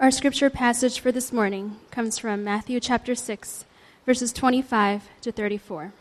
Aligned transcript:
Our 0.00 0.10
scripture 0.10 0.48
passage 0.48 0.98
for 0.98 1.12
this 1.12 1.30
morning 1.30 1.76
comes 1.90 2.18
from 2.18 2.42
Matthew 2.42 2.80
chapter 2.80 3.14
6, 3.14 3.66
verses 4.06 4.32
25 4.32 5.02
to 5.20 5.30
34. 5.30 5.92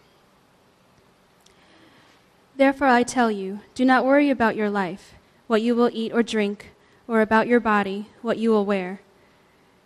Therefore, 2.55 2.87
I 2.87 3.03
tell 3.03 3.29
you, 3.29 3.59
do 3.75 3.83
not 3.83 4.05
worry 4.05 4.29
about 4.29 4.55
your 4.55 4.69
life, 4.69 5.15
what 5.47 5.61
you 5.61 5.75
will 5.75 5.89
eat 5.91 6.13
or 6.13 6.23
drink, 6.23 6.71
or 7.09 7.19
about 7.19 7.49
your 7.49 7.59
body, 7.59 8.07
what 8.21 8.37
you 8.37 8.51
will 8.51 8.65
wear. 8.65 9.01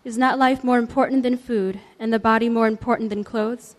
Is 0.04 0.16
not 0.16 0.38
life 0.38 0.62
more 0.62 0.78
important 0.78 1.24
than 1.24 1.36
food, 1.36 1.80
and 1.98 2.12
the 2.12 2.20
body 2.20 2.48
more 2.48 2.68
important 2.68 3.10
than 3.10 3.24
clothes? 3.24 3.74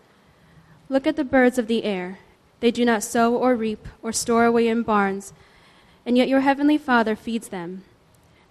Look 0.90 1.06
at 1.06 1.16
the 1.16 1.24
birds 1.24 1.56
of 1.56 1.66
the 1.66 1.82
air. 1.82 2.18
They 2.60 2.70
do 2.70 2.84
not 2.84 3.02
sow 3.02 3.34
or 3.34 3.56
reap 3.56 3.88
or 4.02 4.12
store 4.12 4.44
away 4.44 4.68
in 4.68 4.82
barns, 4.82 5.32
and 6.04 6.18
yet 6.18 6.28
your 6.28 6.40
heavenly 6.40 6.76
Father 6.76 7.16
feeds 7.16 7.48
them. 7.48 7.84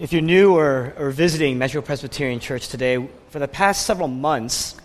If 0.00 0.12
you're 0.12 0.22
new 0.22 0.56
or, 0.56 0.94
or 0.96 1.10
visiting 1.10 1.58
Metro 1.58 1.82
Presbyterian 1.82 2.38
Church 2.38 2.68
today, 2.68 3.04
for 3.30 3.40
the 3.40 3.48
past 3.48 3.84
several 3.84 4.06
months, 4.06 4.76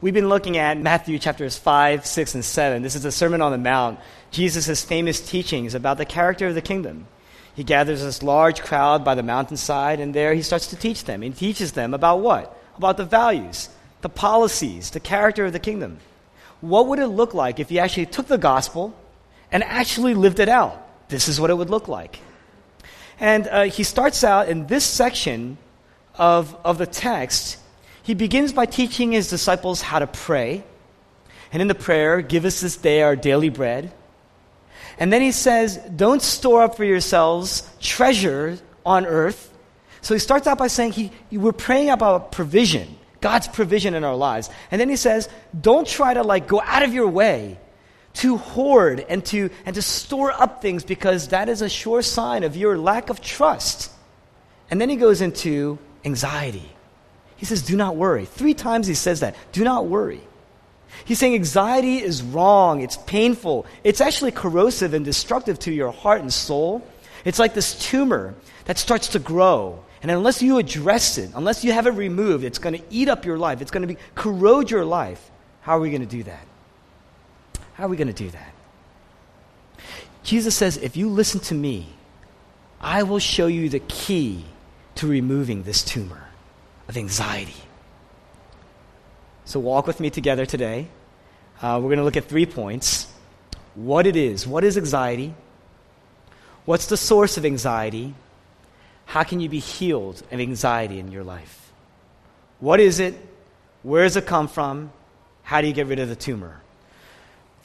we've 0.00 0.14
been 0.14 0.30
looking 0.30 0.56
at 0.56 0.78
Matthew 0.78 1.18
chapters 1.18 1.58
5, 1.58 2.06
6, 2.06 2.34
and 2.36 2.42
7. 2.42 2.80
This 2.80 2.94
is 2.94 3.02
the 3.02 3.12
Sermon 3.12 3.42
on 3.42 3.52
the 3.52 3.58
Mount, 3.58 4.00
Jesus' 4.30 4.82
famous 4.82 5.20
teachings 5.20 5.74
about 5.74 5.98
the 5.98 6.06
character 6.06 6.46
of 6.46 6.54
the 6.54 6.62
kingdom. 6.62 7.06
He 7.54 7.64
gathers 7.64 8.02
this 8.02 8.22
large 8.22 8.62
crowd 8.62 9.04
by 9.04 9.14
the 9.14 9.22
mountainside, 9.22 10.00
and 10.00 10.14
there 10.14 10.32
he 10.32 10.40
starts 10.40 10.68
to 10.68 10.76
teach 10.76 11.04
them. 11.04 11.20
He 11.20 11.28
teaches 11.28 11.72
them 11.72 11.92
about 11.92 12.20
what? 12.20 12.58
About 12.78 12.96
the 12.96 13.04
values, 13.04 13.68
the 14.00 14.08
policies, 14.08 14.88
the 14.88 15.00
character 15.00 15.44
of 15.44 15.52
the 15.52 15.58
kingdom. 15.58 15.98
What 16.62 16.86
would 16.86 16.98
it 16.98 17.08
look 17.08 17.34
like 17.34 17.60
if 17.60 17.70
you 17.70 17.80
actually 17.80 18.06
took 18.06 18.26
the 18.26 18.38
gospel 18.38 18.94
and 19.52 19.62
actually 19.62 20.14
lived 20.14 20.40
it 20.40 20.48
out? 20.48 20.82
This 21.10 21.28
is 21.28 21.38
what 21.38 21.50
it 21.50 21.58
would 21.58 21.68
look 21.68 21.88
like. 21.88 22.20
And 23.18 23.48
uh, 23.48 23.62
he 23.64 23.82
starts 23.82 24.24
out 24.24 24.48
in 24.48 24.66
this 24.66 24.84
section 24.84 25.58
of, 26.16 26.56
of 26.64 26.78
the 26.78 26.86
text. 26.86 27.58
He 28.02 28.14
begins 28.14 28.52
by 28.52 28.66
teaching 28.66 29.12
his 29.12 29.28
disciples 29.28 29.82
how 29.82 29.98
to 29.98 30.06
pray. 30.06 30.64
And 31.52 31.62
in 31.62 31.68
the 31.68 31.74
prayer, 31.74 32.20
give 32.20 32.44
us 32.44 32.60
this 32.60 32.76
day 32.76 33.02
our 33.02 33.16
daily 33.16 33.48
bread. 33.48 33.92
And 34.98 35.12
then 35.12 35.22
he 35.22 35.32
says, 35.32 35.76
don't 35.94 36.22
store 36.22 36.62
up 36.62 36.76
for 36.76 36.84
yourselves 36.84 37.68
treasure 37.80 38.58
on 38.84 39.06
earth. 39.06 39.52
So 40.00 40.14
he 40.14 40.20
starts 40.20 40.46
out 40.46 40.58
by 40.58 40.68
saying 40.68 40.92
he, 40.92 41.10
we're 41.32 41.52
praying 41.52 41.90
about 41.90 42.32
provision, 42.32 42.96
God's 43.20 43.48
provision 43.48 43.94
in 43.94 44.04
our 44.04 44.16
lives. 44.16 44.50
And 44.70 44.80
then 44.80 44.88
he 44.88 44.96
says, 44.96 45.28
don't 45.58 45.86
try 45.86 46.14
to 46.14 46.22
like 46.22 46.46
go 46.46 46.60
out 46.60 46.82
of 46.82 46.94
your 46.94 47.08
way 47.08 47.58
to 48.16 48.38
hoard 48.38 49.04
and 49.08 49.24
to, 49.26 49.50
and 49.64 49.74
to 49.74 49.82
store 49.82 50.32
up 50.32 50.62
things 50.62 50.84
because 50.84 51.28
that 51.28 51.48
is 51.48 51.62
a 51.62 51.68
sure 51.68 52.02
sign 52.02 52.44
of 52.44 52.56
your 52.56 52.78
lack 52.78 53.10
of 53.10 53.20
trust. 53.20 53.90
And 54.70 54.80
then 54.80 54.88
he 54.88 54.96
goes 54.96 55.20
into 55.20 55.78
anxiety. 56.04 56.70
He 57.36 57.44
says, 57.44 57.62
Do 57.62 57.76
not 57.76 57.96
worry. 57.96 58.24
Three 58.24 58.54
times 58.54 58.86
he 58.86 58.94
says 58.94 59.20
that. 59.20 59.36
Do 59.52 59.64
not 59.64 59.86
worry. 59.86 60.22
He's 61.04 61.18
saying 61.18 61.34
anxiety 61.34 61.98
is 61.98 62.22
wrong, 62.22 62.80
it's 62.80 62.96
painful, 62.96 63.66
it's 63.84 64.00
actually 64.00 64.30
corrosive 64.30 64.94
and 64.94 65.04
destructive 65.04 65.58
to 65.60 65.72
your 65.72 65.92
heart 65.92 66.22
and 66.22 66.32
soul. 66.32 66.86
It's 67.24 67.38
like 67.38 67.54
this 67.54 67.78
tumor 67.78 68.34
that 68.64 68.78
starts 68.78 69.08
to 69.08 69.18
grow. 69.18 69.84
And 70.00 70.10
unless 70.10 70.40
you 70.40 70.58
address 70.58 71.18
it, 71.18 71.30
unless 71.34 71.64
you 71.64 71.72
have 71.72 71.86
it 71.86 71.90
removed, 71.90 72.44
it's 72.44 72.58
going 72.58 72.76
to 72.78 72.82
eat 72.90 73.08
up 73.08 73.24
your 73.24 73.36
life. 73.36 73.60
It's 73.60 73.70
going 73.70 73.86
to 73.86 73.94
be, 73.94 74.00
corrode 74.14 74.70
your 74.70 74.84
life. 74.84 75.30
How 75.60 75.76
are 75.76 75.80
we 75.80 75.90
going 75.90 76.02
to 76.02 76.06
do 76.06 76.22
that? 76.22 76.46
How 77.76 77.84
are 77.84 77.88
we 77.88 77.98
going 77.98 78.08
to 78.08 78.14
do 78.14 78.30
that? 78.30 78.54
Jesus 80.22 80.54
says, 80.54 80.78
if 80.78 80.96
you 80.96 81.10
listen 81.10 81.40
to 81.40 81.54
me, 81.54 81.88
I 82.80 83.02
will 83.02 83.18
show 83.18 83.48
you 83.48 83.68
the 83.68 83.80
key 83.80 84.46
to 84.94 85.06
removing 85.06 85.62
this 85.62 85.84
tumor 85.84 86.26
of 86.88 86.96
anxiety. 86.96 87.54
So, 89.44 89.60
walk 89.60 89.86
with 89.86 90.00
me 90.00 90.08
together 90.08 90.46
today. 90.46 90.88
Uh, 91.60 91.78
we're 91.82 91.88
going 91.88 91.98
to 91.98 92.04
look 92.04 92.16
at 92.16 92.24
three 92.24 92.46
points 92.46 93.12
what 93.74 94.06
it 94.06 94.16
is. 94.16 94.46
What 94.46 94.64
is 94.64 94.78
anxiety? 94.78 95.34
What's 96.64 96.86
the 96.86 96.96
source 96.96 97.36
of 97.36 97.44
anxiety? 97.44 98.14
How 99.04 99.22
can 99.22 99.38
you 99.38 99.50
be 99.50 99.58
healed 99.58 100.22
of 100.32 100.40
anxiety 100.40 100.98
in 100.98 101.12
your 101.12 101.24
life? 101.24 101.72
What 102.58 102.80
is 102.80 103.00
it? 103.00 103.14
Where 103.82 104.04
does 104.04 104.16
it 104.16 104.24
come 104.24 104.48
from? 104.48 104.92
How 105.42 105.60
do 105.60 105.66
you 105.66 105.74
get 105.74 105.86
rid 105.88 105.98
of 105.98 106.08
the 106.08 106.16
tumor? 106.16 106.62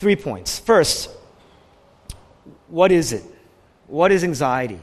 Three 0.02 0.16
points. 0.16 0.58
First, 0.58 1.12
what 2.70 2.92
is 2.92 3.14
it? 3.14 3.24
What 3.86 4.12
is 4.12 4.24
anxiety? 4.24 4.80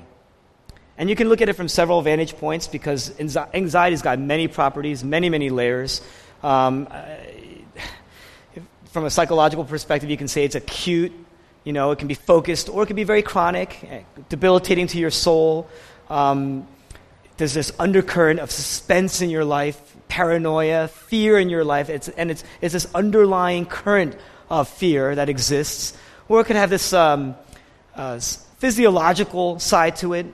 And 0.97 1.11
you 1.11 1.17
can 1.17 1.29
look 1.29 1.43
at 1.43 1.49
it 1.49 1.55
from 1.55 1.67
several 1.67 2.01
vantage 2.03 2.37
points 2.37 2.69
because 2.69 3.19
anxiety's 3.19 4.01
got 4.01 4.21
many 4.21 4.47
properties, 4.47 5.03
many, 5.03 5.29
many 5.29 5.51
layers. 5.51 6.03
Um, 6.41 6.87
uh, 6.89 7.17
from 8.93 9.07
a 9.07 9.11
psychological 9.11 9.65
perspective, 9.65 10.09
you 10.09 10.17
can 10.17 10.29
say 10.29 10.45
it's 10.45 10.55
acute, 10.55 11.13
you 11.65 11.73
know, 11.73 11.91
it 11.91 11.99
can 11.99 12.07
be 12.07 12.15
focused, 12.15 12.69
or 12.69 12.85
it 12.85 12.87
can 12.87 12.95
be 12.95 13.03
very 13.03 13.23
chronic, 13.23 13.83
eh, 13.91 14.03
debilitating 14.29 14.87
to 14.87 14.99
your 14.99 15.11
soul. 15.11 15.69
Um, 16.09 16.69
there's 17.39 17.55
this 17.55 17.73
undercurrent 17.81 18.39
of 18.39 18.53
suspense 18.53 19.21
in 19.21 19.31
your 19.31 19.45
life, 19.45 19.97
paranoia, 20.07 20.87
fear 20.87 21.41
in 21.41 21.49
your 21.49 21.65
life, 21.65 21.91
it's, 21.91 22.09
and 22.09 22.31
it's, 22.31 22.45
it's 22.61 22.73
this 22.73 22.87
underlying 22.95 23.67
current 23.67 24.17
of 24.51 24.69
fear 24.69 25.15
that 25.15 25.29
exists, 25.29 25.97
or 26.29 26.41
it 26.41 26.45
could 26.45 26.57
have 26.57 26.71
this 26.71 26.93
um, 26.93 27.35
uh, 27.95 28.19
physiological 28.59 29.59
side 29.59 29.97
to 29.97 30.15
it. 30.15 30.27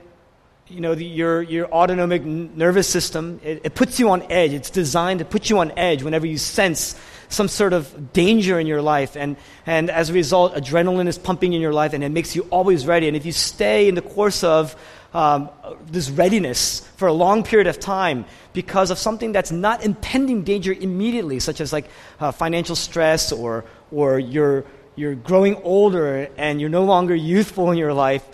You 0.67 0.81
know, 0.81 0.95
the, 0.95 1.05
your, 1.05 1.43
your 1.43 1.71
autonomic 1.71 2.25
nervous 2.25 2.89
system, 2.89 3.39
it, 3.43 3.61
it 3.63 3.75
puts 3.75 3.99
you 3.99 4.09
on 4.09 4.23
edge. 4.31 4.51
It's 4.51 4.71
designed 4.71 5.19
to 5.19 5.25
put 5.25 5.49
you 5.49 5.59
on 5.59 5.71
edge 5.77 6.01
whenever 6.01 6.25
you 6.25 6.39
sense 6.39 6.99
some 7.29 7.47
sort 7.47 7.73
of 7.73 8.13
danger 8.13 8.59
in 8.59 8.67
your 8.67 8.81
life. 8.81 9.15
And, 9.15 9.37
and 9.65 9.89
as 9.89 10.09
a 10.09 10.13
result, 10.13 10.55
adrenaline 10.55 11.07
is 11.07 11.17
pumping 11.17 11.53
in 11.53 11.61
your 11.61 11.73
life 11.73 11.93
and 11.93 12.03
it 12.03 12.09
makes 12.09 12.35
you 12.35 12.43
always 12.49 12.87
ready. 12.87 13.07
And 13.07 13.15
if 13.15 13.25
you 13.25 13.31
stay 13.31 13.87
in 13.87 13.95
the 13.95 14.01
course 14.01 14.43
of 14.43 14.75
um, 15.13 15.49
this 15.85 16.09
readiness 16.09 16.81
for 16.97 17.07
a 17.07 17.13
long 17.13 17.43
period 17.43 17.67
of 17.67 17.79
time 17.79 18.25
because 18.53 18.91
of 18.91 18.97
something 18.97 19.31
that's 19.31 19.51
not 19.51 19.83
impending 19.83 20.43
danger 20.43 20.73
immediately, 20.73 21.39
such 21.39 21.61
as 21.61 21.71
like 21.71 21.89
uh, 22.19 22.31
financial 22.31 22.75
stress 22.75 23.31
or, 23.31 23.63
or 23.91 24.19
you're, 24.19 24.65
you're 24.95 25.15
growing 25.15 25.55
older 25.63 26.29
and 26.37 26.59
you're 26.59 26.69
no 26.69 26.85
longer 26.85 27.15
youthful 27.15 27.71
in 27.71 27.77
your 27.77 27.93
life, 27.93 28.25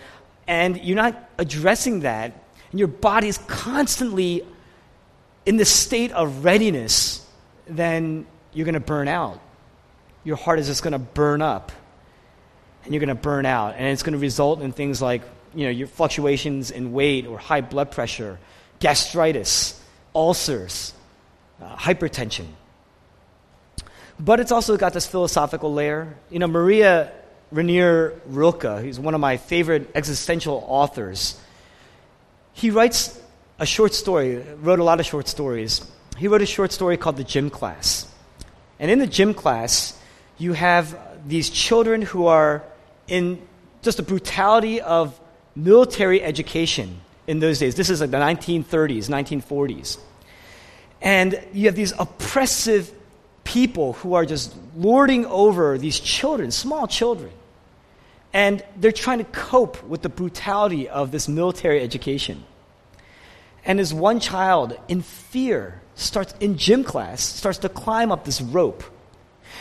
and 0.48 0.78
you're 0.82 0.96
not 0.96 1.30
addressing 1.38 2.02
that, 2.02 2.34
and 2.72 2.80
your 2.80 2.88
body 2.88 3.28
is 3.28 3.38
constantly 3.38 4.46
in 5.46 5.58
the 5.58 5.66
state 5.66 6.12
of 6.12 6.44
readiness, 6.44 7.26
then 7.68 8.26
you're 8.54 8.66
going 8.66 8.74
to 8.74 8.80
burn 8.80 9.08
out. 9.08 9.40
Your 10.24 10.36
heart 10.36 10.60
is 10.60 10.68
just 10.68 10.84
going 10.84 10.94
to 10.94 11.00
burn 11.00 11.42
up, 11.42 11.72
and 12.84 12.94
you're 12.94 13.00
going 13.00 13.10
to 13.10 13.16
burn 13.16 13.46
out, 13.46 13.76
and 13.78 13.88
it's 13.88 14.04
going 14.04 14.14
to 14.14 14.20
result 14.20 14.62
in 14.62 14.72
things 14.72 15.02
like 15.02 15.22
you 15.54 15.66
know, 15.66 15.72
your 15.72 15.88
fluctuations 15.88 16.72
in 16.72 16.94
weight 16.94 17.26
or 17.26 17.38
high 17.38 17.62
blood 17.62 17.92
pressure, 17.92 18.40
gastritis, 18.80 19.82
ulcers, 20.16 20.94
uh, 21.62 21.76
hypertension. 21.76 22.46
But 24.24 24.40
it's 24.40 24.52
also 24.52 24.78
got 24.78 24.94
this 24.94 25.08
philosophical 25.08 25.74
layer. 25.74 26.16
You 26.30 26.38
know, 26.38 26.48
Maria 26.48 27.12
Rainer 27.52 28.14
Rilke, 28.28 28.82
who's 28.82 29.00
one 29.00 29.16
of 29.16 29.20
my 29.20 29.38
favorite 29.38 29.90
existential 29.96 30.64
authors, 30.68 31.40
he 32.54 32.70
writes 32.70 33.20
a 33.58 33.66
short 33.66 33.96
story, 33.96 34.38
wrote 34.62 34.78
a 34.78 34.84
lot 34.84 35.00
of 35.00 35.08
short 35.08 35.28
stories. 35.28 35.82
He 36.18 36.28
wrote 36.28 36.44
a 36.44 36.46
short 36.46 36.72
story 36.72 36.98
called 36.98 37.18
The 37.18 37.24
Gym 37.24 37.50
Class. 37.50 38.08
And 38.80 38.92
in 38.92 39.00
the 39.00 39.08
gym 39.08 39.34
class, 39.34 40.00
you 40.38 40.54
have 40.54 40.98
these 41.28 41.50
children 41.50 42.04
who 42.04 42.28
are 42.28 42.64
in 43.08 43.42
just 43.82 43.98
the 43.98 44.04
brutality 44.04 44.82
of 44.82 45.20
military 45.56 46.22
education 46.22 47.02
in 47.26 47.40
those 47.40 47.58
days. 47.58 47.74
This 47.76 47.90
is 47.90 48.02
like 48.02 48.12
the 48.12 48.18
1930s, 48.18 49.10
1940s. 49.10 49.98
And 51.02 51.42
you 51.54 51.66
have 51.66 51.76
these 51.76 51.94
oppressive 51.98 52.92
people 53.44 53.94
who 53.94 54.14
are 54.14 54.26
just 54.26 54.56
lording 54.76 55.26
over 55.26 55.78
these 55.78 56.00
children, 56.00 56.52
small 56.52 56.88
children. 56.88 57.32
And 58.34 58.64
they're 58.78 58.92
trying 58.92 59.18
to 59.18 59.26
cope 59.26 59.84
with 59.84 60.02
the 60.02 60.10
brutality 60.10 60.88
of 60.88 61.12
this 61.12 61.28
military 61.28 61.82
education. 61.82 62.44
And 63.66 63.80
as 63.80 63.94
one 63.94 64.20
child, 64.20 64.78
in 64.88 65.02
fear, 65.02 65.82
starts 65.96 66.34
in 66.40 66.58
gym 66.58 66.84
class, 66.84 67.22
starts 67.22 67.60
to 67.60 67.70
climb 67.70 68.12
up 68.12 68.26
this 68.26 68.42
rope. 68.42 68.84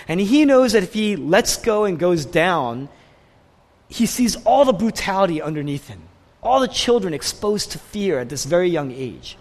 And 0.08 0.20
he 0.20 0.44
knows 0.44 0.72
that 0.72 0.82
if 0.82 0.92
he 0.92 1.16
lets 1.16 1.56
go 1.56 1.84
and 1.84 1.98
goes 1.98 2.24
down, 2.24 2.88
he 3.88 4.06
sees 4.06 4.36
all 4.44 4.64
the 4.64 4.72
brutality 4.72 5.42
underneath 5.42 5.88
him, 5.88 6.00
all 6.42 6.60
the 6.60 6.68
children 6.68 7.12
exposed 7.12 7.72
to 7.72 7.78
fear 7.78 8.20
at 8.20 8.28
this 8.28 8.44
very 8.44 8.70
young 8.70 8.92
age. 8.92 9.36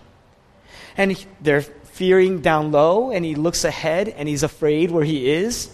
And 0.98 1.12
he, 1.12 1.26
they're 1.40 1.64
fearing 2.00 2.40
down 2.40 2.72
low, 2.72 3.12
and 3.12 3.26
he 3.26 3.36
looks 3.36 3.66
ahead 3.66 4.08
and 4.08 4.30
he's 4.30 4.42
afraid 4.42 4.90
where 4.90 5.04
he 5.04 5.30
is. 5.30 5.70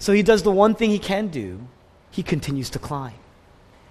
So 0.00 0.12
he 0.12 0.24
does 0.24 0.42
the 0.42 0.50
one 0.50 0.74
thing 0.74 0.90
he 0.90 0.98
can 0.98 1.28
do 1.28 1.60
he 2.10 2.24
continues 2.24 2.70
to 2.70 2.80
climb. 2.80 3.14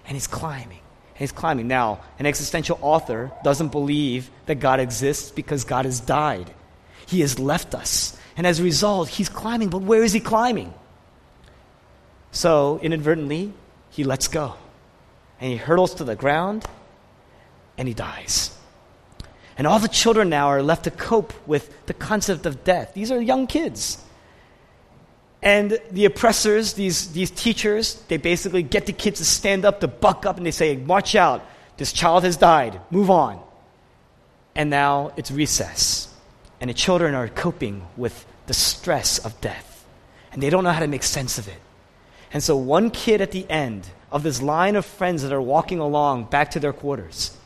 And 0.04 0.14
he's 0.14 0.26
climbing. 0.26 0.82
And 1.14 1.18
he's 1.18 1.32
climbing. 1.32 1.66
Now, 1.66 2.00
an 2.18 2.26
existential 2.26 2.78
author 2.82 3.32
doesn't 3.42 3.68
believe 3.68 4.30
that 4.44 4.56
God 4.56 4.80
exists 4.80 5.30
because 5.30 5.64
God 5.64 5.86
has 5.86 5.98
died. 5.98 6.52
He 7.06 7.20
has 7.20 7.38
left 7.38 7.74
us. 7.74 8.18
And 8.36 8.46
as 8.46 8.60
a 8.60 8.62
result, 8.62 9.08
he's 9.08 9.30
climbing. 9.30 9.70
But 9.70 9.80
where 9.80 10.04
is 10.04 10.12
he 10.12 10.20
climbing? 10.20 10.74
So, 12.32 12.80
inadvertently, 12.82 13.54
he 13.88 14.04
lets 14.04 14.28
go. 14.28 14.54
And 15.40 15.50
he 15.52 15.56
hurtles 15.56 15.94
to 15.94 16.04
the 16.04 16.16
ground 16.16 16.66
and 17.78 17.88
he 17.88 17.94
dies. 17.94 18.55
And 19.56 19.66
all 19.66 19.78
the 19.78 19.88
children 19.88 20.28
now 20.28 20.48
are 20.48 20.62
left 20.62 20.84
to 20.84 20.90
cope 20.90 21.32
with 21.46 21.86
the 21.86 21.94
concept 21.94 22.44
of 22.44 22.62
death. 22.64 22.92
These 22.94 23.10
are 23.10 23.20
young 23.20 23.46
kids. 23.46 24.02
And 25.42 25.78
the 25.90 26.04
oppressors, 26.04 26.74
these, 26.74 27.12
these 27.12 27.30
teachers, 27.30 27.94
they 28.08 28.16
basically 28.16 28.62
get 28.62 28.86
the 28.86 28.92
kids 28.92 29.18
to 29.18 29.24
stand 29.24 29.64
up, 29.64 29.80
to 29.80 29.88
buck 29.88 30.26
up, 30.26 30.36
and 30.36 30.44
they 30.44 30.50
say, 30.50 30.76
March 30.76 31.14
out. 31.14 31.44
This 31.76 31.92
child 31.92 32.24
has 32.24 32.36
died. 32.36 32.80
Move 32.90 33.10
on. 33.10 33.42
And 34.54 34.70
now 34.70 35.12
it's 35.16 35.30
recess. 35.30 36.12
And 36.60 36.70
the 36.70 36.74
children 36.74 37.14
are 37.14 37.28
coping 37.28 37.86
with 37.96 38.26
the 38.46 38.54
stress 38.54 39.18
of 39.18 39.40
death. 39.40 39.84
And 40.32 40.42
they 40.42 40.50
don't 40.50 40.64
know 40.64 40.72
how 40.72 40.80
to 40.80 40.86
make 40.86 41.02
sense 41.02 41.38
of 41.38 41.48
it. 41.48 41.60
And 42.32 42.42
so, 42.42 42.56
one 42.56 42.90
kid 42.90 43.20
at 43.20 43.30
the 43.30 43.48
end 43.50 43.88
of 44.10 44.22
this 44.22 44.42
line 44.42 44.76
of 44.76 44.84
friends 44.84 45.22
that 45.22 45.32
are 45.32 45.40
walking 45.40 45.78
along 45.78 46.24
back 46.24 46.50
to 46.52 46.60
their 46.60 46.72
quarters 46.72 47.36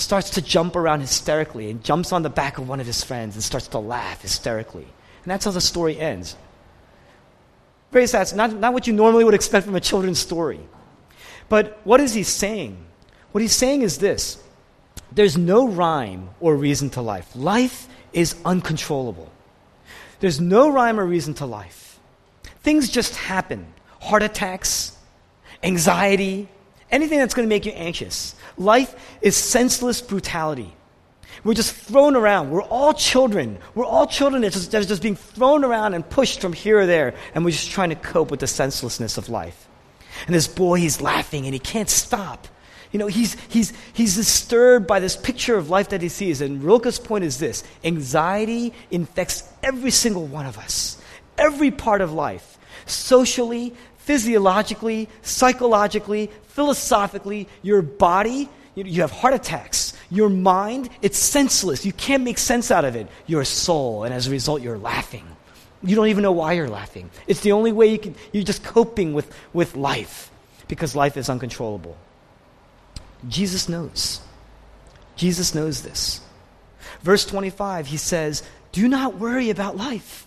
starts 0.00 0.30
to 0.30 0.42
jump 0.42 0.76
around 0.76 1.00
hysterically 1.00 1.70
and 1.70 1.82
jumps 1.82 2.12
on 2.12 2.22
the 2.22 2.30
back 2.30 2.58
of 2.58 2.68
one 2.68 2.80
of 2.80 2.86
his 2.86 3.02
friends 3.02 3.34
and 3.34 3.42
starts 3.42 3.68
to 3.68 3.78
laugh 3.78 4.22
hysterically. 4.22 4.86
And 5.22 5.30
that's 5.30 5.44
how 5.44 5.50
the 5.50 5.60
story 5.60 5.98
ends. 5.98 6.36
Very 7.90 8.06
sad. 8.06 8.34
Not, 8.34 8.52
not 8.54 8.72
what 8.72 8.86
you 8.86 8.92
normally 8.92 9.24
would 9.24 9.34
expect 9.34 9.66
from 9.66 9.74
a 9.74 9.80
children's 9.80 10.18
story. 10.18 10.60
But 11.48 11.80
what 11.84 12.00
is 12.00 12.14
he 12.14 12.22
saying? 12.22 12.76
What 13.32 13.40
he's 13.40 13.54
saying 13.54 13.82
is 13.82 13.98
this 13.98 14.42
there's 15.12 15.36
no 15.36 15.68
rhyme 15.68 16.30
or 16.40 16.56
reason 16.56 16.90
to 16.90 17.02
life. 17.02 17.34
Life 17.34 17.88
is 18.12 18.36
uncontrollable. 18.44 19.30
There's 20.20 20.40
no 20.40 20.70
rhyme 20.70 20.98
or 20.98 21.06
reason 21.06 21.34
to 21.34 21.46
life. 21.46 21.98
Things 22.62 22.90
just 22.90 23.16
happen 23.16 23.66
heart 24.00 24.22
attacks, 24.22 24.96
anxiety, 25.62 26.48
anything 26.90 27.18
that's 27.18 27.34
going 27.34 27.48
to 27.48 27.54
make 27.54 27.66
you 27.66 27.72
anxious. 27.72 28.34
Life 28.58 29.18
is 29.22 29.36
senseless 29.36 30.00
brutality. 30.00 30.74
We're 31.44 31.54
just 31.54 31.72
thrown 31.72 32.16
around. 32.16 32.50
We're 32.50 32.62
all 32.62 32.92
children. 32.92 33.58
We're 33.74 33.84
all 33.84 34.06
children 34.06 34.42
that, 34.42 34.52
just, 34.52 34.72
that 34.72 34.82
are 34.82 34.88
just 34.88 35.02
being 35.02 35.16
thrown 35.16 35.64
around 35.64 35.94
and 35.94 36.08
pushed 36.08 36.40
from 36.40 36.52
here 36.52 36.80
or 36.80 36.86
there, 36.86 37.14
and 37.34 37.44
we're 37.44 37.52
just 37.52 37.70
trying 37.70 37.90
to 37.90 37.96
cope 37.96 38.30
with 38.30 38.40
the 38.40 38.46
senselessness 38.46 39.18
of 39.18 39.28
life. 39.28 39.68
And 40.26 40.34
this 40.34 40.48
boy, 40.48 40.76
he's 40.76 41.00
laughing 41.00 41.44
and 41.44 41.54
he 41.54 41.60
can't 41.60 41.88
stop. 41.88 42.48
You 42.90 42.98
know, 42.98 43.06
he's, 43.06 43.36
he's, 43.48 43.72
he's 43.92 44.16
disturbed 44.16 44.86
by 44.86 44.98
this 44.98 45.16
picture 45.16 45.56
of 45.56 45.70
life 45.70 45.90
that 45.90 46.02
he 46.02 46.08
sees. 46.08 46.40
And 46.40 46.62
Rilke's 46.62 46.98
point 46.98 47.24
is 47.24 47.38
this 47.38 47.62
anxiety 47.84 48.72
infects 48.90 49.48
every 49.62 49.90
single 49.90 50.26
one 50.26 50.46
of 50.46 50.58
us, 50.58 51.00
every 51.36 51.70
part 51.70 52.00
of 52.00 52.12
life, 52.12 52.58
socially, 52.86 53.74
physiologically, 53.98 55.08
psychologically, 55.22 56.30
philosophically, 56.58 57.46
your 57.62 57.82
body, 57.82 58.48
you 58.74 59.02
have 59.02 59.12
heart 59.12 59.32
attacks. 59.32 59.96
Your 60.10 60.28
mind, 60.28 60.90
it's 61.02 61.16
senseless. 61.16 61.86
You 61.86 61.92
can't 61.92 62.24
make 62.24 62.36
sense 62.36 62.72
out 62.72 62.84
of 62.84 62.96
it. 62.96 63.06
Your 63.28 63.44
soul, 63.44 64.02
and 64.02 64.12
as 64.12 64.26
a 64.26 64.32
result, 64.32 64.60
you're 64.60 64.76
laughing. 64.76 65.24
You 65.84 65.94
don't 65.94 66.08
even 66.08 66.24
know 66.24 66.32
why 66.32 66.54
you're 66.54 66.68
laughing. 66.68 67.10
It's 67.28 67.42
the 67.42 67.52
only 67.52 67.70
way 67.70 67.86
you 67.86 67.98
can, 68.00 68.16
you're 68.32 68.42
just 68.42 68.64
coping 68.64 69.14
with, 69.14 69.32
with 69.52 69.76
life 69.76 70.32
because 70.66 70.96
life 70.96 71.16
is 71.16 71.28
uncontrollable. 71.28 71.96
Jesus 73.28 73.68
knows. 73.68 74.20
Jesus 75.14 75.54
knows 75.54 75.82
this. 75.82 76.20
Verse 77.02 77.24
25, 77.24 77.86
he 77.86 77.96
says, 77.96 78.42
Do 78.72 78.88
not 78.88 79.14
worry 79.14 79.50
about 79.50 79.76
life. 79.76 80.26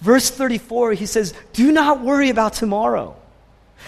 Verse 0.00 0.28
34, 0.28 0.92
he 0.92 1.06
says, 1.06 1.32
Do 1.54 1.72
not 1.72 2.02
worry 2.02 2.28
about 2.28 2.52
tomorrow. 2.52 3.16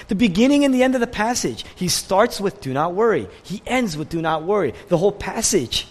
The 0.08 0.14
beginning 0.14 0.64
and 0.64 0.74
the 0.74 0.82
end 0.82 0.94
of 0.94 1.00
the 1.00 1.06
passage, 1.06 1.64
he 1.74 1.88
starts 1.88 2.40
with 2.40 2.60
do 2.60 2.72
not 2.72 2.94
worry. 2.94 3.28
He 3.42 3.62
ends 3.66 3.96
with 3.96 4.08
do 4.08 4.22
not 4.22 4.44
worry. 4.44 4.74
The 4.88 4.98
whole 4.98 5.12
passage 5.12 5.86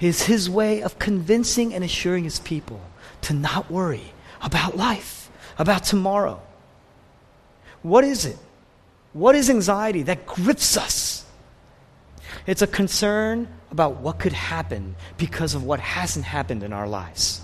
is 0.00 0.22
his 0.22 0.48
way 0.48 0.82
of 0.82 0.98
convincing 0.98 1.74
and 1.74 1.84
assuring 1.84 2.24
his 2.24 2.38
people 2.40 2.80
to 3.22 3.34
not 3.34 3.70
worry 3.70 4.12
about 4.42 4.76
life, 4.76 5.30
about 5.58 5.84
tomorrow. 5.84 6.40
What 7.82 8.04
is 8.04 8.24
it? 8.24 8.38
What 9.12 9.34
is 9.34 9.50
anxiety 9.50 10.02
that 10.04 10.26
grips 10.26 10.76
us? 10.76 11.24
It's 12.46 12.62
a 12.62 12.66
concern 12.66 13.48
about 13.70 13.96
what 13.96 14.18
could 14.18 14.32
happen 14.32 14.96
because 15.16 15.54
of 15.54 15.64
what 15.64 15.80
hasn't 15.80 16.24
happened 16.24 16.62
in 16.62 16.72
our 16.72 16.88
lives. 16.88 17.42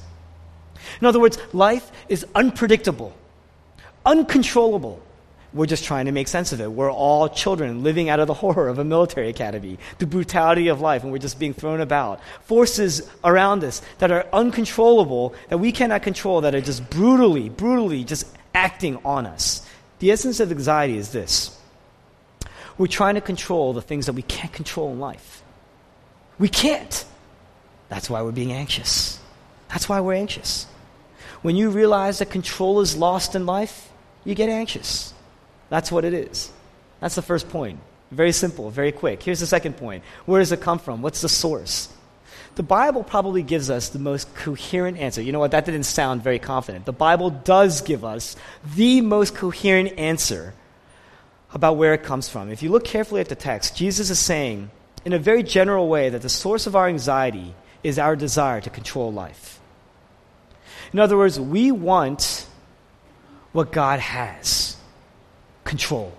In 1.01 1.07
other 1.07 1.21
words, 1.21 1.39
life 1.53 1.91
is 2.09 2.27
unpredictable, 2.35 3.15
uncontrollable. 4.05 5.03
We're 5.55 5.67
just 5.67 5.85
trying 5.85 6.07
to 6.07 6.13
make 6.13 6.27
sense 6.27 6.53
of 6.53 6.61
it. 6.61 6.71
We're 6.71 6.91
all 6.91 7.29
children 7.29 7.85
living 7.85 8.09
out 8.09 8.19
of 8.19 8.27
the 8.27 8.35
horror 8.43 8.69
of 8.69 8.81
a 8.81 8.85
military 8.85 9.29
academy, 9.29 9.79
the 9.99 10.07
brutality 10.07 10.69
of 10.69 10.81
life, 10.81 11.05
and 11.05 11.13
we're 11.13 11.19
just 11.19 11.39
being 11.39 11.55
thrown 11.55 11.81
about. 11.81 12.21
Forces 12.43 13.09
around 13.23 13.63
us 13.63 13.81
that 13.99 14.11
are 14.11 14.27
uncontrollable, 14.33 15.35
that 15.49 15.59
we 15.59 15.71
cannot 15.71 16.03
control, 16.03 16.41
that 16.41 16.55
are 16.55 16.61
just 16.61 16.91
brutally, 16.91 17.49
brutally 17.49 18.03
just 18.03 18.27
acting 18.53 18.99
on 19.05 19.27
us. 19.27 19.67
The 20.01 20.11
essence 20.11 20.41
of 20.41 20.51
anxiety 20.51 20.97
is 20.97 21.13
this 21.13 21.57
we're 22.77 22.89
trying 22.89 23.15
to 23.15 23.21
control 23.21 23.73
the 23.73 23.83
things 23.83 24.07
that 24.07 24.15
we 24.15 24.23
can't 24.23 24.53
control 24.53 24.91
in 24.93 24.99
life. 24.99 25.43
We 26.39 26.49
can't. 26.49 27.05
That's 27.89 28.11
why 28.11 28.23
we're 28.23 28.33
being 28.33 28.53
anxious. 28.53 29.21
That's 29.69 29.89
why 29.89 30.01
we're 30.01 30.15
anxious. 30.15 30.67
When 31.43 31.55
you 31.55 31.71
realize 31.71 32.19
that 32.19 32.31
control 32.31 32.81
is 32.81 32.97
lost 32.97 33.37
in 33.37 33.47
life, 33.47 33.93
you 34.25 34.35
get 34.35 34.49
anxious. 34.49 35.15
That's 35.69 35.91
what 35.91 36.05
it 36.05 36.15
is. 36.15 36.51
That's 37.01 37.15
the 37.15 37.23
first 37.23 37.49
point. 37.49 37.81
Very 38.11 38.33
simple, 38.33 38.71
very 38.71 38.93
quick. 38.93 39.23
Here's 39.23 39.41
the 39.41 39.47
second 39.47 39.77
point 39.77 40.05
Where 40.27 40.41
does 40.41 40.53
it 40.53 40.61
come 40.61 40.79
from? 40.79 41.03
What's 41.03 41.21
the 41.21 41.29
source? 41.29 41.89
The 42.55 42.63
Bible 42.63 43.03
probably 43.03 43.43
gives 43.43 43.69
us 43.69 43.89
the 43.89 43.99
most 43.99 44.33
coherent 44.37 44.99
answer. 44.99 45.21
You 45.21 45.33
know 45.33 45.41
what? 45.41 45.51
That 45.51 45.65
didn't 45.65 45.85
sound 45.85 46.23
very 46.23 46.39
confident. 46.39 46.85
The 46.85 46.93
Bible 46.93 47.31
does 47.31 47.81
give 47.81 48.05
us 48.05 48.37
the 48.77 49.01
most 49.01 49.35
coherent 49.35 49.99
answer 49.99 50.55
about 51.53 51.77
where 51.77 51.95
it 51.95 52.05
comes 52.05 52.29
from. 52.29 52.51
If 52.51 52.63
you 52.63 52.71
look 52.71 52.85
carefully 52.85 53.21
at 53.21 53.29
the 53.29 53.35
text, 53.35 53.77
Jesus 53.77 54.09
is 54.09 54.21
saying, 54.21 54.71
in 55.05 55.13
a 55.13 55.19
very 55.19 55.43
general 55.43 55.89
way, 55.89 56.11
that 56.11 56.23
the 56.23 56.29
source 56.29 56.69
of 56.69 56.77
our 56.77 56.87
anxiety 56.87 57.55
is 57.83 57.99
our 57.99 58.15
desire 58.15 58.61
to 58.61 58.71
control 58.71 59.13
life. 59.13 59.61
In 60.93 61.01
other 61.01 61.17
words, 61.17 61.41
we 61.41 61.73
want 61.73 62.47
what 63.53 63.73
God 63.73 63.99
has 63.99 64.74
control, 65.75 66.13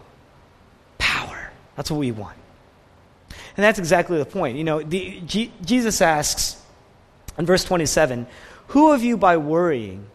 power. 0.98 1.50
That's 1.78 1.90
what 1.90 1.98
we 1.98 2.12
want. 2.12 2.36
And 3.56 3.64
that's 3.64 3.80
exactly 3.80 4.18
the 4.18 4.26
point. 4.26 4.58
You 4.58 4.66
know, 4.66 4.82
the, 4.82 5.22
G, 5.26 5.50
Jesus 5.64 6.02
asks 6.02 6.62
in 7.38 7.46
verse 7.46 7.64
27 7.64 8.28
Who 8.68 8.92
of 8.92 9.02
you 9.02 9.16
by 9.16 9.38
worrying 9.38 10.08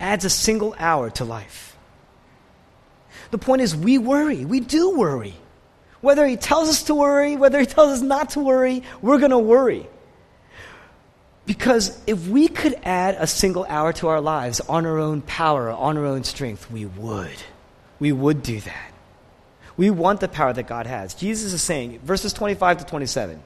adds 0.00 0.24
a 0.24 0.30
single 0.30 0.74
hour 0.78 1.10
to 1.10 1.26
life? 1.26 1.76
The 3.32 3.38
point 3.38 3.60
is, 3.60 3.76
we 3.76 3.98
worry. 3.98 4.46
We 4.46 4.60
do 4.60 4.96
worry. 4.96 5.34
Whether 6.00 6.26
he 6.26 6.38
tells 6.38 6.70
us 6.70 6.84
to 6.84 6.94
worry, 6.94 7.36
whether 7.36 7.60
he 7.60 7.66
tells 7.66 7.90
us 7.90 8.00
not 8.00 8.30
to 8.30 8.40
worry, 8.40 8.82
we're 9.02 9.18
going 9.18 9.30
to 9.30 9.38
worry. 9.38 9.86
Because 11.44 12.00
if 12.06 12.28
we 12.28 12.48
could 12.48 12.76
add 12.82 13.16
a 13.18 13.26
single 13.26 13.66
hour 13.68 13.92
to 13.94 14.08
our 14.08 14.22
lives 14.22 14.60
on 14.60 14.86
our 14.86 14.98
own 14.98 15.20
power, 15.20 15.70
on 15.70 15.98
our 15.98 16.06
own 16.06 16.24
strength, 16.24 16.70
we 16.70 16.86
would. 16.86 17.36
We 17.98 18.12
would 18.12 18.42
do 18.42 18.60
that. 18.60 18.92
We 19.76 19.90
want 19.90 20.20
the 20.20 20.28
power 20.28 20.52
that 20.52 20.66
God 20.66 20.86
has. 20.86 21.14
Jesus 21.14 21.52
is 21.52 21.62
saying, 21.62 22.00
verses 22.00 22.32
25 22.32 22.78
to 22.78 22.84
27, 22.84 23.42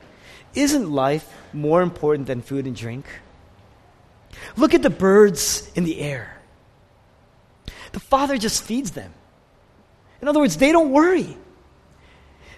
isn't 0.55 0.91
life 0.91 1.33
more 1.53 1.83
important 1.83 2.27
than 2.27 2.43
food 2.43 2.67
and 2.67 2.77
drink? 2.77 3.07
Look 4.57 4.75
at 4.75 4.83
the 4.83 4.91
birds 4.91 5.71
in 5.75 5.85
the 5.85 6.01
air. 6.01 6.41
The 7.93 8.01
Father 8.01 8.39
just 8.39 8.63
feeds 8.63 8.93
them. 8.93 9.13
In 10.23 10.29
other 10.29 10.41
words, 10.41 10.57
they 10.57 10.71
don't 10.71 10.91
worry. 10.91 11.37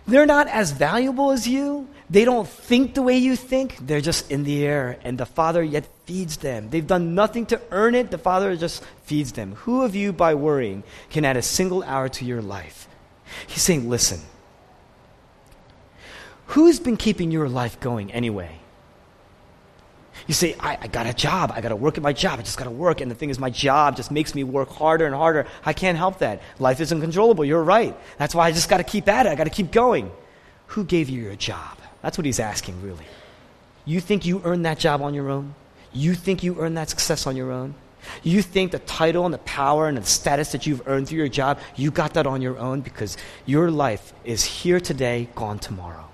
They're 0.06 0.26
not 0.26 0.48
as 0.48 0.72
valuable 0.72 1.30
as 1.30 1.46
you. 1.46 1.88
They 2.12 2.26
don't 2.26 2.46
think 2.46 2.92
the 2.92 3.00
way 3.00 3.16
you 3.16 3.36
think. 3.36 3.78
They're 3.80 4.02
just 4.02 4.30
in 4.30 4.44
the 4.44 4.66
air, 4.66 4.98
and 5.02 5.16
the 5.16 5.24
Father 5.24 5.62
yet 5.62 5.88
feeds 6.04 6.36
them. 6.36 6.68
They've 6.68 6.86
done 6.86 7.14
nothing 7.14 7.46
to 7.46 7.60
earn 7.70 7.94
it. 7.94 8.10
The 8.10 8.18
Father 8.18 8.54
just 8.54 8.84
feeds 9.04 9.32
them. 9.32 9.54
Who 9.64 9.80
of 9.80 9.96
you, 9.96 10.12
by 10.12 10.34
worrying, 10.34 10.84
can 11.08 11.24
add 11.24 11.38
a 11.38 11.42
single 11.42 11.82
hour 11.82 12.10
to 12.10 12.26
your 12.26 12.42
life? 12.42 12.86
He's 13.46 13.62
saying, 13.62 13.88
listen. 13.88 14.20
Who's 16.48 16.78
been 16.78 16.98
keeping 16.98 17.30
your 17.30 17.48
life 17.48 17.80
going 17.80 18.12
anyway? 18.12 18.58
You 20.26 20.34
say, 20.34 20.54
I, 20.60 20.76
I 20.82 20.86
got 20.88 21.06
a 21.06 21.14
job. 21.14 21.50
I 21.54 21.62
got 21.62 21.70
to 21.70 21.76
work 21.76 21.96
at 21.96 22.02
my 22.02 22.12
job. 22.12 22.38
I 22.38 22.42
just 22.42 22.58
got 22.58 22.64
to 22.64 22.70
work. 22.70 23.00
And 23.00 23.10
the 23.10 23.14
thing 23.14 23.30
is, 23.30 23.38
my 23.38 23.48
job 23.48 23.96
just 23.96 24.10
makes 24.10 24.34
me 24.34 24.44
work 24.44 24.68
harder 24.68 25.06
and 25.06 25.14
harder. 25.14 25.46
I 25.64 25.72
can't 25.72 25.96
help 25.96 26.18
that. 26.18 26.42
Life 26.58 26.78
is 26.82 26.92
uncontrollable. 26.92 27.46
You're 27.46 27.64
right. 27.64 27.96
That's 28.18 28.34
why 28.34 28.48
I 28.48 28.52
just 28.52 28.68
got 28.68 28.76
to 28.76 28.84
keep 28.84 29.08
at 29.08 29.24
it. 29.24 29.30
I 29.30 29.34
got 29.34 29.44
to 29.44 29.50
keep 29.50 29.72
going. 29.72 30.12
Who 30.66 30.84
gave 30.84 31.08
you 31.08 31.22
your 31.22 31.36
job? 31.36 31.78
That's 32.02 32.18
what 32.18 32.24
he's 32.24 32.40
asking, 32.40 32.82
really. 32.82 33.06
You 33.84 34.00
think 34.00 34.26
you 34.26 34.42
earned 34.44 34.64
that 34.66 34.78
job 34.78 35.02
on 35.02 35.14
your 35.14 35.30
own? 35.30 35.54
You 35.92 36.14
think 36.14 36.42
you 36.42 36.58
earned 36.60 36.76
that 36.76 36.90
success 36.90 37.26
on 37.26 37.36
your 37.36 37.50
own? 37.50 37.74
You 38.22 38.42
think 38.42 38.72
the 38.72 38.80
title 38.80 39.24
and 39.24 39.32
the 39.32 39.38
power 39.38 39.86
and 39.88 39.96
the 39.96 40.04
status 40.04 40.52
that 40.52 40.66
you've 40.66 40.86
earned 40.88 41.08
through 41.08 41.18
your 41.18 41.28
job, 41.28 41.60
you 41.76 41.90
got 41.90 42.14
that 42.14 42.26
on 42.26 42.42
your 42.42 42.58
own 42.58 42.80
because 42.80 43.16
your 43.46 43.70
life 43.70 44.12
is 44.24 44.44
here 44.44 44.80
today, 44.80 45.28
gone 45.34 45.58
tomorrow. 45.58 46.08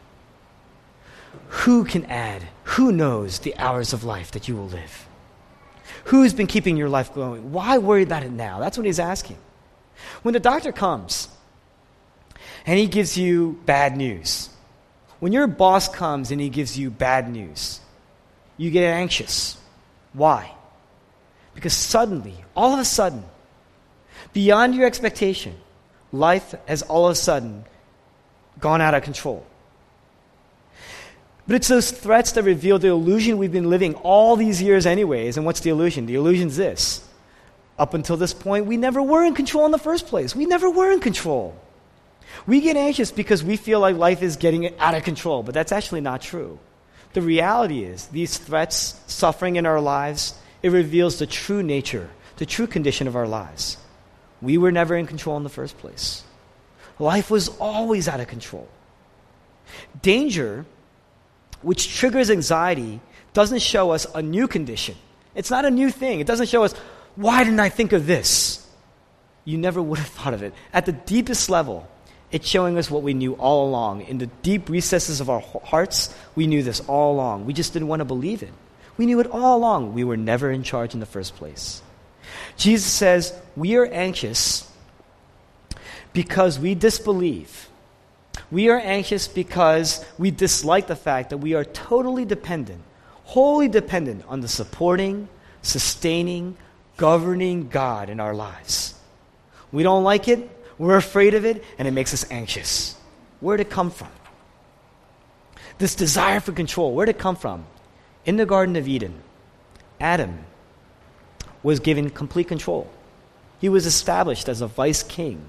Who 1.49 1.85
can 1.85 2.05
add? 2.07 2.45
Who 2.65 2.93
knows 2.93 3.39
the 3.39 3.57
hours 3.57 3.93
of 3.93 4.05
life 4.05 4.33
that 4.33 4.49
you 4.49 4.57
will 4.57 4.69
live? 4.69 5.09
Who's 6.05 6.35
been 6.35 6.47
keeping 6.47 6.77
your 6.77 6.89
life 6.89 7.15
going? 7.15 7.53
Why 7.53 7.79
worry 7.79 8.03
about 8.03 8.23
it 8.23 8.33
now? 8.33 8.61
That's 8.61 8.77
what 8.77 8.87
he's 8.87 9.01
asking. 9.01 9.39
When 10.23 10.35
the 10.35 10.41
doctor 10.41 10.73
comes 10.73 11.29
and 12.67 12.79
he 12.79 12.87
gives 12.87 13.17
you 13.17 13.59
bad 13.65 13.97
news, 13.97 14.51
when 15.21 15.33
your 15.33 15.47
boss 15.47 15.89
comes 15.89 16.31
and 16.31 16.41
he 16.41 16.49
gives 16.49 16.79
you 16.79 16.91
bad 16.91 17.31
news, 17.31 17.81
you 18.57 18.71
get 18.71 18.85
anxious. 18.85 19.57
Why? 20.13 20.53
Because 21.55 21.73
suddenly, 21.73 22.35
all 22.55 22.73
of 22.73 22.79
a 22.79 22.85
sudden, 22.85 23.25
beyond 24.33 24.75
your 24.75 24.87
expectation, 24.87 25.57
life 26.13 26.55
has 26.67 26.83
all 26.83 27.07
of 27.07 27.13
a 27.13 27.17
sudden 27.17 27.65
gone 28.61 28.81
out 28.81 28.95
of 28.95 29.03
control. 29.03 29.45
But 31.47 31.57
it's 31.57 31.69
those 31.69 31.91
threats 31.91 32.33
that 32.33 32.43
reveal 32.43 32.79
the 32.79 32.89
illusion 32.89 33.39
we've 33.39 33.51
been 33.51 33.71
living 33.71 33.95
all 33.97 34.37
these 34.37 34.61
years, 34.61 34.85
anyways. 34.85 35.39
And 35.39 35.47
what's 35.47 35.61
the 35.61 35.71
illusion? 35.71 36.05
The 36.05 36.15
illusion's 36.15 36.57
this. 36.57 37.03
Up 37.79 37.95
until 37.95 38.19
this 38.19 38.35
point, 38.35 38.67
we 38.67 38.77
never 38.77 39.01
were 39.01 39.25
in 39.25 39.35
control 39.35 39.65
in 39.65 39.73
the 39.73 39.79
first 39.79 40.09
place. 40.09 40.37
We 40.37 40.45
never 40.45 40.69
were 40.69 40.93
in 40.93 41.01
control. 41.01 41.57
We 42.47 42.61
get 42.61 42.77
anxious 42.77 43.11
because 43.11 43.43
we 43.43 43.57
feel 43.57 43.81
like 43.81 43.97
life 43.97 44.23
is 44.23 44.37
getting 44.37 44.77
out 44.79 44.95
of 44.95 45.05
control, 45.05 45.43
but 45.43 45.55
that's 45.55 45.73
actually 45.73 46.01
not 46.01 46.21
true. 46.21 46.59
The 47.15 47.23
reality 47.23 47.85
is, 47.85 48.07
these 48.09 48.37
threats, 48.39 49.01
suffering 49.07 49.57
in 49.57 49.67
our 49.67 49.81
lives, 49.81 50.35
it 50.63 50.71
reveals 50.71 51.19
the 51.19 51.27
true 51.27 51.63
nature, 51.63 52.11
the 52.37 52.47
true 52.47 52.67
condition 52.67 53.07
of 53.09 53.17
our 53.17 53.27
lives. 53.27 53.79
We 54.43 54.59
were 54.59 54.73
never 54.73 54.95
in 54.95 55.07
control 55.07 55.37
in 55.37 55.43
the 55.43 55.49
first 55.49 55.79
place. 55.79 56.23
Life 56.99 57.31
was 57.31 57.49
always 57.59 58.09
out 58.09 58.21
of 58.21 58.29
control. 58.29 58.69
Danger 60.03 60.67
which 61.63 61.97
triggers 61.97 62.31
anxiety, 62.31 63.01
doesn't 63.33 63.61
show 63.61 63.91
us 63.91 64.07
a 64.15 64.23
new 64.23 64.49
condition. 64.49 64.95
It's 65.35 65.51
not 65.51 65.65
a 65.65 65.71
new 65.71 65.91
thing. 65.91 66.21
It 66.21 66.27
doesn't 66.27 66.49
show 66.49 66.65
us, 66.65 66.73
why 67.17 67.45
didn't 67.45 67.61
I 67.61 67.69
think 67.69 67.93
of 67.93 68.07
this? 68.07 68.67
You 69.45 69.59
never 69.59 69.81
would 69.81 69.99
have 69.99 70.09
thought 70.09 70.35
of 70.35 70.43
it. 70.43 70.55
At 70.73 70.87
the 70.87 70.93
deepest 70.93 71.51
level, 71.51 71.89
it's 72.31 72.47
showing 72.47 72.77
us 72.77 72.91
what 72.91 73.03
we 73.03 73.15
knew 73.15 73.35
all 73.35 73.69
along. 73.69 74.03
In 74.03 74.19
the 74.19 74.27
deep 74.27 74.69
recesses 74.69 75.21
of 75.21 75.31
our 75.31 75.41
hearts, 75.41 76.15
we 76.35 76.47
knew 76.47 76.63
this 76.63 76.81
all 76.81 77.15
along. 77.15 77.47
We 77.47 77.53
just 77.53 77.73
didn't 77.73 77.89
want 77.89 78.01
to 78.01 78.05
believe 78.05 78.43
it. 78.43 78.53
We 78.97 79.07
knew 79.07 79.21
it 79.21 79.29
all 79.29 79.57
along. 79.57 79.95
We 79.95 80.05
were 80.05 80.17
never 80.17 80.51
in 80.51 80.63
charge 80.63 80.95
in 80.95 81.01
the 81.01 81.07
first 81.07 81.37
place. 81.37 81.83
Jesus 82.57 82.93
says, 82.93 83.33
We 83.57 83.77
are 83.77 83.87
anxious 83.87 84.71
because 86.13 86.59
we 86.59 86.75
disbelieve 86.75 87.69
we 88.51 88.71
are 88.71 88.79
anxious 88.79 89.29
because 89.29 90.05
we 90.17 90.31
dislike 90.31 90.87
the 90.87 90.97
fact 90.97 91.31
that 91.31 91.39
we 91.39 91.55
are 91.55 91.65
totally 91.65 92.25
dependent, 92.25 92.81
wholly 93.25 93.69
dependent 93.69 94.25
on 94.27 94.41
the 94.41 94.49
supporting, 94.49 95.29
sustaining, 95.61 96.57
governing 96.97 97.69
God 97.69 98.09
in 98.09 98.21
our 98.21 98.35
lives. 98.35 98.95
We 99.71 99.83
don't 99.83 100.05
like 100.05 100.29
it, 100.29 100.58
we're 100.79 100.97
afraid 100.97 101.35
of 101.35 101.45
it, 101.45 101.65
and 101.79 101.87
it 101.89 101.93
makes 101.93 102.15
us 102.15 102.25
anxious. 102.31 102.97
Where'd 103.41 103.61
it 103.61 103.71
come 103.71 103.91
from? 103.91 104.09
This 105.79 105.95
desire 105.95 106.41
for 106.41 106.53
control, 106.53 106.95
where'd 106.95 107.09
it 107.09 107.19
come 107.19 107.37
from? 107.37 107.67
In 108.25 108.37
the 108.37 108.47
Garden 108.47 108.77
of 108.77 108.89
Eden, 108.89 109.23
Adam 110.01 110.45
was 111.63 111.81
given 111.81 112.11
complete 112.11 112.49
control. 112.49 112.91
He 113.61 113.69
was 113.69 113.87
established 113.87 114.49
as 114.49 114.61
a 114.61 114.67
vice 114.67 115.03
king 115.03 115.43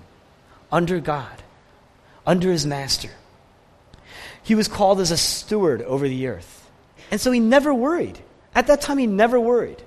under 0.72 1.00
God 1.00 1.44
under 2.30 2.52
his 2.52 2.64
master. 2.64 3.10
He 4.44 4.54
was 4.54 4.68
called 4.68 5.00
as 5.00 5.10
a 5.10 5.18
steward 5.18 5.82
over 5.82 6.08
the 6.08 6.28
earth. 6.28 6.70
And 7.10 7.20
so 7.20 7.32
he 7.32 7.40
never 7.40 7.74
worried. 7.74 8.20
At 8.54 8.68
that 8.68 8.82
time, 8.82 9.00
he 9.00 9.08
never 9.08 9.40
worried. 9.40 9.82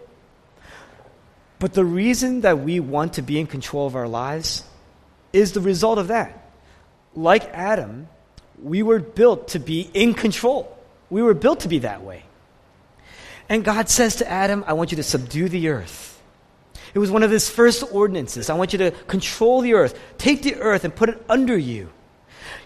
But 1.60 1.74
the 1.74 1.84
reason 1.84 2.40
that 2.40 2.58
we 2.58 2.80
want 2.80 3.14
to 3.14 3.22
be 3.22 3.38
in 3.38 3.46
control 3.46 3.86
of 3.86 3.94
our 3.94 4.08
lives 4.08 4.64
is 5.32 5.52
the 5.52 5.60
result 5.60 5.98
of 5.98 6.08
that. 6.08 6.50
Like 7.14 7.44
Adam, 7.50 8.08
we 8.62 8.82
were 8.82 9.00
built 9.00 9.48
to 9.48 9.58
be 9.58 9.90
in 9.92 10.14
control. 10.14 10.76
We 11.10 11.22
were 11.22 11.34
built 11.34 11.60
to 11.60 11.68
be 11.68 11.80
that 11.80 12.02
way. 12.02 12.24
And 13.48 13.64
God 13.64 13.88
says 13.88 14.16
to 14.16 14.30
Adam, 14.30 14.64
I 14.66 14.72
want 14.72 14.92
you 14.92 14.96
to 14.96 15.02
subdue 15.02 15.48
the 15.48 15.68
earth. 15.68 16.20
It 16.94 16.98
was 16.98 17.10
one 17.10 17.22
of 17.22 17.30
his 17.30 17.48
first 17.48 17.82
ordinances. 17.92 18.50
I 18.50 18.54
want 18.54 18.72
you 18.72 18.78
to 18.78 18.90
control 18.90 19.60
the 19.60 19.74
earth. 19.74 19.98
Take 20.18 20.42
the 20.42 20.56
earth 20.56 20.84
and 20.84 20.94
put 20.94 21.08
it 21.08 21.22
under 21.28 21.56
you. 21.56 21.90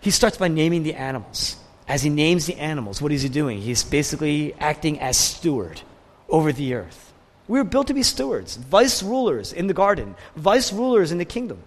He 0.00 0.10
starts 0.10 0.36
by 0.36 0.48
naming 0.48 0.82
the 0.82 0.94
animals. 0.94 1.56
As 1.88 2.02
he 2.02 2.10
names 2.10 2.46
the 2.46 2.56
animals, 2.56 3.00
what 3.00 3.12
is 3.12 3.22
he 3.22 3.28
doing? 3.28 3.60
He's 3.60 3.84
basically 3.84 4.54
acting 4.54 5.00
as 5.00 5.16
steward 5.16 5.80
over 6.28 6.52
the 6.52 6.74
earth. 6.74 7.12
We 7.46 7.60
were 7.60 7.64
built 7.64 7.86
to 7.86 7.94
be 7.94 8.02
stewards, 8.02 8.56
vice 8.56 9.04
rulers 9.04 9.52
in 9.52 9.68
the 9.68 9.74
garden, 9.74 10.16
vice 10.34 10.72
rulers 10.72 11.12
in 11.12 11.18
the 11.18 11.24
kingdom. 11.24 11.62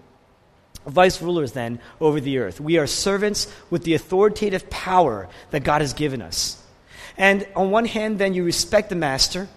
Vice 0.86 1.20
rulers, 1.20 1.52
then, 1.52 1.78
over 2.00 2.20
the 2.20 2.38
earth. 2.38 2.60
We 2.60 2.78
are 2.78 2.86
servants 2.86 3.52
with 3.68 3.84
the 3.84 3.94
authoritative 3.94 4.70
power 4.70 5.28
that 5.50 5.64
God 5.64 5.80
has 5.82 5.92
given 5.92 6.22
us. 6.22 6.62
And 7.18 7.46
on 7.54 7.70
one 7.70 7.84
hand, 7.84 8.18
then, 8.18 8.34
you 8.34 8.44
respect 8.44 8.88
the 8.88 8.96
master, 8.96 9.48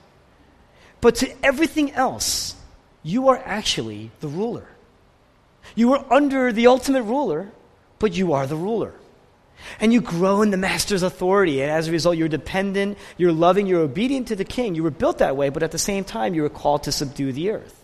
but 1.02 1.16
to 1.16 1.46
everything 1.46 1.92
else, 1.92 2.56
you 3.04 3.30
are 3.30 3.38
actually 3.38 4.12
the 4.20 4.28
ruler. 4.28 4.68
You 5.76 5.94
are 5.94 6.06
under 6.12 6.52
the 6.52 6.68
ultimate 6.68 7.04
ruler, 7.04 7.52
but 8.00 8.14
you 8.14 8.34
are 8.34 8.48
the 8.48 8.56
ruler. 8.56 8.94
And 9.80 9.94
you 9.94 10.02
grow 10.02 10.42
in 10.42 10.52
the 10.52 10.58
master's 10.58 11.04
authority, 11.04 11.62
and 11.62 11.72
as 11.72 11.88
a 11.88 11.92
result, 11.92 12.18
you're 12.18 12.28
dependent, 12.28 12.98
you're 13.18 13.32
loving, 13.32 13.66
you're 13.66 13.82
obedient 13.82 14.28
to 14.28 14.36
the 14.36 14.46
king. 14.46 14.76
You 14.76 14.84
were 14.84 14.92
built 14.92 15.20
that 15.20 15.38
way, 15.38 15.50
but 15.50 15.64
at 15.64 15.72
the 15.72 15.78
same 15.78 16.04
time, 16.04 16.34
you 16.34 16.42
were 16.42 16.50
called 16.50 16.84
to 16.84 16.92
subdue 16.92 17.32
the 17.32 17.52
earth. 17.52 17.80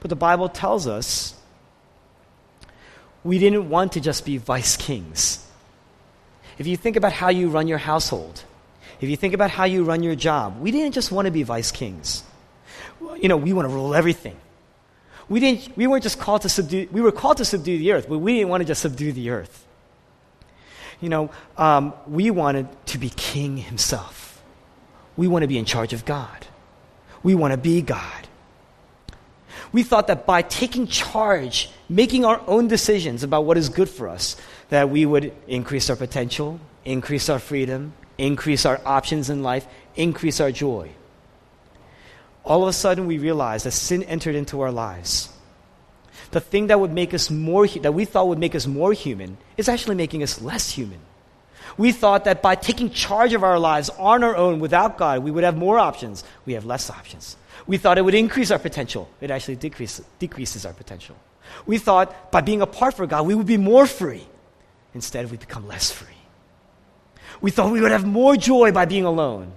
But 0.00 0.08
the 0.08 0.16
Bible 0.16 0.48
tells 0.48 0.86
us 0.86 1.34
we 3.24 3.38
didn't 3.38 3.68
want 3.68 3.92
to 3.92 4.00
just 4.00 4.24
be 4.24 4.38
vice 4.38 4.76
kings. 4.76 5.46
If 6.58 6.66
you 6.66 6.76
think 6.76 6.96
about 6.96 7.12
how 7.12 7.28
you 7.28 7.48
run 7.48 7.68
your 7.68 7.78
household, 7.78 8.44
if 9.00 9.08
you 9.08 9.16
think 9.16 9.34
about 9.34 9.50
how 9.50 9.64
you 9.64 9.84
run 9.84 10.02
your 10.02 10.14
job, 10.14 10.60
we 10.60 10.70
didn't 10.70 10.92
just 10.92 11.10
want 11.10 11.26
to 11.26 11.30
be 11.30 11.42
vice 11.42 11.70
kings. 11.70 12.22
You 13.20 13.28
know, 13.28 13.36
we 13.36 13.52
want 13.52 13.68
to 13.68 13.74
rule 13.74 13.94
everything 13.94 14.36
we, 15.30 15.38
didn't, 15.38 15.76
we 15.76 15.86
weren't 15.86 16.02
just 16.02 16.18
called 16.18 16.42
to 16.42 16.48
subdue, 16.48 16.88
we 16.90 17.00
were 17.00 17.12
called 17.12 17.38
to 17.38 17.44
subdue 17.44 17.78
the 17.78 17.92
earth, 17.92 18.08
but 18.08 18.18
we 18.18 18.34
didn't 18.34 18.48
want 18.48 18.62
to 18.62 18.66
just 18.66 18.82
subdue 18.82 19.12
the 19.12 19.30
earth. 19.30 19.64
You 21.00 21.08
know, 21.08 21.30
um, 21.56 21.94
we 22.06 22.30
wanted 22.32 22.68
to 22.86 22.98
be 22.98 23.08
king 23.10 23.56
himself. 23.56 24.42
We 25.16 25.28
want 25.28 25.44
to 25.44 25.46
be 25.46 25.56
in 25.56 25.64
charge 25.64 25.92
of 25.92 26.04
God. 26.04 26.46
We 27.22 27.36
want 27.36 27.52
to 27.52 27.56
be 27.56 27.80
God. 27.80 28.28
We 29.72 29.82
thought 29.82 30.08
that 30.08 30.26
by 30.26 30.42
taking 30.42 30.86
charge, 30.86 31.70
making 31.88 32.24
our 32.24 32.42
own 32.46 32.68
decisions 32.68 33.22
about 33.22 33.44
what 33.44 33.56
is 33.56 33.68
good 33.68 33.88
for 33.88 34.08
us, 34.08 34.36
that 34.70 34.90
we 34.90 35.06
would 35.06 35.32
increase 35.46 35.88
our 35.90 35.96
potential, 35.96 36.58
increase 36.84 37.28
our 37.28 37.38
freedom, 37.38 37.92
increase 38.18 38.66
our 38.66 38.80
options 38.84 39.30
in 39.30 39.42
life, 39.42 39.66
increase 39.94 40.40
our 40.40 40.50
joy. 40.52 40.90
all 42.44 42.62
of 42.62 42.68
a 42.68 42.72
sudden 42.72 43.06
we 43.06 43.18
realized 43.18 43.66
that 43.66 43.72
sin 43.72 44.02
entered 44.04 44.34
into 44.34 44.60
our 44.60 44.72
lives. 44.72 45.28
The 46.30 46.40
thing 46.40 46.68
that 46.68 46.80
would 46.80 46.92
make 46.92 47.12
us 47.12 47.30
more, 47.30 47.66
that 47.66 47.92
we 47.92 48.04
thought 48.04 48.28
would 48.28 48.38
make 48.38 48.54
us 48.54 48.66
more 48.66 48.92
human 48.92 49.36
is 49.56 49.68
actually 49.68 49.96
making 49.96 50.22
us 50.22 50.40
less 50.40 50.70
human. 50.70 51.00
We 51.76 51.92
thought 51.92 52.24
that 52.24 52.42
by 52.42 52.56
taking 52.56 52.90
charge 52.90 53.32
of 53.32 53.44
our 53.44 53.58
lives 53.58 53.90
on 53.90 54.24
our 54.24 54.36
own 54.36 54.60
without 54.60 54.98
God, 54.98 55.22
we 55.22 55.30
would 55.30 55.44
have 55.44 55.56
more 55.56 55.78
options. 55.78 56.24
We 56.44 56.54
have 56.54 56.64
less 56.64 56.90
options. 56.90 57.36
We 57.70 57.76
thought 57.76 57.98
it 57.98 58.04
would 58.04 58.16
increase 58.16 58.50
our 58.50 58.58
potential. 58.58 59.08
It 59.20 59.30
actually 59.30 59.54
decrease, 59.54 60.02
decreases 60.18 60.66
our 60.66 60.72
potential. 60.72 61.14
We 61.66 61.78
thought 61.78 62.32
by 62.32 62.40
being 62.40 62.62
apart 62.62 62.94
from 62.94 63.06
God, 63.06 63.28
we 63.28 63.34
would 63.36 63.46
be 63.46 63.58
more 63.58 63.86
free. 63.86 64.26
Instead, 64.92 65.30
we 65.30 65.36
become 65.36 65.68
less 65.68 65.88
free. 65.88 66.20
We 67.40 67.52
thought 67.52 67.70
we 67.70 67.80
would 67.80 67.92
have 67.92 68.04
more 68.04 68.34
joy 68.34 68.72
by 68.72 68.86
being 68.86 69.04
alone. 69.04 69.52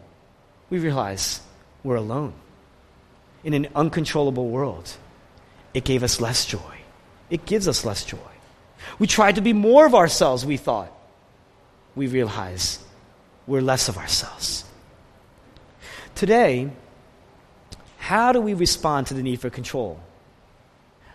We 0.70 0.78
realize 0.78 1.42
we're 1.84 1.96
alone 1.96 2.34
in 3.44 3.56
an 3.56 3.70
uncontrollable 3.74 4.48
world. 4.48 4.96
It 5.74 5.84
gave 5.84 6.04
us 6.04 6.22
less 6.22 6.46
joy. 6.46 6.76
It 7.32 7.48
gives 7.48 7.68
us 7.68 7.84
less 7.84 8.06
joy. 8.06 8.20
We 9.00 9.08
tried 9.08 9.38
to 9.38 9.42
be 9.42 9.54
more 9.54 9.88
of 9.88 9.96
ourselves, 9.96 10.46
we 10.46 10.58
thought. 10.58 10.94
We 11.96 12.06
realize 12.06 12.78
we're 13.48 13.62
less 13.64 13.90
of 13.90 13.98
ourselves. 13.98 14.66
Today, 16.14 16.70
how 18.04 18.34
do 18.34 18.42
we 18.42 18.54
respond 18.54 19.08
to 19.08 19.14
the 19.14 19.24
need 19.24 19.40
for 19.40 19.50
control? 19.50 19.98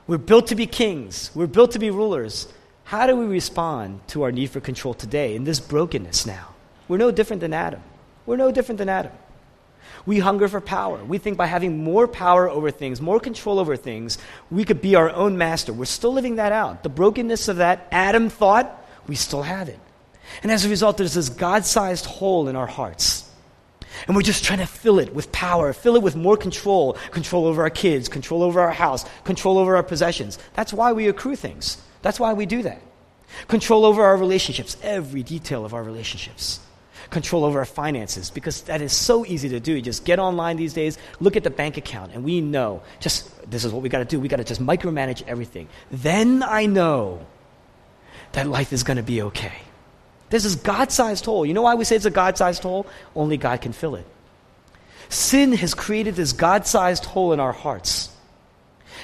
We're 0.06 0.16
built 0.16 0.46
to 0.46 0.54
be 0.54 0.66
kings, 0.66 1.30
we're 1.34 1.46
built 1.46 1.72
to 1.72 1.78
be 1.78 1.90
rulers. 1.90 2.48
How 2.84 3.06
do 3.06 3.14
we 3.14 3.26
respond 3.26 4.00
to 4.08 4.22
our 4.22 4.32
need 4.32 4.48
for 4.48 4.60
control 4.60 4.94
today 4.94 5.36
in 5.36 5.44
this 5.44 5.60
brokenness 5.60 6.24
now? 6.24 6.54
We're 6.88 6.96
no 6.96 7.10
different 7.10 7.40
than 7.40 7.52
Adam. 7.52 7.82
We're 8.24 8.38
no 8.38 8.50
different 8.50 8.78
than 8.78 8.88
Adam. 8.88 9.12
We 10.06 10.18
hunger 10.18 10.48
for 10.48 10.62
power. 10.62 11.04
We 11.04 11.18
think 11.18 11.36
by 11.36 11.44
having 11.44 11.84
more 11.84 12.08
power 12.08 12.48
over 12.48 12.70
things, 12.70 13.02
more 13.02 13.20
control 13.20 13.58
over 13.58 13.76
things, 13.76 14.16
we 14.50 14.64
could 14.64 14.80
be 14.80 14.94
our 14.94 15.10
own 15.10 15.36
master. 15.36 15.74
We're 15.74 15.84
still 15.84 16.14
living 16.14 16.36
that 16.36 16.52
out. 16.52 16.82
The 16.82 16.88
brokenness 16.88 17.48
of 17.48 17.58
that 17.58 17.86
Adam 17.92 18.30
thought, 18.30 18.82
we 19.06 19.14
still 19.14 19.42
have 19.42 19.68
it. 19.68 19.78
And 20.42 20.50
as 20.50 20.64
a 20.64 20.70
result, 20.70 20.96
there's 20.96 21.12
this 21.12 21.28
God 21.28 21.66
sized 21.66 22.06
hole 22.06 22.48
in 22.48 22.56
our 22.56 22.66
hearts. 22.66 23.27
And 24.06 24.16
we're 24.16 24.22
just 24.22 24.44
trying 24.44 24.60
to 24.60 24.66
fill 24.66 24.98
it 24.98 25.14
with 25.14 25.30
power, 25.32 25.72
fill 25.72 25.96
it 25.96 26.02
with 26.02 26.16
more 26.16 26.36
control 26.36 26.96
control 27.10 27.46
over 27.46 27.62
our 27.62 27.70
kids, 27.70 28.08
control 28.08 28.42
over 28.42 28.60
our 28.60 28.70
house, 28.70 29.04
control 29.24 29.58
over 29.58 29.76
our 29.76 29.82
possessions. 29.82 30.38
That's 30.54 30.72
why 30.72 30.92
we 30.92 31.08
accrue 31.08 31.36
things. 31.36 31.78
That's 32.02 32.20
why 32.20 32.32
we 32.32 32.46
do 32.46 32.62
that. 32.62 32.80
Control 33.48 33.84
over 33.84 34.02
our 34.02 34.16
relationships, 34.16 34.76
every 34.82 35.22
detail 35.22 35.64
of 35.64 35.74
our 35.74 35.82
relationships 35.82 36.60
control 37.10 37.44
over 37.44 37.58
our 37.58 37.64
finances 37.64 38.30
because 38.30 38.62
that 38.62 38.82
is 38.82 38.92
so 38.92 39.24
easy 39.26 39.48
to 39.48 39.60
do. 39.60 39.72
You 39.74 39.82
just 39.82 40.04
get 40.04 40.18
online 40.18 40.56
these 40.56 40.74
days, 40.74 40.98
look 41.20 41.36
at 41.36 41.44
the 41.44 41.50
bank 41.50 41.76
account, 41.76 42.12
and 42.12 42.24
we 42.24 42.40
know 42.40 42.82
just 43.00 43.50
this 43.50 43.64
is 43.64 43.72
what 43.72 43.82
we 43.82 43.88
got 43.88 43.98
to 43.98 44.04
do. 44.04 44.20
We 44.20 44.28
got 44.28 44.36
to 44.36 44.44
just 44.44 44.60
micromanage 44.60 45.22
everything. 45.26 45.68
Then 45.90 46.42
I 46.42 46.66
know 46.66 47.26
that 48.32 48.46
life 48.46 48.72
is 48.72 48.82
going 48.82 48.98
to 48.98 49.02
be 49.02 49.22
okay. 49.22 49.54
This 50.30 50.44
is 50.44 50.56
God 50.56 50.92
sized 50.92 51.24
hole. 51.24 51.46
You 51.46 51.54
know 51.54 51.62
why 51.62 51.74
we 51.74 51.84
say 51.84 51.96
it's 51.96 52.04
a 52.04 52.10
God 52.10 52.36
sized 52.36 52.62
hole? 52.62 52.86
Only 53.14 53.36
God 53.36 53.60
can 53.60 53.72
fill 53.72 53.94
it. 53.94 54.06
Sin 55.08 55.52
has 55.52 55.74
created 55.74 56.14
this 56.16 56.32
God 56.32 56.66
sized 56.66 57.04
hole 57.04 57.32
in 57.32 57.40
our 57.40 57.52
hearts. 57.52 58.10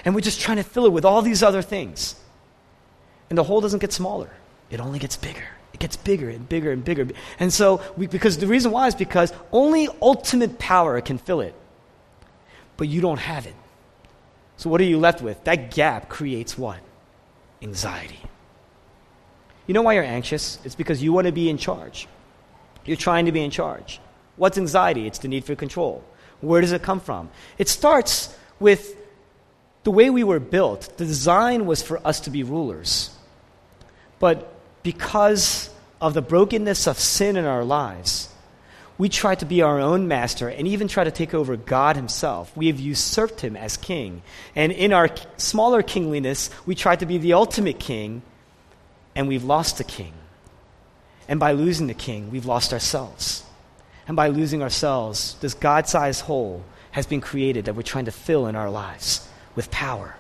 And 0.05 0.15
we're 0.15 0.21
just 0.21 0.41
trying 0.41 0.59
to 0.59 0.63
fill 0.63 0.87
it 0.87 0.93
with 0.93 1.05
all 1.05 1.23
these 1.23 1.43
other 1.43 1.63
things. 1.63 2.15
And 3.31 3.39
the 3.39 3.45
hole 3.45 3.61
doesn't 3.61 3.79
get 3.81 3.93
smaller, 3.93 4.31
it 4.71 4.81
only 4.81 4.99
gets 4.99 5.17
bigger. 5.17 5.45
It 5.73 5.81
gets 5.81 5.97
bigger 5.97 6.31
and 6.31 6.49
bigger 6.49 6.71
and 6.71 6.85
bigger. 6.85 7.09
And 7.41 7.53
so, 7.53 7.83
we, 7.97 8.07
because 8.07 8.39
the 8.39 8.47
reason 8.47 8.71
why 8.71 8.87
is 8.87 8.95
because 8.95 9.33
only 9.51 9.89
ultimate 10.01 10.61
power 10.61 11.01
can 11.01 11.19
fill 11.19 11.41
it. 11.41 11.53
But 12.77 12.87
you 12.87 13.01
don't 13.01 13.19
have 13.19 13.47
it. 13.47 13.57
So, 14.57 14.71
what 14.71 14.81
are 14.81 14.85
you 14.85 15.01
left 15.01 15.21
with? 15.21 15.43
That 15.45 15.73
gap 15.73 16.09
creates 16.09 16.57
what? 16.57 16.79
Anxiety. 17.61 18.21
You 19.67 19.75
know 19.75 19.83
why 19.83 19.95
you're 19.95 20.05
anxious? 20.05 20.59
It's 20.65 20.75
because 20.75 21.03
you 21.03 21.13
want 21.13 21.27
to 21.27 21.33
be 21.33 21.49
in 21.49 21.59
charge. 21.59 22.07
You're 22.85 22.97
trying 22.97 23.27
to 23.27 23.33
be 23.33 23.43
in 23.43 23.51
charge. 23.51 24.01
What's 24.37 24.59
anxiety? 24.59 25.07
It's 25.07 25.19
the 25.19 25.29
need 25.29 25.45
for 25.45 25.55
control. 25.55 26.05
Where 26.41 26.61
does 26.61 26.73
it 26.73 26.83
come 26.83 27.01
from? 27.01 27.31
It 27.57 27.69
starts 27.69 28.37
with 28.61 28.97
the 29.85 29.91
way 29.91 30.11
we 30.11 30.25
were 30.25 30.41
built. 30.41 30.99
The 30.99 31.07
design 31.07 31.67
was 31.67 31.83
for 31.83 32.05
us 32.07 32.21
to 32.21 32.31
be 32.31 32.43
rulers. 32.43 33.11
But 34.19 34.53
because 34.83 35.71
of 36.01 36.15
the 36.15 36.23
brokenness 36.23 36.87
of 36.87 36.99
sin 36.99 37.37
in 37.37 37.45
our 37.45 37.65
lives, 37.65 38.29
we 38.97 39.09
try 39.09 39.35
to 39.35 39.45
be 39.45 39.63
our 39.63 39.81
own 39.81 40.07
master 40.07 40.49
and 40.49 40.69
even 40.69 40.87
try 40.87 41.05
to 41.05 41.11
take 41.11 41.35
over 41.35 41.57
God 41.57 41.97
Himself. 41.97 42.57
We 42.57 42.69
have 42.69 42.79
usurped 42.79 43.41
Him 43.41 43.57
as 43.57 43.77
king. 43.77 44.23
And 44.55 44.71
in 44.71 44.93
our 44.93 45.09
smaller 45.37 45.83
kingliness, 45.83 46.51
we 46.65 46.75
try 46.75 46.97
to 46.97 47.07
be 47.07 47.19
the 47.19 47.33
ultimate 47.33 47.81
king, 47.81 48.23
and 49.15 49.29
we've 49.29 49.45
lost 49.45 49.79
the 49.79 49.85
king. 49.85 50.13
And 51.29 51.41
by 51.41 51.53
losing 51.53 51.87
the 51.87 51.95
king, 51.95 52.31
we've 52.31 52.47
lost 52.47 52.73
ourselves. 52.73 53.45
And 54.07 54.17
by 54.17 54.29
losing 54.29 54.63
ourselves, 54.63 55.37
this 55.41 55.55
God 55.55 55.89
sized 55.89 56.23
hole 56.23 56.63
has 56.91 57.07
been 57.07 57.21
created 57.21 57.65
that 57.65 57.75
we're 57.75 57.83
trying 57.83 58.05
to 58.05 58.13
fill 58.13 58.47
in 58.47 58.57
our 58.57 58.71
lives 58.71 59.27
with 59.57 59.71
power 59.71 60.17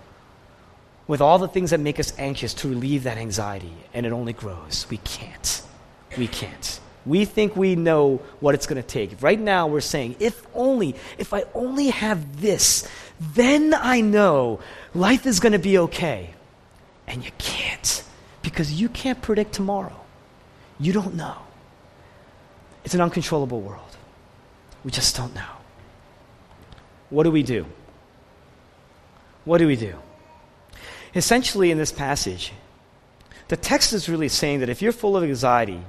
with 1.07 1.21
all 1.21 1.39
the 1.39 1.49
things 1.49 1.71
that 1.71 1.81
make 1.81 2.01
us 2.01 2.13
anxious 2.19 2.55
to 2.55 2.69
relieve 2.69 3.03
that 3.05 3.19
anxiety, 3.19 3.73
and 3.93 4.07
it 4.07 4.13
only 4.13 4.33
grows. 4.33 4.87
We 4.89 4.99
can't. 4.99 5.63
We 6.17 6.29
can't. 6.29 6.81
We 7.05 7.27
think 7.27 7.55
we 7.55 7.77
know 7.77 8.23
what 8.41 8.55
it's 8.55 8.67
going 8.67 8.81
to 8.81 8.89
take. 8.89 9.23
Right 9.23 9.39
now, 9.39 9.67
we're 9.67 9.83
saying, 9.83 10.17
if 10.21 10.47
only, 10.55 10.95
if 11.19 11.35
I 11.35 11.45
only 11.55 11.89
have 11.89 12.41
this, 12.41 12.89
then 13.21 13.75
I 13.75 14.01
know 14.01 14.61
life 14.95 15.27
is 15.27 15.41
going 15.41 15.53
to 15.53 15.59
be 15.59 15.77
okay. 15.79 16.31
And 17.07 17.23
you 17.23 17.31
can't, 17.37 18.03
because 18.45 18.73
you 18.81 18.89
can't 18.89 19.21
predict 19.21 19.55
tomorrow. 19.55 19.99
You 20.79 20.93
don't 20.93 21.15
know. 21.15 21.37
It's 22.85 22.95
an 22.95 23.01
uncontrollable 23.01 23.61
world. 23.61 23.97
We 24.85 24.91
just 24.91 25.17
don't 25.17 25.35
know. 25.35 25.55
What 27.09 27.25
do 27.25 27.31
we 27.31 27.43
do? 27.43 27.65
What 29.45 29.59
do 29.59 29.67
we 29.67 29.77
do? 29.77 29.95
Essentially, 31.15 31.71
in 31.71 31.79
this 31.79 31.93
passage, 31.93 32.53
the 33.49 33.57
text 33.57 33.93
is 33.93 34.09
really 34.09 34.29
saying 34.29 34.61
that 34.61 34.69
if 34.69 34.83
you're 34.83 34.93
full 34.93 35.17
of 35.17 35.25
anxiety, 35.25 35.81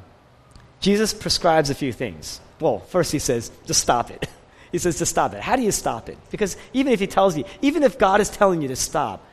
Jesus 0.79 1.13
prescribes 1.13 1.69
a 1.69 1.75
few 1.75 1.91
things. 1.91 2.39
Well, 2.59 2.79
first 2.79 3.11
he 3.11 3.19
says, 3.19 3.51
just 3.65 3.81
stop 3.81 4.09
it. 4.09 4.27
He 4.71 4.79
says, 4.79 4.99
just 4.99 5.11
stop 5.11 5.33
it. 5.33 5.39
How 5.39 5.55
do 5.55 5.61
you 5.61 5.71
stop 5.71 6.09
it? 6.09 6.17
Because 6.31 6.57
even 6.73 6.91
if 6.91 6.99
he 6.99 7.07
tells 7.07 7.37
you, 7.37 7.45
even 7.61 7.81
if 7.81 7.97
God 7.97 8.19
is 8.19 8.29
telling 8.29 8.61
you 8.61 8.67
to 8.67 8.75
stop, 8.75 9.25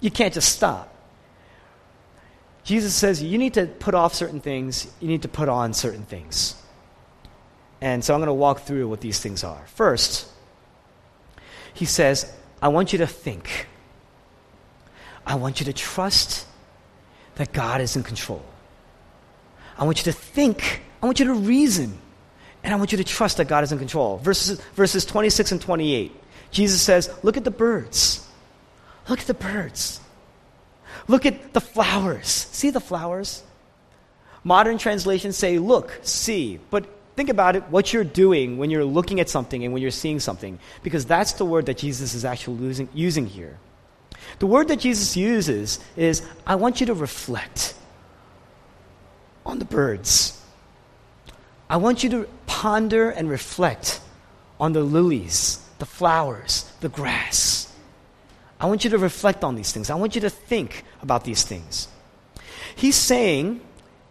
you 0.00 0.10
can't 0.10 0.34
just 0.34 0.48
stop. 0.48 0.92
Jesus 2.64 2.94
says 2.94 3.22
you 3.22 3.38
need 3.38 3.54
to 3.54 3.66
put 3.66 3.94
off 3.94 4.14
certain 4.14 4.40
things, 4.40 4.86
you 5.00 5.08
need 5.08 5.22
to 5.22 5.28
put 5.28 5.48
on 5.48 5.72
certain 5.72 6.04
things. 6.04 6.54
And 7.80 8.04
so 8.04 8.14
I'm 8.14 8.20
going 8.20 8.28
to 8.28 8.34
walk 8.34 8.60
through 8.60 8.88
what 8.88 9.00
these 9.00 9.20
things 9.20 9.42
are. 9.42 9.64
First, 9.74 10.28
he 11.72 11.86
says, 11.86 12.30
I 12.60 12.68
want 12.68 12.92
you 12.92 12.98
to 12.98 13.06
think. 13.06 13.68
I 15.26 15.36
want 15.36 15.60
you 15.60 15.66
to 15.66 15.72
trust 15.72 16.46
that 17.36 17.52
God 17.52 17.80
is 17.80 17.96
in 17.96 18.02
control. 18.02 18.44
I 19.78 19.84
want 19.84 19.98
you 19.98 20.12
to 20.12 20.18
think, 20.18 20.82
I 21.02 21.06
want 21.06 21.20
you 21.20 21.26
to 21.26 21.34
reason, 21.34 21.96
and 22.62 22.74
I 22.74 22.76
want 22.76 22.92
you 22.92 22.98
to 22.98 23.04
trust 23.04 23.38
that 23.38 23.48
God 23.48 23.64
is 23.64 23.72
in 23.72 23.78
control. 23.78 24.18
Verses, 24.18 24.60
verses 24.74 25.06
26 25.06 25.52
and 25.52 25.60
28, 25.60 26.14
Jesus 26.50 26.82
says, 26.82 27.10
Look 27.22 27.38
at 27.38 27.44
the 27.44 27.50
birds. 27.50 28.26
Look 29.08 29.20
at 29.20 29.26
the 29.26 29.34
birds. 29.34 30.00
Look 31.08 31.26
at 31.26 31.52
the 31.52 31.60
flowers. 31.60 32.26
See 32.26 32.70
the 32.70 32.80
flowers? 32.80 33.42
Modern 34.44 34.78
translations 34.78 35.36
say, 35.36 35.58
Look, 35.58 35.98
see. 36.02 36.58
But 36.70 36.86
think 37.16 37.28
about 37.28 37.56
it, 37.56 37.64
what 37.64 37.92
you're 37.92 38.04
doing 38.04 38.58
when 38.58 38.70
you're 38.70 38.84
looking 38.84 39.20
at 39.20 39.28
something 39.28 39.62
and 39.64 39.72
when 39.72 39.82
you're 39.82 39.90
seeing 39.90 40.20
something, 40.20 40.58
because 40.82 41.04
that's 41.04 41.34
the 41.34 41.44
word 41.44 41.66
that 41.66 41.78
Jesus 41.78 42.14
is 42.14 42.24
actually 42.24 42.58
losing, 42.58 42.88
using 42.94 43.26
here. 43.26 43.58
The 44.38 44.46
word 44.46 44.68
that 44.68 44.80
Jesus 44.80 45.16
uses 45.16 45.80
is 45.96 46.22
I 46.46 46.54
want 46.54 46.80
you 46.80 46.86
to 46.86 46.94
reflect 46.94 47.74
on 49.44 49.58
the 49.58 49.64
birds. 49.64 50.40
I 51.68 51.76
want 51.76 52.02
you 52.02 52.10
to 52.10 52.28
ponder 52.46 53.10
and 53.10 53.28
reflect 53.28 54.00
on 54.58 54.72
the 54.72 54.82
lilies, 54.82 55.64
the 55.78 55.86
flowers, 55.86 56.70
the 56.80 56.88
grass. 56.88 57.59
I 58.60 58.66
want 58.66 58.84
you 58.84 58.90
to 58.90 58.98
reflect 58.98 59.42
on 59.42 59.54
these 59.54 59.72
things. 59.72 59.88
I 59.88 59.94
want 59.94 60.14
you 60.14 60.20
to 60.20 60.30
think 60.30 60.84
about 61.02 61.24
these 61.24 61.42
things. 61.42 61.88
He's 62.76 62.96
saying 62.96 63.62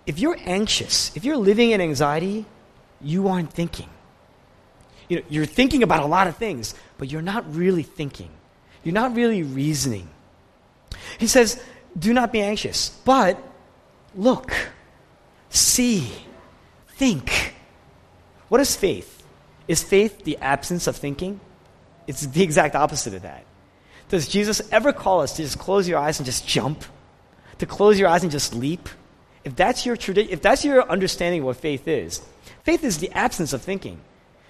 if 0.05 0.17
you're 0.17 0.37
anxious, 0.45 1.15
if 1.15 1.23
you're 1.23 1.37
living 1.37 1.69
in 1.69 1.81
anxiety, 1.81 2.45
you 2.99 3.27
aren't 3.27 3.53
thinking. 3.53 3.89
You 5.07 5.17
know, 5.17 5.23
you're 5.29 5.45
thinking 5.45 5.83
about 5.83 6.01
a 6.01 6.07
lot 6.07 6.27
of 6.27 6.35
things, 6.37 6.73
but 6.97 7.11
you're 7.11 7.21
not 7.21 7.55
really 7.55 7.83
thinking. 7.83 8.29
You're 8.83 8.93
not 8.93 9.15
really 9.15 9.43
reasoning. 9.43 10.09
He 11.19 11.27
says, 11.27 11.61
Do 11.97 12.11
not 12.11 12.31
be 12.31 12.41
anxious, 12.41 12.89
but 13.05 13.37
look, 14.15 14.51
see, 15.49 16.11
think. 16.89 17.53
What 18.47 18.61
is 18.61 18.75
faith? 18.75 19.23
Is 19.67 19.83
faith 19.83 20.23
the 20.23 20.37
absence 20.37 20.87
of 20.87 20.95
thinking? 20.95 21.39
It's 22.07 22.25
the 22.25 22.41
exact 22.41 22.73
opposite 22.73 23.13
of 23.13 23.21
that. 23.21 23.45
Does 24.09 24.27
Jesus 24.27 24.61
ever 24.71 24.91
call 24.91 25.21
us 25.21 25.33
to 25.33 25.43
just 25.43 25.59
close 25.59 25.87
your 25.87 25.99
eyes 25.99 26.19
and 26.19 26.25
just 26.25 26.47
jump? 26.47 26.83
To 27.59 27.65
close 27.65 27.99
your 27.99 28.09
eyes 28.09 28.23
and 28.23 28.31
just 28.31 28.53
leap? 28.53 28.89
If 29.43 29.55
that's 29.55 29.85
your 29.85 29.95
tradi- 29.95 30.29
if 30.29 30.41
that's 30.41 30.65
your 30.65 30.89
understanding 30.89 31.41
of 31.41 31.45
what 31.45 31.57
faith 31.57 31.87
is, 31.87 32.21
faith 32.63 32.83
is 32.83 32.97
the 32.97 33.11
absence 33.11 33.53
of 33.53 33.61
thinking. 33.61 34.01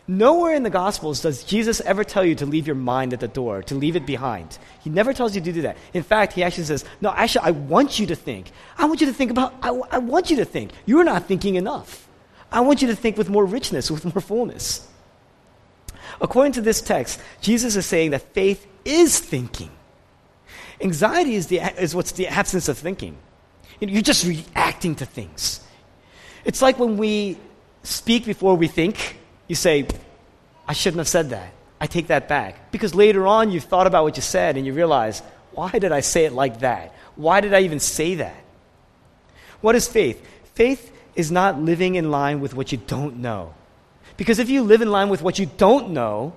Nowhere 0.08 0.56
in 0.56 0.64
the 0.64 0.72
Gospels 0.72 1.22
does 1.22 1.44
Jesus 1.44 1.82
ever 1.82 2.04
tell 2.04 2.26
you 2.26 2.34
to 2.36 2.46
leave 2.46 2.66
your 2.66 2.76
mind 2.76 3.14
at 3.14 3.20
the 3.20 3.28
door, 3.28 3.62
to 3.64 3.76
leave 3.76 3.96
it 3.96 4.08
behind. 4.08 4.58
He 4.84 4.90
never 4.90 5.14
tells 5.14 5.36
you 5.36 5.42
to 5.42 5.52
do 5.52 5.62
that. 5.62 5.78
In 5.94 6.02
fact, 6.02 6.34
he 6.34 6.42
actually 6.42 6.64
says, 6.64 6.84
No, 7.00 7.12
actually, 7.12 7.46
I 7.46 7.52
want 7.52 8.00
you 8.00 8.08
to 8.08 8.16
think. 8.16 8.50
I 8.78 8.86
want 8.86 9.02
you 9.02 9.08
to 9.08 9.14
think 9.14 9.30
about, 9.30 9.54
I, 9.62 9.70
I 9.92 9.98
want 10.00 10.32
you 10.32 10.38
to 10.38 10.46
think. 10.46 10.72
You're 10.88 11.04
not 11.04 11.28
thinking 11.28 11.56
enough. 11.56 12.08
I 12.52 12.62
want 12.62 12.82
you 12.82 12.88
to 12.88 12.96
think 12.96 13.18
with 13.18 13.30
more 13.30 13.46
richness, 13.46 13.92
with 13.92 14.04
more 14.04 14.22
fullness. 14.22 14.88
According 16.20 16.54
to 16.54 16.62
this 16.62 16.82
text, 16.82 17.22
Jesus 17.42 17.76
is 17.76 17.86
saying 17.86 18.12
that 18.12 18.34
faith 18.34 18.66
is 18.90 19.20
thinking. 19.20 19.72
Anxiety 20.82 21.36
is, 21.36 21.48
the, 21.48 21.60
is 21.82 21.94
what's 21.94 22.14
the 22.14 22.28
absence 22.28 22.68
of 22.70 22.78
thinking. 22.78 23.18
You're 23.80 24.02
just 24.02 24.26
reacting 24.26 24.96
to 24.96 25.06
things. 25.06 25.62
It's 26.46 26.62
like 26.62 26.80
when 26.80 26.98
we 26.98 27.38
speak 27.84 28.26
before 28.26 28.56
we 28.56 28.68
think, 28.68 29.18
you 29.48 29.56
say, 29.56 29.88
I 30.68 30.74
shouldn't 30.74 31.00
have 31.00 31.08
said 31.08 31.30
that. 31.30 31.54
I 31.82 31.88
take 31.88 32.08
that 32.08 32.28
back. 32.28 32.72
Because 32.72 32.94
later 32.94 33.26
on, 33.26 33.52
you've 33.52 33.64
thought 33.64 33.88
about 33.88 34.04
what 34.04 34.16
you 34.18 34.22
said 34.22 34.58
and 34.58 34.66
you 34.66 34.74
realize, 34.74 35.22
why 35.52 35.72
did 35.72 35.92
I 35.92 36.02
say 36.02 36.26
it 36.26 36.34
like 36.34 36.60
that? 36.60 36.94
Why 37.16 37.42
did 37.42 37.54
I 37.54 37.62
even 37.62 37.80
say 37.80 38.16
that? 38.16 38.44
What 39.62 39.76
is 39.76 39.88
faith? 39.88 40.26
Faith 40.56 40.92
is 41.16 41.32
not 41.32 41.60
living 41.60 41.96
in 41.96 42.12
line 42.12 42.40
with 42.40 42.54
what 42.54 42.72
you 42.72 42.78
don't 42.78 43.18
know. 43.18 43.54
Because 44.18 44.40
if 44.40 44.50
you 44.50 44.64
live 44.64 44.82
in 44.82 44.92
line 44.92 45.10
with 45.10 45.22
what 45.22 45.40
you 45.40 45.46
don't 45.58 45.92
know, 45.92 46.34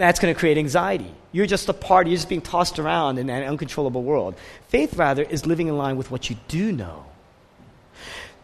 that's 0.00 0.18
going 0.18 0.32
to 0.34 0.38
create 0.38 0.58
anxiety. 0.58 1.12
You're 1.32 1.46
just 1.46 1.68
a 1.68 1.72
part, 1.72 2.06
you're 2.06 2.16
just 2.16 2.28
being 2.28 2.40
tossed 2.40 2.78
around 2.78 3.18
in 3.18 3.28
an 3.30 3.42
uncontrollable 3.42 4.02
world. 4.02 4.34
Faith, 4.68 4.94
rather, 4.94 5.22
is 5.22 5.46
living 5.46 5.68
in 5.68 5.76
line 5.76 5.96
with 5.96 6.10
what 6.10 6.30
you 6.30 6.36
do 6.48 6.72
know. 6.72 7.04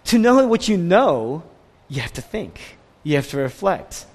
To 0.07 0.19
know 0.19 0.47
what 0.47 0.69
you 0.69 0.77
know, 0.77 1.43
you 1.89 2.03
have 2.03 2.13
to 2.15 2.23
think, 2.23 2.77
you 3.03 3.17
have 3.17 3.29
to 3.29 3.39
reflect. 3.39 4.07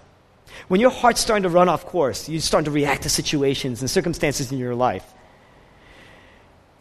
When 0.68 0.80
your 0.80 0.92
heart's 0.92 1.22
starting 1.22 1.44
to 1.44 1.50
run 1.50 1.70
off 1.70 1.86
course, 1.86 2.30
you're 2.30 2.42
starting 2.42 2.66
to 2.66 2.72
react 2.72 3.04
to 3.04 3.10
situations 3.10 3.82
and 3.82 3.90
circumstances 3.90 4.52
in 4.52 4.58
your 4.58 4.76
life. 4.76 5.06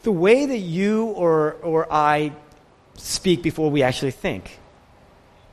The 0.03 0.13
way 0.13 0.47
that 0.47 0.59
you 0.59 1.07
or, 1.07 1.53
or 1.63 1.91
I 1.91 2.33
speak 2.95 3.43
before 3.43 3.71
we 3.71 3.83
actually 3.83 4.11
think, 4.11 4.59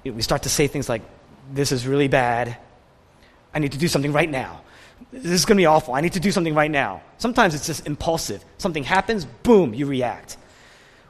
we 0.03 0.21
start 0.21 0.43
to 0.43 0.49
say 0.49 0.67
things 0.67 0.87
like, 0.87 1.01
This 1.51 1.71
is 1.71 1.87
really 1.87 2.07
bad. 2.07 2.57
I 3.53 3.59
need 3.59 3.71
to 3.71 3.77
do 3.77 3.87
something 3.87 4.11
right 4.11 4.29
now. 4.29 4.61
This 5.15 5.31
is 5.31 5.45
going 5.45 5.57
to 5.57 5.61
be 5.61 5.65
awful. 5.65 5.93
I 5.93 6.01
need 6.01 6.13
to 6.13 6.19
do 6.19 6.31
something 6.31 6.53
right 6.53 6.69
now. 6.69 7.01
Sometimes 7.17 7.55
it's 7.55 7.65
just 7.65 7.87
impulsive. 7.87 8.43
Something 8.57 8.83
happens, 8.83 9.23
boom, 9.25 9.73
you 9.73 9.85
react. 9.85 10.37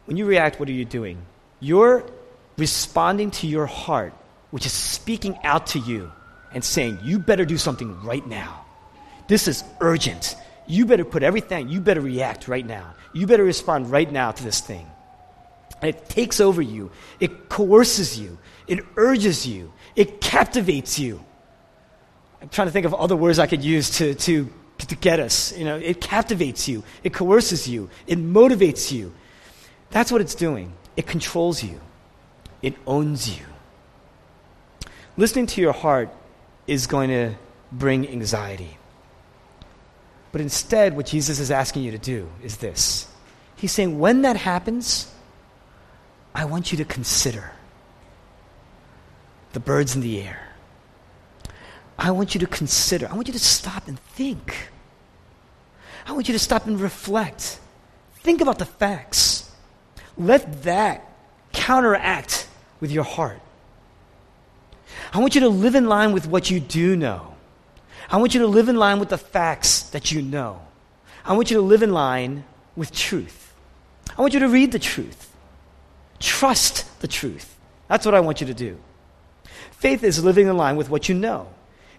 When 0.05 0.15
you 0.15 0.25
react, 0.25 0.59
what 0.59 0.69
are 0.69 0.73
you 0.73 0.85
doing? 0.85 1.25
You're 1.59 2.05
responding 2.57 3.31
to 3.31 3.47
your 3.47 3.65
heart, 3.65 4.13
which 4.51 4.65
is 4.65 4.73
speaking 4.73 5.37
out 5.43 5.67
to 5.67 5.79
you 5.79 6.11
and 6.53 6.63
saying, 6.63 6.99
You 7.03 7.17
better 7.17 7.45
do 7.45 7.57
something 7.57 7.99
right 8.03 8.25
now. 8.25 8.65
This 9.27 9.47
is 9.47 9.63
urgent. 9.81 10.35
You 10.67 10.85
better 10.85 11.05
put 11.05 11.23
everything, 11.23 11.69
you 11.69 11.81
better 11.81 12.01
react 12.01 12.47
right 12.47 12.65
now. 12.65 12.95
You 13.13 13.27
better 13.27 13.43
respond 13.43 13.91
right 13.91 14.11
now 14.11 14.31
to 14.31 14.43
this 14.43 14.59
thing. 14.59 14.87
And 15.81 15.89
it 15.89 16.09
takes 16.09 16.39
over 16.39 16.61
you, 16.61 16.91
it 17.19 17.49
coerces 17.49 18.19
you, 18.19 18.37
it 18.67 18.85
urges 18.95 19.47
you, 19.47 19.73
it 19.95 20.21
captivates 20.21 20.99
you. 20.99 21.23
I'm 22.41 22.50
trying 22.50 22.67
to 22.67 22.71
think 22.71 22.86
of 22.86 22.93
other 22.93 23.15
words 23.15 23.39
I 23.39 23.48
could 23.48 23.63
use 23.63 23.89
to, 23.98 24.13
to, 24.13 24.50
to 24.80 24.95
get 24.95 25.19
us. 25.19 25.58
You 25.58 25.65
know, 25.65 25.78
it 25.78 26.02
captivates 26.02 26.67
you, 26.67 26.84
it 27.04 27.13
coerces 27.13 27.67
you, 27.67 27.89
it 28.08 28.19
motivates 28.19 28.91
you. 28.91 29.13
That's 29.91 30.12
what 30.12 30.21
it's 30.21 30.36
doing. 30.36 30.74
It 30.98 31.08
controls 31.08 31.63
you, 31.63 31.80
it 32.62 32.76
owns 32.86 33.30
you. 33.30 33.45
Listening 35.17 35.48
to 35.48 35.62
your 35.62 35.74
heart 35.74 36.10
is 36.67 36.88
going 36.88 37.10
to 37.10 37.36
bring 37.71 38.08
anxiety. 38.08 38.78
But 40.32 40.41
instead, 40.41 40.95
what 40.95 41.06
Jesus 41.06 41.39
is 41.39 41.52
asking 41.52 41.84
you 41.84 41.91
to 41.91 41.98
do 41.98 42.30
is 42.43 42.58
this 42.58 43.08
He's 43.56 43.71
saying, 43.71 44.00
when 44.00 44.24
that 44.24 44.36
happens, 44.36 45.12
I 46.34 46.45
want 46.45 46.71
you 46.71 46.78
to 46.80 46.86
consider 46.86 47.52
the 49.54 49.62
birds 49.62 49.95
in 49.95 50.02
the 50.02 50.21
air. 50.21 50.44
I 51.97 52.12
want 52.12 52.36
you 52.36 52.39
to 52.39 52.47
consider. 52.47 53.08
I 53.10 53.13
want 53.13 53.27
you 53.27 53.34
to 53.34 53.39
stop 53.39 53.88
and 53.88 53.99
think. 53.99 54.69
I 56.05 56.12
want 56.12 56.27
you 56.27 56.34
to 56.34 56.39
stop 56.39 56.67
and 56.67 56.79
reflect. 56.79 57.60
Think 58.17 58.41
about 58.41 58.60
the 58.60 58.65
facts. 58.65 59.51
Let 60.17 60.63
that 60.63 61.10
counteract 61.53 62.47
with 62.79 62.91
your 62.91 63.03
heart. 63.03 63.39
I 65.13 65.19
want 65.19 65.36
you 65.36 65.41
to 65.41 65.49
live 65.49 65.75
in 65.75 65.88
line 65.88 66.12
with 66.12 66.27
what 66.27 66.49
you 66.49 66.60
do 66.60 66.95
know. 66.95 67.36
I 68.10 68.17
want 68.17 68.34
you 68.34 68.41
to 68.41 68.47
live 68.47 68.69
in 68.69 68.75
line 68.75 68.99
with 68.99 69.10
the 69.10 69.17
facts 69.17 69.84
that 69.89 70.12
you 70.12 70.21
know. 70.21 70.62
I 71.25 71.34
want 71.34 71.49
you 71.49 71.58
to 71.58 71.63
live 71.63 71.81
in 71.81 71.91
line 71.91 72.43
with 72.75 72.91
truth. 72.91 73.53
I 74.17 74.21
want 74.21 74.34
you 74.34 74.39
to 74.41 74.47
read 74.47 74.71
the 74.71 74.79
truth. 74.79 75.34
Trust 76.19 76.99
the 77.01 77.08
truth. 77.08 77.55
That's 77.88 78.05
what 78.05 78.15
I 78.15 78.19
want 78.19 78.41
you 78.41 78.47
to 78.47 78.53
do. 78.53 78.77
Faith 79.71 80.03
is 80.03 80.23
living 80.23 80.47
in 80.47 80.58
line 80.58 80.75
with 80.75 80.89
what 80.89 81.10
you 81.10 81.15
know. 81.15 81.49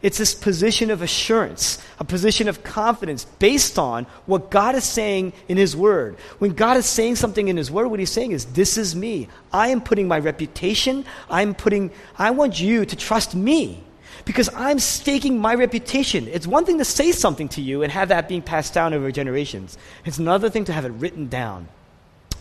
It's 0.03 0.19
this 0.19 0.35
position 0.35 0.91
of 0.91 1.03
assurance, 1.03 1.83
a 1.99 2.05
position 2.05 2.49
of 2.49 2.63
confidence 2.63 3.25
based 3.25 3.79
on 3.79 4.05
what 4.27 4.51
God 4.51 4.75
is 4.75 4.85
saying 4.85 5.33
in 5.49 5.57
His 5.57 5.75
Word. 5.75 6.17
When 6.39 6.53
God 6.53 6.77
is 6.77 6.87
saying 6.87 7.17
something 7.17 7.49
in 7.49 7.57
His 7.57 7.71
Word, 7.71 7.89
what 7.89 7.99
He's 7.99 8.11
saying 8.11 8.33
is, 8.33 8.45
This 8.47 8.77
is 8.77 8.95
me. 8.95 9.29
I 9.53 9.69
am 9.69 9.81
putting 9.81 10.07
my 10.07 10.19
reputation, 10.19 11.05
I'm 11.31 11.55
putting, 11.55 11.91
I 12.19 12.31
want 12.31 12.61
you 12.61 12.85
to 12.85 12.97
trust 12.97 13.35
me 13.35 13.83
because 14.25 14.51
I'm 14.55 14.79
staking 14.79 15.39
my 15.39 15.55
reputation. 15.55 16.29
It's 16.29 16.47
one 16.47 16.67
thing 16.67 16.79
to 16.79 16.85
say 16.85 17.13
something 17.13 17.49
to 17.51 17.63
you 17.63 17.83
and 17.83 17.93
have 17.93 18.09
that 18.09 18.29
being 18.29 18.43
passed 18.43 18.75
down 18.75 18.93
over 18.93 19.11
generations, 19.11 19.79
it's 20.05 20.19
another 20.19 20.51
thing 20.51 20.67
to 20.67 20.73
have 20.73 20.85
it 20.85 20.91
written 20.91 21.29
down 21.29 21.69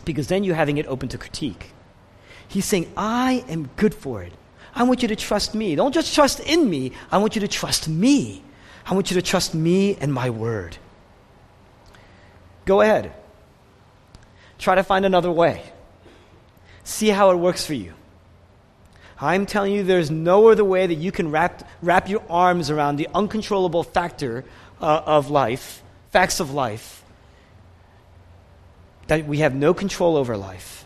because 0.03 0.27
then 0.27 0.43
you're 0.43 0.55
having 0.55 0.77
it 0.77 0.87
open 0.87 1.09
to 1.09 1.17
critique. 1.17 1.71
He's 2.47 2.65
saying, 2.65 2.91
I 2.95 3.43
am 3.47 3.69
good 3.75 3.93
for 3.93 4.21
it. 4.21 4.33
I 4.75 4.83
want 4.83 5.01
you 5.01 5.07
to 5.07 5.15
trust 5.15 5.55
me. 5.55 5.75
Don't 5.75 5.93
just 5.93 6.13
trust 6.13 6.41
in 6.41 6.69
me, 6.69 6.91
I 7.11 7.17
want 7.17 7.35
you 7.35 7.41
to 7.41 7.47
trust 7.47 7.87
me. 7.87 8.43
I 8.85 8.93
want 8.93 9.09
you 9.09 9.15
to 9.15 9.21
trust 9.21 9.55
me 9.55 9.95
and 9.95 10.13
my 10.13 10.29
word. 10.29 10.77
Go 12.65 12.81
ahead. 12.81 13.13
Try 14.59 14.75
to 14.75 14.83
find 14.83 15.05
another 15.05 15.31
way. 15.31 15.63
See 16.83 17.09
how 17.09 17.31
it 17.31 17.35
works 17.35 17.65
for 17.65 17.73
you. 17.73 17.93
I'm 19.19 19.45
telling 19.45 19.73
you, 19.73 19.83
there's 19.83 20.11
no 20.11 20.49
other 20.49 20.63
way 20.63 20.85
that 20.85 20.95
you 20.95 21.11
can 21.11 21.31
wrap, 21.31 21.67
wrap 21.81 22.09
your 22.09 22.21
arms 22.29 22.69
around 22.69 22.97
the 22.97 23.07
uncontrollable 23.15 23.83
factor 23.83 24.43
uh, 24.81 25.01
of 25.05 25.29
life, 25.29 25.81
facts 26.11 26.39
of 26.39 26.51
life, 26.51 27.03
that 29.07 29.25
we 29.25 29.37
have 29.39 29.55
no 29.55 29.73
control 29.73 30.17
over 30.17 30.35
life, 30.35 30.85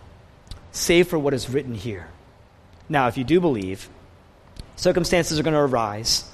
save 0.72 1.08
for 1.08 1.18
what 1.18 1.34
is 1.34 1.50
written 1.50 1.74
here. 1.74 2.08
Now, 2.90 3.08
if 3.08 3.18
you 3.18 3.24
do 3.24 3.40
believe, 3.40 3.88
circumstances 4.76 5.40
are 5.40 5.44
going 5.44 5.54
to 5.54 5.60
arise, 5.60 6.30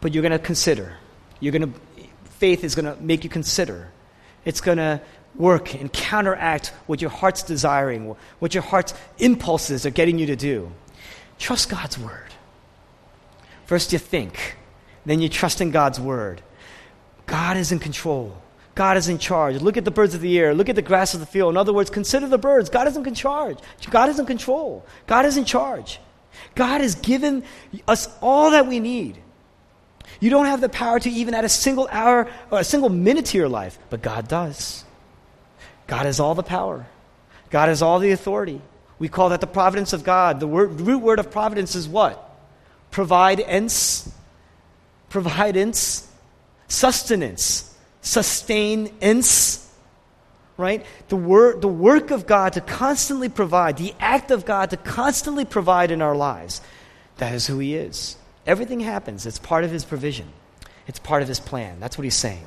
but 0.00 0.14
you're 0.14 0.22
going 0.22 0.32
to 0.32 0.38
consider. 0.38 0.96
You're 1.38 1.52
going 1.52 1.72
to, 1.72 1.78
faith 2.24 2.64
is 2.64 2.74
going 2.74 2.86
to 2.86 3.00
make 3.02 3.22
you 3.22 3.30
consider. 3.30 3.92
It's 4.44 4.60
going 4.60 4.78
to 4.78 5.00
work 5.34 5.74
and 5.74 5.92
counteract 5.92 6.68
what 6.86 7.00
your 7.02 7.10
heart's 7.10 7.42
desiring, 7.42 8.16
what 8.38 8.54
your 8.54 8.62
heart's 8.62 8.94
impulses 9.18 9.84
are 9.84 9.90
getting 9.90 10.18
you 10.18 10.26
to 10.26 10.36
do. 10.36 10.72
Trust 11.38 11.68
God's 11.68 11.98
word. 11.98 12.30
First, 13.66 13.92
you 13.92 13.98
think, 13.98 14.56
then 15.04 15.20
you 15.20 15.28
trust 15.28 15.60
in 15.60 15.70
God's 15.70 16.00
word. 16.00 16.40
God 17.26 17.56
is 17.56 17.72
in 17.72 17.80
control. 17.80 18.40
God 18.76 18.98
is 18.98 19.08
in 19.08 19.16
charge. 19.16 19.62
Look 19.62 19.78
at 19.78 19.86
the 19.86 19.90
birds 19.90 20.14
of 20.14 20.20
the 20.20 20.38
air. 20.38 20.54
Look 20.54 20.68
at 20.68 20.76
the 20.76 20.82
grass 20.82 21.14
of 21.14 21.20
the 21.20 21.26
field. 21.26 21.54
In 21.54 21.56
other 21.56 21.72
words, 21.72 21.88
consider 21.88 22.28
the 22.28 22.36
birds. 22.36 22.68
God 22.68 22.86
is 22.86 22.96
in 22.96 23.14
charge. 23.14 23.58
God 23.90 24.10
is 24.10 24.18
in 24.18 24.26
control. 24.26 24.84
God 25.06 25.24
is 25.24 25.38
in 25.38 25.46
charge. 25.46 25.98
God 26.54 26.82
has 26.82 26.94
given 26.94 27.42
us 27.88 28.06
all 28.20 28.50
that 28.50 28.66
we 28.66 28.78
need. 28.78 29.16
You 30.20 30.28
don't 30.28 30.44
have 30.44 30.60
the 30.60 30.68
power 30.68 31.00
to 31.00 31.10
even 31.10 31.32
add 31.32 31.46
a 31.46 31.48
single 31.48 31.88
hour 31.90 32.30
or 32.50 32.60
a 32.60 32.64
single 32.64 32.90
minute 32.90 33.24
to 33.26 33.38
your 33.38 33.48
life, 33.48 33.78
but 33.88 34.02
God 34.02 34.28
does. 34.28 34.84
God 35.86 36.04
has 36.04 36.20
all 36.20 36.34
the 36.34 36.42
power. 36.42 36.86
God 37.48 37.70
has 37.70 37.80
all 37.80 37.98
the 37.98 38.10
authority. 38.10 38.60
We 38.98 39.08
call 39.08 39.30
that 39.30 39.40
the 39.40 39.46
providence 39.46 39.94
of 39.94 40.04
God. 40.04 40.38
The 40.38 40.46
word, 40.46 40.82
root 40.82 40.98
word 40.98 41.18
of 41.18 41.30
providence 41.30 41.74
is 41.74 41.88
what? 41.88 42.22
Providence. 42.90 44.12
Providence. 45.08 46.06
Sustenance 46.68 47.75
sustenance, 48.06 49.70
right? 50.56 50.84
The, 51.08 51.16
wor- 51.16 51.56
the 51.56 51.68
work 51.68 52.10
of 52.10 52.26
God 52.26 52.54
to 52.54 52.60
constantly 52.60 53.28
provide, 53.28 53.76
the 53.76 53.94
act 54.00 54.30
of 54.30 54.44
God 54.44 54.70
to 54.70 54.76
constantly 54.76 55.44
provide 55.44 55.90
in 55.90 56.02
our 56.02 56.16
lives. 56.16 56.60
That 57.18 57.34
is 57.34 57.46
who 57.46 57.58
He 57.58 57.74
is. 57.74 58.16
Everything 58.46 58.80
happens, 58.80 59.26
it's 59.26 59.38
part 59.38 59.64
of 59.64 59.70
His 59.70 59.84
provision. 59.84 60.32
It's 60.86 60.98
part 60.98 61.22
of 61.22 61.28
his 61.28 61.40
plan. 61.40 61.80
That's 61.80 61.98
what 61.98 62.04
he's 62.04 62.14
saying. 62.14 62.44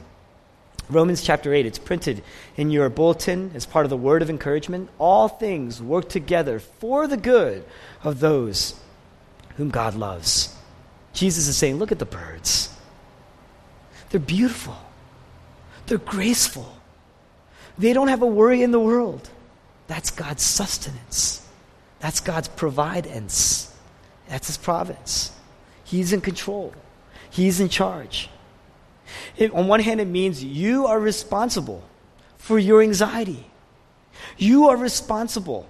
Romans 0.89 1.21
chapter 1.21 1.53
8, 1.53 1.65
it's 1.65 1.77
printed 1.77 2.23
in 2.57 2.71
your 2.71 2.89
bulletin 2.89 3.51
as 3.53 3.65
part 3.65 3.85
of 3.85 3.89
the 3.89 3.97
word 3.97 4.21
of 4.21 4.29
encouragement. 4.29 4.89
All 4.97 5.27
things 5.27 5.81
work 5.81 6.09
together 6.09 6.59
for 6.59 7.05
the 7.07 7.17
good 7.17 7.63
of 8.03 8.19
those 8.19 8.79
whom 9.57 9.69
God 9.69 9.93
loves. 9.93 10.55
Jesus 11.13 11.47
is 11.47 11.57
saying, 11.57 11.77
Look 11.77 11.91
at 11.91 11.99
the 11.99 12.05
birds. 12.05 12.75
They're 14.09 14.19
beautiful, 14.19 14.77
they're 15.89 15.97
graceful, 15.97 16.77
they 17.77 17.93
don't 17.93 18.07
have 18.07 18.21
a 18.21 18.27
worry 18.27 18.61
in 18.61 18.71
the 18.71 18.79
world. 18.79 19.29
That's 19.87 20.11
God's 20.11 20.43
sustenance, 20.43 21.45
that's 21.99 22.19
God's 22.19 22.47
providence, 22.47 23.75
that's 24.27 24.47
His 24.47 24.57
providence. 24.57 25.31
He's 25.83 26.13
in 26.13 26.21
control, 26.21 26.73
He's 27.29 27.59
in 27.59 27.67
charge. 27.69 28.29
It, 29.35 29.51
on 29.53 29.67
one 29.67 29.79
hand, 29.79 29.99
it 29.99 30.05
means 30.05 30.43
you 30.43 30.85
are 30.85 30.99
responsible 30.99 31.83
for 32.37 32.59
your 32.59 32.83
anxiety. 32.83 33.47
You 34.37 34.69
are 34.69 34.77
responsible 34.77 35.67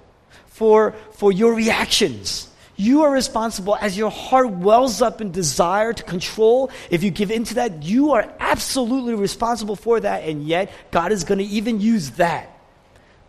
for, 0.47 0.93
for 1.13 1.32
your 1.32 1.53
reactions. 1.53 2.48
You 2.80 3.04
are 3.04 3.12
responsible 3.12 3.76
as 3.76 3.98
your 3.98 4.10
heart 4.10 4.52
wells 4.52 5.02
up 5.02 5.20
in 5.20 5.34
desire 5.34 5.92
to 5.92 6.02
control. 6.02 6.72
If 6.89 7.04
you 7.04 7.12
give 7.12 7.30
in 7.30 7.44
to 7.44 7.56
that, 7.56 7.84
you 7.84 8.13
are 8.13 8.34
absolutely 8.39 9.15
responsible 9.15 9.76
for 9.76 10.00
that. 10.00 10.24
And 10.24 10.48
yet, 10.48 10.72
God 10.89 11.12
is 11.12 11.26
going 11.26 11.39
to 11.39 11.44
even 11.44 11.82
use 11.82 12.12
that 12.12 12.58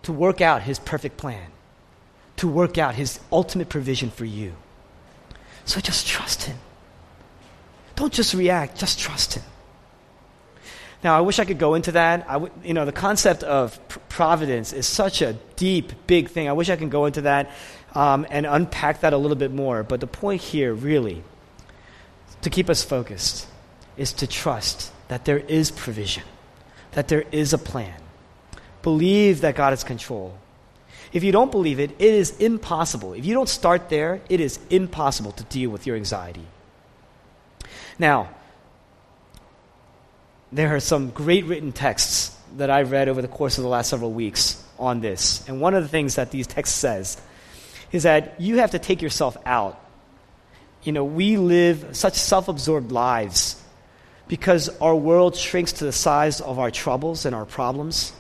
to 0.04 0.12
work 0.12 0.40
out 0.40 0.62
His 0.62 0.78
perfect 0.78 1.16
plan, 1.16 1.50
to 2.36 2.46
work 2.46 2.78
out 2.78 2.94
His 2.94 3.18
ultimate 3.32 3.68
provision 3.68 4.10
for 4.10 4.24
you. 4.24 4.54
So 5.64 5.80
just 5.80 6.06
trust 6.06 6.44
Him. 6.44 6.58
Don't 7.96 8.12
just 8.12 8.34
react, 8.34 8.78
just 8.78 9.00
trust 9.00 9.34
Him. 9.34 9.42
Now, 11.02 11.16
I 11.16 11.22
wish 11.22 11.38
I 11.38 11.44
could 11.44 11.58
go 11.58 11.74
into 11.74 11.92
that. 11.92 12.26
I 12.28 12.34
w- 12.34 12.52
you 12.62 12.74
know, 12.74 12.84
the 12.84 12.92
concept 12.92 13.42
of 13.42 13.80
pr- 13.88 13.98
providence 14.10 14.72
is 14.72 14.86
such 14.86 15.22
a 15.22 15.32
deep, 15.56 15.92
big 16.06 16.28
thing. 16.28 16.46
I 16.46 16.52
wish 16.52 16.68
I 16.68 16.76
could 16.76 16.90
go 16.90 17.06
into 17.06 17.22
that 17.22 17.50
um, 17.94 18.26
and 18.30 18.46
unpack 18.46 19.00
that 19.00 19.12
a 19.12 19.16
little 19.16 19.36
bit 19.36 19.52
more. 19.52 19.82
But 19.82 20.00
the 20.00 20.06
point 20.06 20.40
here, 20.40 20.72
really, 20.72 21.22
to 22.42 22.50
keep 22.50 22.70
us 22.70 22.82
focused, 22.82 23.46
is 23.96 24.12
to 24.14 24.26
trust 24.26 24.92
that 25.08 25.24
there 25.24 25.38
is 25.38 25.70
provision, 25.70 26.24
that 26.92 27.08
there 27.08 27.24
is 27.32 27.52
a 27.52 27.58
plan. 27.58 28.00
Believe 28.82 29.42
that 29.42 29.54
God 29.54 29.72
is 29.72 29.84
control. 29.84 30.38
If 31.12 31.24
you 31.24 31.32
don't 31.32 31.50
believe 31.50 31.80
it, 31.80 31.90
it 31.98 32.14
is 32.14 32.38
impossible. 32.38 33.14
If 33.14 33.24
you 33.26 33.34
don't 33.34 33.48
start 33.48 33.88
there, 33.88 34.20
it 34.28 34.40
is 34.40 34.60
impossible 34.70 35.32
to 35.32 35.44
deal 35.44 35.70
with 35.70 35.86
your 35.86 35.96
anxiety. 35.96 36.46
Now, 37.98 38.30
there 40.52 40.74
are 40.74 40.80
some 40.80 41.10
great 41.10 41.44
written 41.44 41.72
texts 41.72 42.36
that 42.56 42.70
I've 42.70 42.90
read 42.90 43.08
over 43.08 43.22
the 43.22 43.28
course 43.28 43.58
of 43.58 43.62
the 43.62 43.68
last 43.68 43.90
several 43.90 44.12
weeks 44.12 44.62
on 44.78 45.00
this. 45.00 45.46
And 45.48 45.60
one 45.60 45.74
of 45.74 45.82
the 45.82 45.88
things 45.88 46.14
that 46.14 46.30
these 46.30 46.46
texts 46.46 46.76
says 46.76 47.20
is 47.92 48.04
that 48.04 48.40
you 48.40 48.58
have 48.58 48.72
to 48.72 48.78
take 48.78 49.02
yourself 49.02 49.36
out. 49.44 49.80
You 50.82 50.92
know, 50.92 51.04
we 51.04 51.36
live 51.36 51.96
such 51.96 52.14
self-absorbed 52.14 52.92
lives 52.92 53.60
because 54.28 54.68
our 54.80 54.94
world 54.94 55.36
shrinks 55.36 55.72
to 55.72 55.84
the 55.84 55.92
size 55.92 56.40
of 56.40 56.58
our 56.58 56.70
troubles 56.70 57.26
and 57.26 57.34
our 57.34 57.44
problems. 57.44 58.12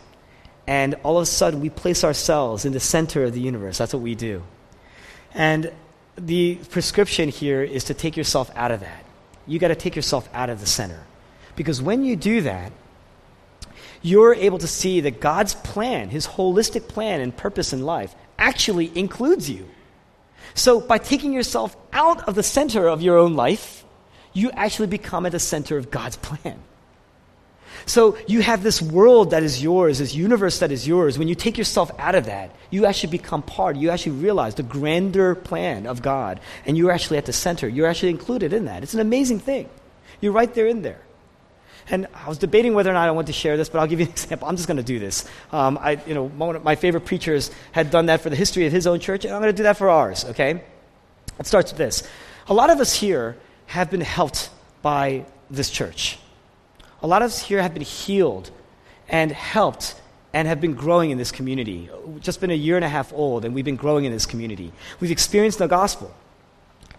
And 0.66 0.94
all 1.02 1.16
of 1.16 1.22
a 1.22 1.26
sudden, 1.26 1.60
we 1.60 1.70
place 1.70 2.04
ourselves 2.04 2.64
in 2.64 2.72
the 2.72 2.80
center 2.80 3.24
of 3.24 3.32
the 3.32 3.40
universe. 3.40 3.78
That's 3.78 3.94
what 3.94 4.02
we 4.02 4.14
do. 4.14 4.42
And 5.32 5.72
the 6.16 6.56
prescription 6.70 7.28
here 7.28 7.62
is 7.62 7.84
to 7.84 7.94
take 7.94 8.16
yourself 8.16 8.50
out 8.54 8.70
of 8.70 8.80
that. 8.80 9.04
You 9.46 9.58
got 9.58 9.68
to 9.68 9.74
take 9.74 9.96
yourself 9.96 10.28
out 10.34 10.50
of 10.50 10.60
the 10.60 10.66
center. 10.66 11.00
Because 11.56 11.80
when 11.80 12.04
you 12.04 12.16
do 12.16 12.42
that, 12.42 12.72
you're 14.02 14.34
able 14.34 14.58
to 14.58 14.66
see 14.66 15.00
that 15.02 15.20
God's 15.20 15.54
plan, 15.54 16.08
his 16.08 16.26
holistic 16.26 16.88
plan 16.88 17.20
and 17.20 17.36
purpose 17.36 17.72
in 17.72 17.82
life, 17.82 18.14
actually 18.40 18.90
includes 18.98 19.48
you. 19.48 19.68
So 20.54 20.80
by 20.80 20.98
taking 20.98 21.32
yourself 21.32 21.76
out 21.92 22.28
of 22.28 22.34
the 22.34 22.42
center 22.42 22.88
of 22.88 23.02
your 23.02 23.18
own 23.18 23.34
life, 23.34 23.84
you 24.32 24.50
actually 24.50 24.88
become 24.88 25.26
at 25.26 25.32
the 25.32 25.38
center 25.38 25.76
of 25.76 25.90
God's 25.90 26.16
plan. 26.16 26.58
So 27.86 28.18
you 28.26 28.42
have 28.42 28.62
this 28.62 28.82
world 28.82 29.30
that 29.30 29.42
is 29.42 29.62
yours, 29.62 29.98
this 29.98 30.14
universe 30.14 30.58
that 30.58 30.70
is 30.70 30.86
yours. 30.86 31.18
When 31.18 31.28
you 31.28 31.34
take 31.34 31.56
yourself 31.56 31.90
out 31.98 32.14
of 32.14 32.26
that, 32.26 32.54
you 32.70 32.86
actually 32.86 33.10
become 33.10 33.42
part, 33.42 33.76
you 33.76 33.90
actually 33.90 34.16
realize 34.16 34.54
the 34.54 34.62
grander 34.62 35.34
plan 35.34 35.86
of 35.86 36.02
God, 36.02 36.40
and 36.66 36.76
you're 36.76 36.90
actually 36.90 37.18
at 37.18 37.26
the 37.26 37.32
center. 37.32 37.68
You're 37.68 37.86
actually 37.86 38.10
included 38.10 38.52
in 38.52 38.66
that. 38.66 38.82
It's 38.82 38.94
an 38.94 39.00
amazing 39.00 39.40
thing. 39.40 39.68
You're 40.20 40.32
right 40.32 40.52
there 40.52 40.66
in 40.66 40.82
there. 40.82 41.00
And 41.90 42.06
I 42.14 42.28
was 42.28 42.38
debating 42.38 42.74
whether 42.74 42.90
or 42.90 42.94
not 42.94 43.08
I 43.08 43.10
want 43.10 43.26
to 43.26 43.32
share 43.32 43.56
this, 43.56 43.68
but 43.68 43.80
I'll 43.80 43.86
give 43.86 44.00
you 44.00 44.06
an 44.06 44.12
example. 44.18 44.48
I'm 44.48 44.56
just 44.56 44.68
going 44.68 44.76
to 44.76 44.82
do 44.82 44.98
this. 44.98 45.28
Um, 45.52 45.78
I, 45.80 46.00
you 46.06 46.14
know, 46.14 46.28
one 46.28 46.56
of 46.56 46.64
my 46.64 46.76
favorite 46.76 47.04
preachers 47.04 47.50
had 47.72 47.90
done 47.90 48.06
that 48.06 48.20
for 48.20 48.30
the 48.30 48.36
history 48.36 48.66
of 48.66 48.72
his 48.72 48.86
own 48.86 49.00
church, 49.00 49.24
and 49.24 49.34
I'm 49.34 49.40
going 49.40 49.52
to 49.52 49.56
do 49.56 49.64
that 49.64 49.76
for 49.76 49.90
ours, 49.90 50.24
okay? 50.26 50.62
It 51.38 51.46
starts 51.46 51.72
with 51.72 51.78
this. 51.78 52.08
A 52.46 52.54
lot 52.54 52.70
of 52.70 52.80
us 52.80 52.94
here 52.94 53.36
have 53.66 53.90
been 53.90 54.00
helped 54.00 54.50
by 54.82 55.24
this 55.50 55.70
church. 55.70 56.18
A 57.02 57.06
lot 57.06 57.22
of 57.22 57.26
us 57.26 57.40
here 57.40 57.62
have 57.62 57.74
been 57.74 57.82
healed 57.82 58.50
and 59.08 59.32
helped 59.32 59.94
and 60.32 60.46
have 60.46 60.60
been 60.60 60.74
growing 60.74 61.10
in 61.10 61.18
this 61.18 61.32
community. 61.32 61.90
We've 62.04 62.22
just 62.22 62.40
been 62.40 62.50
a 62.50 62.54
year 62.54 62.76
and 62.76 62.84
a 62.84 62.88
half 62.88 63.12
old, 63.12 63.44
and 63.44 63.54
we've 63.54 63.64
been 63.64 63.76
growing 63.76 64.04
in 64.04 64.12
this 64.12 64.26
community. 64.26 64.72
We've 65.00 65.10
experienced 65.10 65.58
the 65.58 65.66
gospel. 65.66 66.14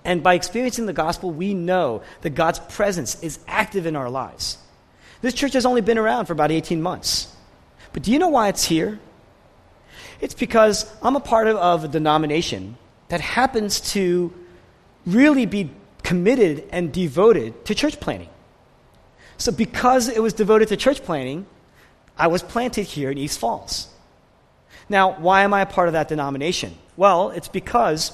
And 0.04 0.24
by 0.24 0.34
experiencing 0.34 0.86
the 0.86 0.94
gospel, 0.94 1.32
we 1.32 1.54
know 1.54 2.02
that 2.22 2.32
God's 2.32 2.60
presence 2.60 3.22
is 3.24 3.40
active 3.48 3.86
in 3.86 3.96
our 3.96 4.10
lives. 4.10 4.58
This 5.22 5.34
church 5.34 5.54
has 5.54 5.66
only 5.66 5.82
been 5.82 5.98
around 5.98 6.26
for 6.26 6.34
about 6.34 6.52
18 6.52 6.82
months. 6.82 7.34
But 7.94 8.04
do 8.04 8.12
you 8.12 8.20
know 8.20 8.30
why 8.30 8.48
it's 8.48 8.64
here? 8.64 9.00
It's 10.20 10.34
because 10.34 10.92
I'm 11.02 11.16
a 11.16 11.20
part 11.20 11.48
of, 11.48 11.58
of 11.58 11.84
a 11.84 11.88
denomination 11.88 12.78
that 13.10 13.22
happens 13.22 13.82
to 13.92 14.34
really 15.06 15.46
be 15.46 15.72
committed 16.04 16.68
and 16.72 16.92
devoted 16.92 17.66
to 17.66 17.76
church 17.76 18.00
planting. 18.00 18.30
So, 19.38 19.52
because 19.52 20.08
it 20.08 20.22
was 20.22 20.34
devoted 20.34 20.68
to 20.70 20.78
church 20.78 21.04
planting, 21.04 21.48
I 22.18 22.28
was 22.28 22.44
planted 22.44 22.84
here 22.84 23.10
in 23.10 23.18
East 23.18 23.40
Falls. 23.40 23.88
Now, 24.88 25.14
why 25.14 25.44
am 25.44 25.54
I 25.54 25.62
a 25.62 25.66
part 25.66 25.88
of 25.88 25.94
that 25.94 26.08
denomination? 26.08 26.76
Well, 26.96 27.32
it's 27.32 27.48
because 27.48 28.12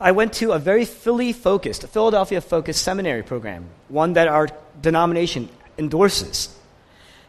I 0.00 0.12
went 0.12 0.34
to 0.34 0.52
a 0.52 0.58
very 0.58 0.84
Philly 0.84 1.32
focused, 1.32 1.86
Philadelphia 1.88 2.40
focused 2.40 2.82
seminary 2.82 3.22
program, 3.22 3.68
one 3.88 4.12
that 4.14 4.28
our 4.28 4.48
denomination 4.82 5.48
endorses. 5.78 6.54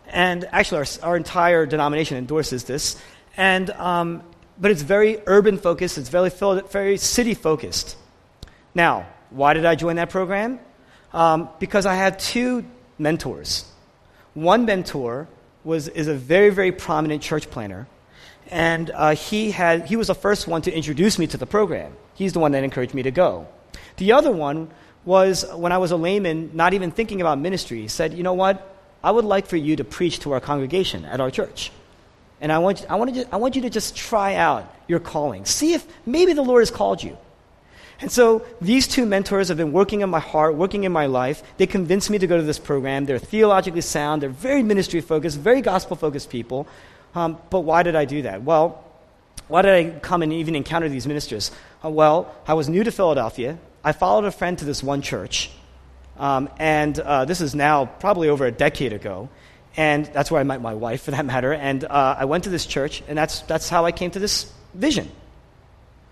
And 0.08 0.46
actually, 0.52 0.80
our, 0.80 1.10
our 1.10 1.18
entire 1.18 1.66
denomination 1.66 2.18
endorses 2.18 2.64
this. 2.64 3.02
And, 3.38 3.70
um, 3.72 4.24
but 4.60 4.72
it's 4.72 4.82
very 4.82 5.22
urban 5.28 5.58
focused, 5.58 5.98
it's 5.98 6.10
very, 6.10 6.30
very 6.30 6.98
city 6.98 7.34
focused. 7.34 7.96
Now, 8.76 9.08
why 9.30 9.54
did 9.54 9.66
I 9.66 9.76
join 9.76 9.96
that 9.98 10.10
program? 10.10 10.60
Um, 11.14 11.50
because 11.60 11.86
I 11.86 11.96
had 11.96 12.20
two 12.20 12.66
mentors. 12.98 13.66
One 14.34 14.66
mentor 14.66 15.28
was, 15.64 15.88
is 15.88 16.08
a 16.08 16.14
very, 16.14 16.50
very 16.50 16.72
prominent 16.72 17.22
church 17.22 17.50
planter, 17.50 17.88
and 18.48 18.92
uh, 18.92 19.16
he, 19.16 19.52
had, 19.52 19.86
he 19.86 19.96
was 19.96 20.08
the 20.08 20.16
first 20.16 20.48
one 20.48 20.62
to 20.64 20.72
introduce 20.72 21.20
me 21.20 21.28
to 21.28 21.38
the 21.38 21.46
program. 21.46 21.94
He's 22.14 22.34
the 22.34 22.40
one 22.40 22.52
that 22.52 22.64
encouraged 22.64 22.94
me 22.94 23.04
to 23.04 23.12
go. 23.12 23.48
The 23.98 24.12
other 24.12 24.32
one 24.32 24.70
was 25.06 25.46
when 25.54 25.72
I 25.72 25.78
was 25.78 25.92
a 25.92 25.98
layman, 25.98 26.52
not 26.54 26.74
even 26.74 26.92
thinking 26.92 27.22
about 27.22 27.40
ministry, 27.40 27.88
said, 27.88 28.14
You 28.14 28.24
know 28.24 28.34
what? 28.34 28.76
I 29.04 29.12
would 29.12 29.26
like 29.26 29.48
for 29.48 29.58
you 29.58 29.78
to 29.78 29.84
preach 29.84 30.20
to 30.20 30.34
our 30.34 30.40
congregation 30.40 31.06
at 31.06 31.22
our 31.22 31.32
church. 31.32 31.72
And 32.42 32.52
I 32.52 32.60
want, 32.60 32.86
I, 32.90 32.96
want 32.96 33.16
to, 33.16 33.34
I 33.34 33.38
want 33.38 33.56
you 33.56 33.62
to 33.64 33.70
just 33.70 33.96
try 33.96 34.36
out 34.36 34.74
your 34.88 35.00
calling. 35.00 35.46
See 35.46 35.74
if 35.74 35.86
maybe 36.06 36.34
the 36.34 36.42
Lord 36.42 36.62
has 36.62 36.72
called 36.72 37.04
you. 37.04 37.18
And 38.02 38.10
so 38.10 38.46
these 38.62 38.88
two 38.88 39.06
mentors 39.06 39.50
have 39.50 39.58
been 39.58 39.74
working 39.74 40.02
in 40.02 40.10
my 40.10 40.20
heart, 40.20 40.56
working 40.56 40.86
in 40.86 40.92
my 40.92 41.06
life. 41.08 41.44
They 41.58 41.68
convinced 41.68 42.10
me 42.10 42.18
to 42.18 42.28
go 42.28 42.38
to 42.38 42.44
this 42.44 42.60
program. 42.60 43.06
They're 43.06 43.20
theologically 43.20 43.82
sound, 43.82 44.22
they're 44.22 44.30
very 44.30 44.64
ministry 44.64 45.02
focused, 45.02 45.38
very 45.38 45.62
gospel 45.62 45.98
focused 45.98 46.30
people. 46.30 46.68
Um, 47.14 47.38
but 47.50 47.62
why 47.62 47.84
did 47.84 47.96
I 47.96 48.06
do 48.06 48.22
that? 48.22 48.44
Well, 48.44 48.84
why 49.48 49.64
did 49.64 49.72
I 49.74 50.00
come 50.00 50.22
and 50.22 50.32
even 50.32 50.56
encounter 50.56 50.88
these 50.88 51.08
ministers? 51.08 51.52
Uh, 51.84 51.90
well, 51.90 52.34
I 52.48 52.54
was 52.54 52.70
new 52.70 52.84
to 52.84 52.92
Philadelphia. 52.92 53.58
I 53.84 53.94
followed 53.94 54.26
a 54.26 54.32
friend 54.32 54.58
to 54.60 54.66
this 54.66 54.84
one 54.84 55.02
church. 55.02 55.52
Um, 56.18 56.50
and 56.60 57.00
uh, 57.00 57.26
this 57.26 57.40
is 57.40 57.56
now 57.56 57.86
probably 57.86 58.30
over 58.30 58.46
a 58.46 58.52
decade 58.52 58.94
ago. 58.94 59.30
And 59.78 60.06
that's 60.08 60.30
where 60.30 60.42
I 60.42 60.44
met 60.44 60.62
my 60.62 60.74
wife, 60.74 61.04
for 61.04 61.12
that 61.12 61.26
matter. 61.26 61.54
And 61.54 61.86
uh, 61.86 62.16
I 62.20 62.26
went 62.26 62.44
to 62.46 62.50
this 62.50 62.66
church, 62.66 63.02
and 63.08 63.18
that's, 63.18 63.42
that's 63.42 63.70
how 63.70 63.86
I 63.86 63.92
came 63.92 64.12
to 64.12 64.20
this 64.20 64.52
vision. 64.74 65.10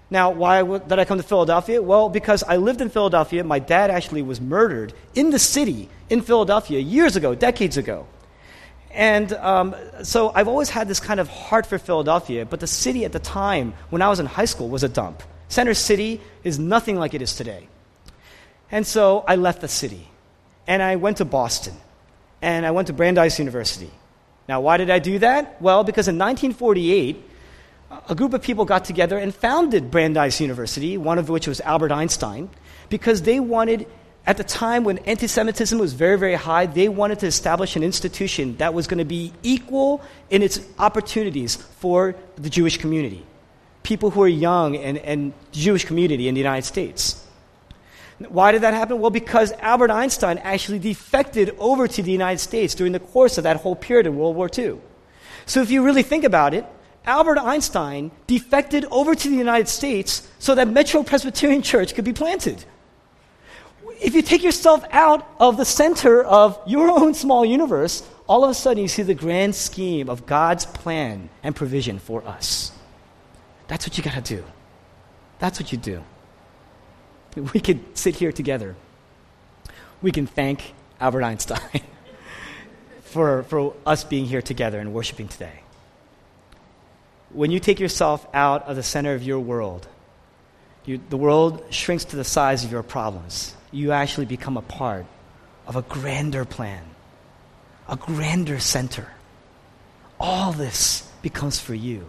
Now, 0.10 0.30
why 0.32 0.64
did 0.64 1.00
I 1.00 1.04
come 1.04 1.18
to 1.18 1.24
Philadelphia? 1.24 1.82
Well, 1.82 2.08
because 2.08 2.42
I 2.44 2.56
lived 2.56 2.80
in 2.80 2.90
Philadelphia. 2.90 3.44
My 3.44 3.60
dad 3.60 3.92
actually 3.92 4.22
was 4.22 4.40
murdered 4.40 4.94
in 5.16 5.32
the 5.32 5.40
city 5.40 5.90
in 6.10 6.22
Philadelphia 6.22 6.80
years 6.80 7.18
ago, 7.18 7.36
decades 7.36 7.76
ago. 7.76 8.08
And 8.92 9.34
um, 9.34 9.76
so 10.04 10.32
I've 10.34 10.48
always 10.48 10.70
had 10.70 10.88
this 10.88 11.02
kind 11.02 11.20
of 11.20 11.28
heart 11.28 11.66
for 11.66 11.78
Philadelphia, 11.78 12.46
but 12.46 12.62
the 12.62 12.68
city 12.68 13.04
at 13.04 13.12
the 13.12 13.20
time, 13.20 13.74
when 13.90 14.02
I 14.02 14.08
was 14.08 14.22
in 14.22 14.26
high 14.26 14.46
school, 14.46 14.70
was 14.70 14.84
a 14.84 14.90
dump. 14.90 15.22
Center 15.50 15.74
City 15.74 16.22
is 16.44 16.60
nothing 16.60 16.98
like 16.98 17.14
it 17.14 17.22
is 17.22 17.36
today. 17.36 17.68
And 18.72 18.86
so 18.86 19.24
I 19.28 19.36
left 19.36 19.62
the 19.62 19.68
city. 19.68 20.08
and 20.68 20.84
I 20.84 20.98
went 20.98 21.18
to 21.18 21.26
Boston. 21.26 21.74
And 22.42 22.66
I 22.66 22.72
went 22.72 22.88
to 22.88 22.94
Brandeis 22.94 23.40
University. 23.40 23.90
Now, 24.48 24.62
why 24.62 24.78
did 24.78 24.90
I 24.90 25.00
do 25.00 25.20
that? 25.20 25.62
Well, 25.62 25.84
because 25.84 26.08
in 26.08 26.18
1948, 26.18 27.24
a 28.10 28.16
group 28.16 28.34
of 28.34 28.42
people 28.42 28.66
got 28.66 28.86
together 28.86 29.18
and 29.18 29.34
founded 29.34 29.90
Brandeis 29.90 30.40
University, 30.40 30.98
one 30.98 31.18
of 31.18 31.30
which 31.30 31.48
was 31.48 31.62
Albert 31.62 31.92
Einstein, 31.92 32.50
because 32.90 33.22
they 33.24 33.40
wanted, 33.40 33.88
at 34.26 34.38
the 34.38 34.44
time 34.44 34.84
when 34.84 35.00
anti 35.00 35.28
Semitism 35.28 35.80
was 35.80 35.94
very, 35.94 36.18
very 36.18 36.36
high, 36.36 36.66
they 36.66 36.90
wanted 36.90 37.20
to 37.20 37.28
establish 37.28 37.76
an 37.76 37.84
institution 37.84 38.58
that 38.58 38.74
was 38.74 38.88
going 38.88 39.00
to 39.00 39.06
be 39.06 39.34
equal 39.42 40.02
in 40.30 40.44
its 40.44 40.60
opportunities 40.80 41.56
for 41.56 42.16
the 42.36 42.50
Jewish 42.50 42.78
community, 42.78 43.26
people 43.88 44.12
who 44.12 44.22
are 44.22 44.28
young 44.28 44.76
and, 44.76 44.98
and 44.98 45.34
Jewish 45.54 45.86
community 45.86 46.28
in 46.28 46.36
the 46.36 46.42
United 46.42 46.66
States. 46.68 47.24
Why 48.28 48.52
did 48.52 48.64
that 48.64 48.74
happen? 48.74 49.00
Well, 49.00 49.12
because 49.12 49.54
Albert 49.60 49.92
Einstein 49.92 50.40
actually 50.40 50.80
defected 50.80 51.56
over 51.58 51.88
to 51.88 52.04
the 52.04 52.12
United 52.12 52.40
States 52.40 52.76
during 52.76 52.92
the 52.92 53.00
course 53.00 53.38
of 53.38 53.46
that 53.46 53.58
whole 53.58 53.78
period 53.78 54.06
in 54.06 54.18
World 54.18 54.36
War 54.36 54.50
II. 54.56 54.80
So 55.46 55.62
if 55.62 55.72
you 55.72 55.86
really 55.86 56.04
think 56.04 56.26
about 56.26 56.54
it, 56.54 56.66
Albert 57.06 57.38
Einstein 57.38 58.12
defected 58.28 58.84
over 58.92 59.16
to 59.16 59.30
the 59.30 59.38
United 59.38 59.70
States 59.70 60.28
so 60.38 60.54
that 60.56 60.68
Metro 60.68 61.02
Presbyterian 61.04 61.62
Church 61.62 61.96
could 61.96 62.04
be 62.04 62.12
planted. 62.12 62.66
If 64.02 64.14
you 64.14 64.22
take 64.22 64.44
yourself 64.44 64.84
out 64.92 65.26
of 65.40 65.56
the 65.56 65.64
center 65.64 66.24
of 66.26 66.60
your 66.68 66.90
own 67.00 67.14
small 67.14 67.46
universe, 67.46 68.04
all 68.28 68.44
of 68.44 68.50
a 68.50 68.54
sudden 68.54 68.82
you 68.82 68.90
see 68.90 69.04
the 69.04 69.16
grand 69.16 69.56
scheme 69.56 70.10
of 70.10 70.26
God's 70.26 70.66
plan 70.66 71.30
and 71.42 71.56
provision 71.56 72.00
for 72.00 72.28
us. 72.28 72.74
That's 73.68 73.88
what 73.88 73.98
you 73.98 74.04
got 74.04 74.14
to 74.14 74.36
do. 74.36 74.44
That's 75.40 75.60
what 75.60 75.72
you 75.72 75.78
do. 75.78 76.04
We 77.54 77.60
could 77.60 77.98
sit 77.98 78.16
here 78.16 78.32
together. 78.32 78.76
We 80.02 80.12
can 80.12 80.26
thank 80.26 80.74
Albert 81.00 81.24
Einstein 81.24 81.82
for, 83.04 83.44
for 83.44 83.76
us 83.86 84.04
being 84.04 84.26
here 84.26 84.42
together 84.42 84.80
and 84.80 84.94
worshiping 84.94 85.28
today 85.28 85.62
when 87.32 87.52
you 87.52 87.60
take 87.60 87.80
yourself 87.80 88.26
out 88.34 88.64
of 88.68 88.76
the 88.76 88.84
center 88.84 89.14
of 89.14 89.24
your 89.24 89.40
world, 89.40 89.88
you, 90.86 91.00
the 91.10 91.18
world 91.18 91.64
shrinks 91.70 92.06
to 92.06 92.16
the 92.16 92.24
size 92.24 92.64
of 92.64 92.72
your 92.72 92.84
problems. 92.84 93.56
You 93.72 93.92
actually 93.92 94.26
become 94.26 94.58
a 94.58 94.62
part 94.62 95.06
of 95.66 95.76
a 95.76 95.82
grander 95.82 96.46
plan, 96.46 96.84
a 97.90 97.98
grander 97.98 98.60
center. 98.60 99.12
All 100.20 100.54
this 100.54 101.02
becomes 101.22 101.60
for 101.60 101.74
you. 101.74 102.08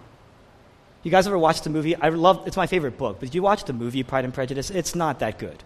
You 1.02 1.10
guys 1.10 1.26
ever 1.26 1.38
watched 1.38 1.64
the 1.64 1.70
movie? 1.70 1.94
I 1.96 2.08
love 2.08 2.46
it's 2.46 2.56
my 2.56 2.66
favorite 2.66 2.98
book, 2.98 3.18
but 3.20 3.26
did 3.26 3.34
you 3.34 3.42
watch 3.42 3.64
the 3.64 3.72
movie 3.72 4.02
Pride 4.02 4.24
and 4.24 4.34
Prejudice? 4.34 4.70
It's 4.70 4.94
not 4.94 5.20
that 5.20 5.38
good. 5.38 5.62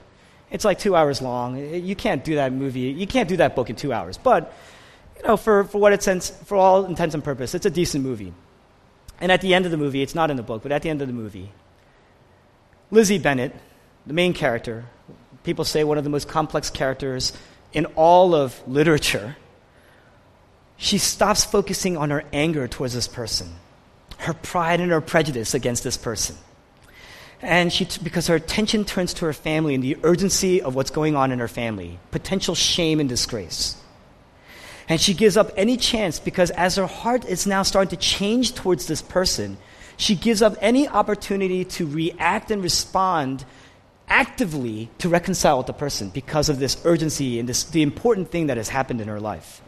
It's 0.51 0.65
like 0.65 0.79
two 0.79 0.95
hours 0.95 1.23
long. 1.23 1.57
You 1.57 1.97
can't 1.97 2.23
do 2.23 2.35
that 2.35 2.53
movie. 2.53 2.81
You 2.81 3.07
can't 3.07 3.29
do 3.29 3.39
that 3.39 3.57
book 3.57 3.71
in 3.71 3.77
two 3.77 3.93
hours. 3.93 4.19
But 4.19 4.53
you 5.17 5.27
know, 5.27 5.37
for, 5.37 5.65
for 5.65 5.79
what 5.79 5.93
it's 5.93 6.31
for 6.45 6.57
all 6.57 6.85
intents 6.85 7.15
and 7.15 7.25
purposes, 7.25 7.55
it's 7.55 7.67
a 7.67 7.71
decent 7.71 8.05
movie. 8.05 8.35
And 9.21 9.33
at 9.33 9.41
the 9.41 9.55
end 9.55 9.65
of 9.65 9.71
the 9.71 9.79
movie, 9.79 10.03
it's 10.03 10.15
not 10.15 10.31
in 10.31 10.37
the 10.37 10.43
book, 10.43 10.63
but 10.63 10.73
at 10.73 10.83
the 10.83 10.91
end 10.91 11.01
of 11.01 11.09
the 11.09 11.15
movie, 11.15 11.53
Lizzie 12.91 13.19
Bennet, 13.19 13.55
the 14.07 14.13
main 14.13 14.35
character, 14.35 14.85
people 15.45 15.65
say 15.65 15.85
one 15.85 15.97
of 15.97 16.05
the 16.05 16.11
most 16.11 16.29
complex 16.29 16.71
characters 16.71 17.33
in 17.73 17.87
all 17.97 18.35
of 18.35 18.61
literature, 18.67 19.37
she 20.77 20.99
stops 20.99 21.45
focusing 21.45 21.97
on 21.97 22.11
her 22.11 22.25
anger 22.33 22.67
towards 22.69 22.95
this 22.95 23.09
person, 23.09 23.49
her 24.23 24.35
pride 24.35 24.81
and 24.81 24.91
her 24.91 25.01
prejudice 25.01 25.55
against 25.55 25.85
this 25.85 25.97
person. 25.97 26.37
And 27.41 27.73
she, 27.73 27.89
because 28.03 28.29
her 28.29 28.37
attention 28.37 28.85
turns 28.85 29.15
to 29.15 29.25
her 29.27 29.33
family 29.33 29.75
and 29.75 29.83
the 29.83 29.99
urgency 30.05 30.63
of 30.63 30.77
what's 30.77 30.91
going 30.91 31.17
on 31.17 31.33
in 31.33 31.41
her 31.41 31.49
family, 31.49 31.99
potential 32.13 32.55
shame 32.55 33.01
and 33.01 33.09
disgrace. 33.09 33.77
And 34.89 35.01
she 35.01 35.13
gives 35.13 35.37
up 35.37 35.51
any 35.57 35.77
chance 35.77 36.21
because 36.21 36.51
as 36.51 36.77
her 36.77 36.87
heart 36.87 37.25
is 37.25 37.47
now 37.47 37.63
starting 37.63 37.91
to 37.91 37.97
change 37.97 38.55
towards 38.55 38.87
this 38.87 39.03
person, 39.03 39.57
she 39.97 40.15
gives 40.15 40.41
up 40.41 40.55
any 40.61 40.89
opportunity 40.89 41.65
to 41.65 41.87
react 41.87 42.51
and 42.51 42.63
respond 42.63 43.45
actively 44.09 44.91
to 44.99 45.09
reconcile 45.09 45.59
with 45.59 45.67
the 45.67 45.73
person 45.73 46.11
because 46.11 46.49
of 46.49 46.59
this 46.59 46.81
urgency 46.85 47.39
and 47.39 47.49
this, 47.49 47.65
the 47.65 47.83
important 47.83 48.31
thing 48.31 48.49
that 48.49 48.57
has 48.57 48.69
happened 48.69 49.01
in 49.01 49.09
her 49.09 49.21
life. 49.21 49.63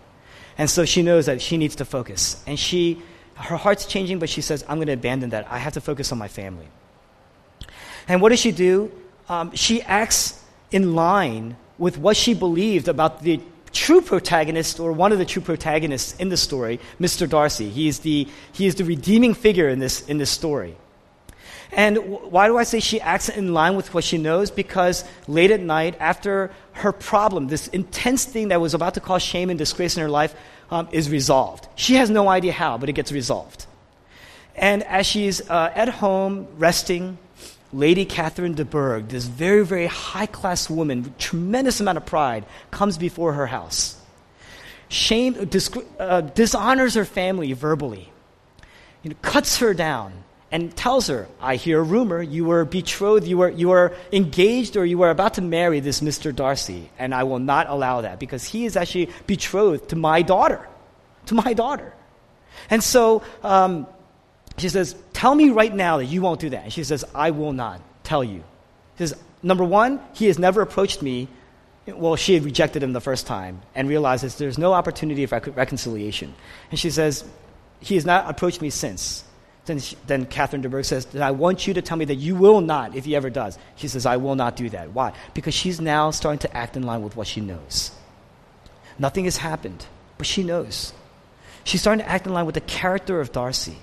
And 0.59 0.71
so 0.71 0.85
she 0.85 1.03
knows 1.03 1.27
that 1.27 1.41
she 1.41 1.57
needs 1.57 1.77
to 1.77 1.85
focus. 1.85 2.43
And 2.47 2.59
she, 2.59 3.03
her 3.35 3.57
heart's 3.57 3.87
changing, 3.87 4.19
but 4.19 4.29
she 4.29 4.41
says, 4.41 4.65
I'm 4.69 4.79
going 4.79 4.87
to 4.87 4.95
abandon 4.95 5.31
that. 5.31 5.47
I 5.51 5.59
have 5.59 5.75
to 5.75 5.81
focus 5.81 6.13
on 6.13 6.19
my 6.19 6.29
family. 6.29 6.67
And 8.09 8.21
what 8.21 8.31
does 8.31 8.41
she 8.41 8.53
do? 8.53 8.93
Um, 9.29 9.55
she 9.55 9.83
acts 9.83 10.43
in 10.71 10.95
line 10.95 11.57
with 11.79 11.99
what 11.99 12.17
she 12.17 12.35
believed 12.35 12.89
about 12.89 13.23
the 13.23 13.41
true 13.73 14.01
protagonist, 14.01 14.79
or 14.79 14.93
one 14.93 15.13
of 15.13 15.19
the 15.19 15.25
true 15.25 15.43
protagonists 15.43 16.17
in 16.19 16.29
the 16.29 16.37
story, 16.37 16.79
Mr. 17.01 17.29
Darcy. 17.29 17.69
He 17.71 17.89
is 17.89 18.01
the, 18.01 18.29
he 18.53 18.67
is 18.67 18.77
the 18.77 18.85
redeeming 18.85 19.35
figure 19.35 19.69
in 19.69 19.81
this, 19.81 20.07
in 20.09 20.19
this 20.19 20.31
story. 20.31 20.77
And 21.73 21.97
why 22.31 22.47
do 22.47 22.57
I 22.57 22.63
say 22.63 22.79
she 22.79 23.01
acts 23.01 23.29
in 23.29 23.53
line 23.53 23.75
with 23.75 23.93
what 23.95 24.05
she 24.05 24.17
knows? 24.17 24.53
Because 24.53 25.05
late 25.27 25.51
at 25.51 25.61
night, 25.61 25.97
after 25.99 26.53
her 26.73 26.93
problem, 26.93 27.49
this 27.49 27.67
intense 27.69 28.25
thing 28.25 28.49
that 28.49 28.61
was 28.61 28.75
about 28.75 28.95
to 28.95 29.01
cause 29.01 29.23
shame 29.23 29.51
and 29.51 29.59
disgrace 29.59 29.97
in 29.97 30.03
her 30.03 30.09
life, 30.09 30.35
um, 30.75 30.89
is 30.91 31.09
resolved. 31.09 31.69
She 31.77 31.95
has 31.95 32.11
no 32.11 32.29
idea 32.29 32.53
how, 32.53 32.79
but 32.79 32.89
it 32.89 32.95
gets 32.95 33.13
resolved. 33.13 33.67
And 34.57 34.83
as 34.83 35.07
she's 35.07 35.49
uh, 35.49 35.71
at 35.73 35.89
home 35.89 36.49
resting, 36.59 37.17
Lady 37.73 38.05
Catherine 38.05 38.55
de 38.55 38.65
Bourgh, 38.65 39.07
this 39.09 39.27
very, 39.27 39.65
very 39.65 39.87
high 39.87 40.27
class 40.27 40.69
woman 40.69 41.05
with 41.05 41.17
tremendous 41.17 41.79
amount 41.79 41.99
of 41.99 42.07
pride, 42.07 42.45
comes 42.73 42.99
before 42.99 43.35
her 43.35 43.47
house. 43.47 43.97
Shame, 44.89 45.35
dis, 45.45 45.71
uh, 46.01 46.23
dishonors 46.23 46.95
her 46.95 47.05
family 47.05 47.53
verbally, 47.53 48.11
you 49.05 49.11
know, 49.11 49.17
cuts 49.23 49.59
her 49.59 49.75
down, 49.75 50.24
and 50.55 50.75
tells 50.77 51.09
her, 51.09 51.27
I 51.41 51.57
hear 51.57 51.81
a 51.81 51.83
rumor 51.83 52.23
you 52.23 52.45
were 52.45 52.65
betrothed, 52.65 53.27
you 53.27 53.39
were, 53.39 53.51
you 53.51 53.71
were 53.71 53.93
engaged, 54.13 54.77
or 54.77 54.85
you 54.87 54.97
were 54.97 55.11
about 55.11 55.35
to 55.35 55.43
marry 55.43 55.81
this 55.81 56.01
Mr. 56.01 56.33
Darcy, 56.33 56.89
and 56.97 57.13
I 57.13 57.25
will 57.25 57.41
not 57.41 57.69
allow 57.69 58.03
that 58.03 58.21
because 58.21 58.45
he 58.45 58.65
is 58.65 58.77
actually 58.77 59.11
betrothed 59.27 59.89
to 59.89 59.97
my 59.97 60.23
daughter. 60.23 60.65
To 61.27 61.35
my 61.35 61.55
daughter. 61.55 61.93
And 62.71 62.85
so, 62.85 63.25
um, 63.43 63.89
she 64.57 64.69
says, 64.69 64.95
Tell 65.13 65.35
me 65.35 65.51
right 65.51 65.75
now 65.75 65.99
that 65.99 66.05
you 66.05 66.23
won't 66.23 66.39
do 66.39 66.51
that. 66.51 66.63
And 66.63 66.73
she 66.73 66.85
says, 66.85 67.05
I 67.13 67.33
will 67.33 67.53
not 67.53 67.81
tell 68.05 68.23
you. 68.23 68.45
She 68.97 69.09
says, 69.09 69.21
Number 69.43 69.65
one, 69.65 70.01
he 70.13 70.27
has 70.27 70.39
never 70.39 70.61
approached 70.63 71.03
me. 71.03 71.27
Well, 71.89 72.15
she 72.15 72.35
had 72.35 72.45
rejected 72.45 72.81
him 72.81 72.93
the 72.93 73.01
first 73.01 73.27
time 73.27 73.61
and 73.75 73.89
realizes 73.89 74.39
there's 74.39 74.57
no 74.57 74.73
opportunity 74.73 75.27
for 75.27 75.41
reconciliation. 75.41 76.33
And 76.71 76.79
she 76.79 76.91
says, 76.91 77.25
He 77.81 77.97
has 77.97 78.07
not 78.07 78.31
approached 78.31 78.63
me 78.63 78.71
since. 78.71 79.25
Then, 79.67 79.79
she, 79.79 79.97
then 80.07 80.27
Catherine 80.27 80.61
de 80.61 80.69
Bourgh 80.69 80.85
says, 80.85 81.07
I 81.17 81.31
want 81.31 81.67
you 81.67 81.75
to 81.75 81.83
tell 81.83 81.97
me 81.97 82.05
that 82.07 82.17
you 82.17 82.35
will 82.35 82.61
not 82.61 82.95
if 82.95 83.07
he 83.07 83.17
ever 83.17 83.31
does. 83.31 83.59
She 83.77 83.89
says, 83.89 84.05
I 84.05 84.19
will 84.19 84.35
not 84.35 84.57
do 84.57 84.69
that. 84.71 84.93
Why? 84.93 85.15
Because 85.33 85.55
she's 85.55 85.81
now 85.81 86.11
starting 86.11 86.41
to 86.41 86.55
act 86.55 86.77
in 86.77 86.83
line 86.83 87.03
with 87.03 87.17
what 87.17 87.27
she 87.27 87.41
knows. 87.41 87.91
Nothing 88.99 89.25
has 89.25 89.39
happened, 89.39 89.87
but 90.19 90.27
she 90.27 90.43
knows. 90.43 90.93
She's 91.65 91.81
starting 91.81 92.05
to 92.05 92.11
act 92.11 92.27
in 92.27 92.35
line 92.35 92.45
with 92.45 92.55
the 92.55 92.61
character 92.61 93.21
of 93.21 93.33
Darcy. 93.33 93.79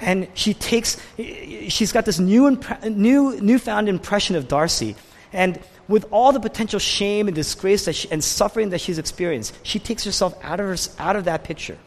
And 0.00 0.28
she 0.34 0.54
takes, 0.54 1.00
she's 1.16 1.92
got 1.92 2.04
this 2.06 2.18
new, 2.18 2.46
and 2.46 2.96
new, 2.96 3.38
newfound 3.40 3.88
impression 3.88 4.34
of 4.36 4.48
Darcy. 4.48 4.96
And 5.32 5.60
with 5.88 6.06
all 6.10 6.32
the 6.32 6.40
potential 6.40 6.78
shame 6.78 7.28
and 7.28 7.34
disgrace 7.34 7.88
she, 7.94 8.10
and 8.10 8.24
suffering 8.24 8.70
that 8.70 8.80
she's 8.80 8.98
experienced, 8.98 9.54
she 9.62 9.78
takes 9.78 10.04
herself 10.04 10.34
out 10.42 10.58
of, 10.58 10.66
her, 10.66 10.76
out 10.98 11.16
of 11.16 11.26
that 11.26 11.44
picture. 11.44 11.78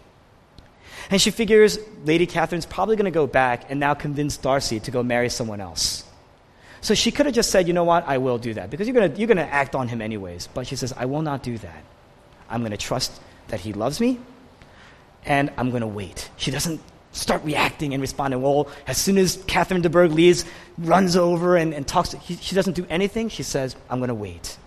And 1.10 1.20
she 1.20 1.32
figures 1.32 1.80
Lady 2.06 2.26
Catherine's 2.26 2.66
probably 2.66 2.96
going 2.96 3.06
to 3.06 3.12
go 3.12 3.26
back 3.26 3.70
and 3.70 3.80
now 3.80 3.94
convince 3.94 4.38
Darcy 4.38 4.80
to 4.82 4.92
go 4.92 5.02
marry 5.02 5.30
someone 5.30 5.60
else. 5.60 6.04
So 6.82 6.94
she 6.94 7.12
could 7.12 7.26
have 7.26 7.36
just 7.36 7.50
said, 7.50 7.68
you 7.68 7.74
know 7.74 7.84
what, 7.84 8.08
I 8.08 8.20
will 8.20 8.38
do 8.38 8.54
that, 8.54 8.70
because 8.70 8.88
you're 8.88 8.96
going 8.96 9.16
you're 9.16 9.28
to 9.28 9.42
act 9.42 9.76
on 9.76 9.88
him 9.88 10.02
anyways. 10.02 10.48
But 10.48 10.68
she 10.68 10.76
says, 10.76 10.94
I 10.96 11.06
will 11.06 11.22
not 11.22 11.44
do 11.44 11.58
that. 11.58 11.84
I'm 12.50 12.62
going 12.62 12.72
to 12.72 12.78
trust 12.78 13.12
that 13.50 13.60
he 13.60 13.74
loves 13.74 14.00
me, 14.00 14.20
and 15.26 15.52
I'm 15.58 15.72
going 15.72 15.82
to 15.82 15.88
wait. 15.88 16.30
She 16.38 16.52
doesn't 16.52 16.80
start 17.12 17.44
reacting 17.44 17.94
and 17.94 18.02
responding. 18.02 18.42
Well, 18.42 18.70
as 18.88 18.98
soon 18.98 19.18
as 19.18 19.44
Catherine 19.48 19.82
de 19.82 19.90
Bourgh 19.90 20.12
leaves, 20.12 20.46
runs 20.78 21.16
over 21.16 21.58
and, 21.58 21.74
and 21.74 21.88
talks, 21.88 22.14
he, 22.14 22.36
she 22.36 22.56
doesn't 22.56 22.74
do 22.74 22.86
anything. 22.90 23.30
She 23.30 23.44
says, 23.44 23.76
I'm 23.90 24.00
going 24.00 24.10
to 24.10 24.16
wait. 24.16 24.58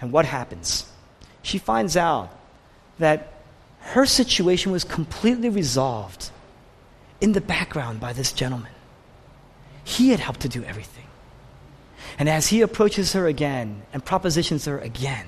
And 0.00 0.12
what 0.12 0.24
happens? 0.24 0.86
She 1.42 1.58
finds 1.58 1.96
out 1.96 2.30
that 2.98 3.32
her 3.88 4.04
situation 4.04 4.70
was 4.70 4.84
completely 4.84 5.48
resolved 5.48 6.30
in 7.22 7.32
the 7.32 7.40
background 7.40 8.00
by 8.00 8.12
this 8.12 8.32
gentleman. 8.32 8.72
He 9.82 10.10
had 10.10 10.20
helped 10.20 10.40
to 10.40 10.48
do 10.48 10.62
everything. 10.64 11.06
And 12.18 12.28
as 12.28 12.48
he 12.48 12.60
approaches 12.60 13.14
her 13.14 13.26
again 13.26 13.82
and 13.92 14.04
propositions 14.04 14.66
her 14.66 14.78
again, 14.78 15.26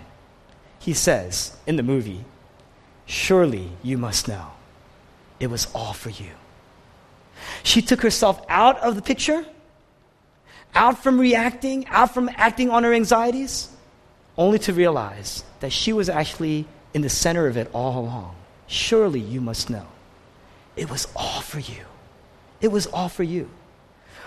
he 0.79 0.93
says 0.93 1.57
in 1.67 1.77
the 1.77 1.83
movie, 1.83 2.25
Surely 3.07 3.71
you 3.83 3.97
must 3.97 4.29
know 4.29 4.49
it 5.41 5.49
was 5.49 5.67
all 5.75 5.95
for 5.95 6.11
you. 6.11 6.31
She 7.63 7.81
took 7.81 8.03
herself 8.03 8.45
out 8.49 8.79
of 8.81 8.95
the 8.95 9.03
picture, 9.03 9.45
out 10.75 11.03
from 11.03 11.19
reacting, 11.19 11.87
out 11.87 12.13
from 12.13 12.29
acting 12.37 12.69
on 12.69 12.85
her 12.85 12.93
anxieties, 12.93 13.71
only 14.37 14.59
to 14.61 14.75
realize 14.75 15.45
that 15.61 15.73
she 15.73 15.95
was 15.95 16.11
actually 16.11 16.67
in 16.93 17.01
the 17.01 17.09
center 17.09 17.47
of 17.47 17.57
it 17.57 17.71
all 17.73 17.99
along. 17.99 18.37
Surely 18.71 19.19
you 19.19 19.41
must 19.41 19.69
know. 19.69 19.85
It 20.77 20.89
was 20.89 21.09
all 21.17 21.41
for 21.41 21.59
you. 21.59 21.85
It 22.61 22.69
was 22.69 22.87
all 22.87 23.09
for 23.09 23.25
you. 23.25 23.51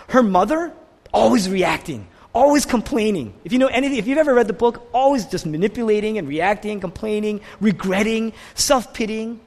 Her 0.09 0.21
mother, 0.21 0.73
always 1.13 1.49
reacting, 1.49 2.07
always 2.33 2.65
complaining. 2.65 3.33
If 3.45 3.53
you 3.53 3.57
know 3.57 3.67
anything, 3.67 3.97
if 3.97 4.05
you've 4.05 4.17
ever 4.17 4.33
read 4.33 4.47
the 4.47 4.53
book, 4.53 4.85
always 4.91 5.25
just 5.25 5.45
manipulating 5.45 6.17
and 6.17 6.27
reacting, 6.27 6.81
complaining, 6.81 7.39
regretting, 7.61 8.33
self 8.53 8.93
pitying, 8.93 9.39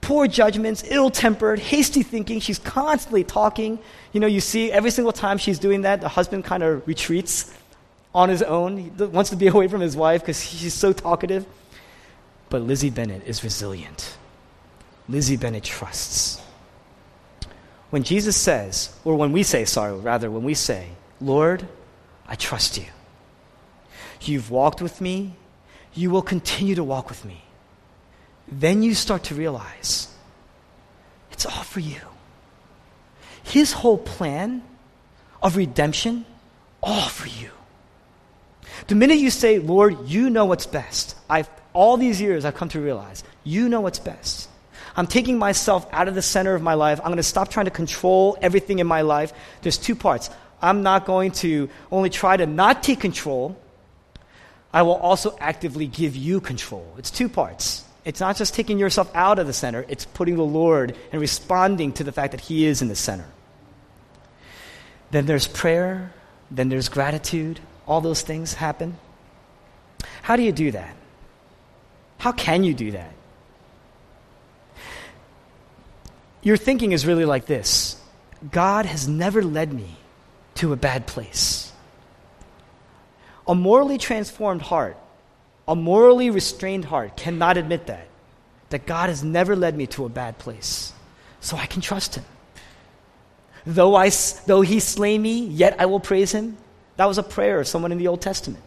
poor 0.00 0.28
judgments, 0.28 0.84
ill 0.86 1.10
tempered, 1.10 1.58
hasty 1.58 2.04
thinking. 2.04 2.38
She's 2.38 2.60
constantly 2.60 3.24
talking. 3.24 3.80
You 4.12 4.20
know, 4.20 4.28
you 4.28 4.40
see 4.40 4.70
every 4.70 4.92
single 4.92 5.12
time 5.12 5.38
she's 5.38 5.58
doing 5.58 5.80
that, 5.80 6.00
the 6.00 6.08
husband 6.08 6.44
kind 6.44 6.62
of 6.62 6.86
retreats 6.86 7.52
on 8.14 8.28
his 8.28 8.44
own. 8.44 8.76
He 8.76 8.90
wants 8.90 9.30
to 9.30 9.36
be 9.36 9.46
away 9.54 9.66
from 9.66 9.80
his 9.80 9.96
wife 9.96 10.20
because 10.22 10.40
she's 10.40 10.72
so 10.72 10.92
talkative. 10.92 11.46
But 12.48 12.62
Lizzie 12.62 12.90
Bennet 12.90 13.24
is 13.26 13.42
resilient. 13.42 14.18
Lizzie 15.10 15.36
Bennet 15.36 15.64
trusts. 15.64 16.40
When 17.90 18.04
Jesus 18.04 18.36
says, 18.36 18.94
or 19.04 19.16
when 19.16 19.32
we 19.32 19.42
say, 19.42 19.64
sorry, 19.64 19.94
rather, 19.98 20.30
when 20.30 20.44
we 20.44 20.54
say, 20.54 20.86
Lord, 21.20 21.66
I 22.28 22.36
trust 22.36 22.78
you. 22.78 22.84
You've 24.22 24.50
walked 24.50 24.80
with 24.80 25.00
me. 25.00 25.34
You 25.94 26.10
will 26.10 26.22
continue 26.22 26.76
to 26.76 26.84
walk 26.84 27.08
with 27.08 27.24
me. 27.24 27.42
Then 28.46 28.84
you 28.84 28.94
start 28.94 29.24
to 29.24 29.34
realize 29.34 30.08
it's 31.32 31.46
all 31.46 31.64
for 31.64 31.80
you. 31.80 32.00
His 33.42 33.72
whole 33.72 33.98
plan 33.98 34.62
of 35.42 35.56
redemption, 35.56 36.24
all 36.82 37.08
for 37.08 37.26
you. 37.26 37.50
The 38.86 38.94
minute 38.94 39.18
you 39.18 39.30
say, 39.30 39.58
Lord, 39.58 40.08
you 40.08 40.30
know 40.30 40.44
what's 40.44 40.66
best, 40.66 41.16
I've, 41.28 41.50
all 41.72 41.96
these 41.96 42.20
years 42.20 42.44
I've 42.44 42.54
come 42.54 42.68
to 42.70 42.80
realize, 42.80 43.24
you 43.42 43.68
know 43.68 43.80
what's 43.80 43.98
best. 43.98 44.49
I'm 45.00 45.06
taking 45.06 45.38
myself 45.38 45.86
out 45.92 46.08
of 46.08 46.14
the 46.14 46.20
center 46.20 46.54
of 46.54 46.60
my 46.60 46.74
life. 46.74 47.00
I'm 47.00 47.06
going 47.06 47.16
to 47.16 47.22
stop 47.22 47.48
trying 47.48 47.64
to 47.64 47.70
control 47.70 48.36
everything 48.42 48.80
in 48.80 48.86
my 48.86 49.00
life. 49.00 49.32
There's 49.62 49.78
two 49.78 49.94
parts. 49.94 50.28
I'm 50.60 50.82
not 50.82 51.06
going 51.06 51.30
to 51.40 51.70
only 51.90 52.10
try 52.10 52.36
to 52.36 52.44
not 52.44 52.82
take 52.82 53.00
control, 53.00 53.58
I 54.74 54.82
will 54.82 54.96
also 54.96 55.38
actively 55.40 55.86
give 55.86 56.16
you 56.16 56.38
control. 56.42 56.86
It's 56.98 57.10
two 57.10 57.30
parts. 57.30 57.82
It's 58.04 58.20
not 58.20 58.36
just 58.36 58.52
taking 58.52 58.78
yourself 58.78 59.10
out 59.14 59.38
of 59.38 59.46
the 59.46 59.54
center, 59.54 59.86
it's 59.88 60.04
putting 60.04 60.36
the 60.36 60.44
Lord 60.44 60.94
and 61.12 61.18
responding 61.18 61.92
to 61.94 62.04
the 62.04 62.12
fact 62.12 62.32
that 62.32 62.42
He 62.42 62.66
is 62.66 62.82
in 62.82 62.88
the 62.88 62.94
center. 62.94 63.24
Then 65.12 65.24
there's 65.24 65.48
prayer, 65.48 66.12
then 66.50 66.68
there's 66.68 66.90
gratitude. 66.90 67.58
All 67.86 68.02
those 68.02 68.20
things 68.20 68.52
happen. 68.52 68.98
How 70.20 70.36
do 70.36 70.42
you 70.42 70.52
do 70.52 70.72
that? 70.72 70.94
How 72.18 72.32
can 72.32 72.64
you 72.64 72.74
do 72.74 72.90
that? 72.90 73.14
Your 76.42 76.56
thinking 76.56 76.92
is 76.92 77.06
really 77.06 77.24
like 77.24 77.46
this 77.46 78.00
God 78.50 78.86
has 78.86 79.08
never 79.08 79.42
led 79.42 79.72
me 79.72 79.96
to 80.56 80.72
a 80.72 80.76
bad 80.76 81.06
place. 81.06 81.72
A 83.46 83.54
morally 83.54 83.98
transformed 83.98 84.62
heart, 84.62 84.96
a 85.66 85.74
morally 85.74 86.30
restrained 86.30 86.84
heart 86.84 87.16
cannot 87.16 87.56
admit 87.56 87.86
that. 87.86 88.06
That 88.70 88.86
God 88.86 89.08
has 89.08 89.24
never 89.24 89.56
led 89.56 89.76
me 89.76 89.86
to 89.88 90.04
a 90.04 90.08
bad 90.08 90.38
place. 90.38 90.92
So 91.40 91.56
I 91.56 91.66
can 91.66 91.80
trust 91.80 92.14
Him. 92.14 92.24
Though, 93.66 93.96
I, 93.96 94.10
though 94.46 94.60
He 94.60 94.78
slay 94.78 95.18
me, 95.18 95.46
yet 95.46 95.76
I 95.80 95.86
will 95.86 96.00
praise 96.00 96.32
Him. 96.32 96.56
That 96.96 97.06
was 97.06 97.18
a 97.18 97.22
prayer 97.22 97.60
of 97.60 97.66
someone 97.66 97.92
in 97.92 97.98
the 97.98 98.06
Old 98.06 98.20
Testament. 98.20 98.62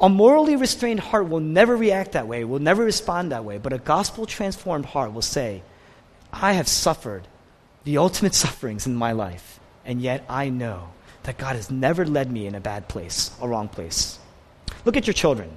A 0.00 0.08
morally 0.08 0.54
restrained 0.54 1.00
heart 1.00 1.28
will 1.28 1.40
never 1.40 1.76
react 1.76 2.12
that 2.12 2.28
way, 2.28 2.44
will 2.44 2.60
never 2.60 2.84
respond 2.84 3.32
that 3.32 3.44
way, 3.44 3.58
but 3.58 3.72
a 3.72 3.78
gospel 3.78 4.26
transformed 4.26 4.86
heart 4.86 5.12
will 5.12 5.22
say, 5.22 5.62
I 6.32 6.54
have 6.54 6.68
suffered 6.68 7.28
the 7.84 7.98
ultimate 7.98 8.34
sufferings 8.44 8.86
in 8.86 8.94
my 8.94 9.12
life, 9.12 9.60
and 9.84 10.00
yet 10.00 10.24
I 10.28 10.48
know 10.48 10.88
that 11.24 11.38
God 11.38 11.56
has 11.56 11.70
never 11.70 12.04
led 12.04 12.30
me 12.30 12.46
in 12.46 12.54
a 12.54 12.60
bad 12.60 12.88
place, 12.88 13.30
a 13.40 13.46
wrong 13.46 13.68
place. 13.68 14.18
Look 14.84 14.96
at 14.96 15.06
your 15.06 15.14
children. 15.14 15.56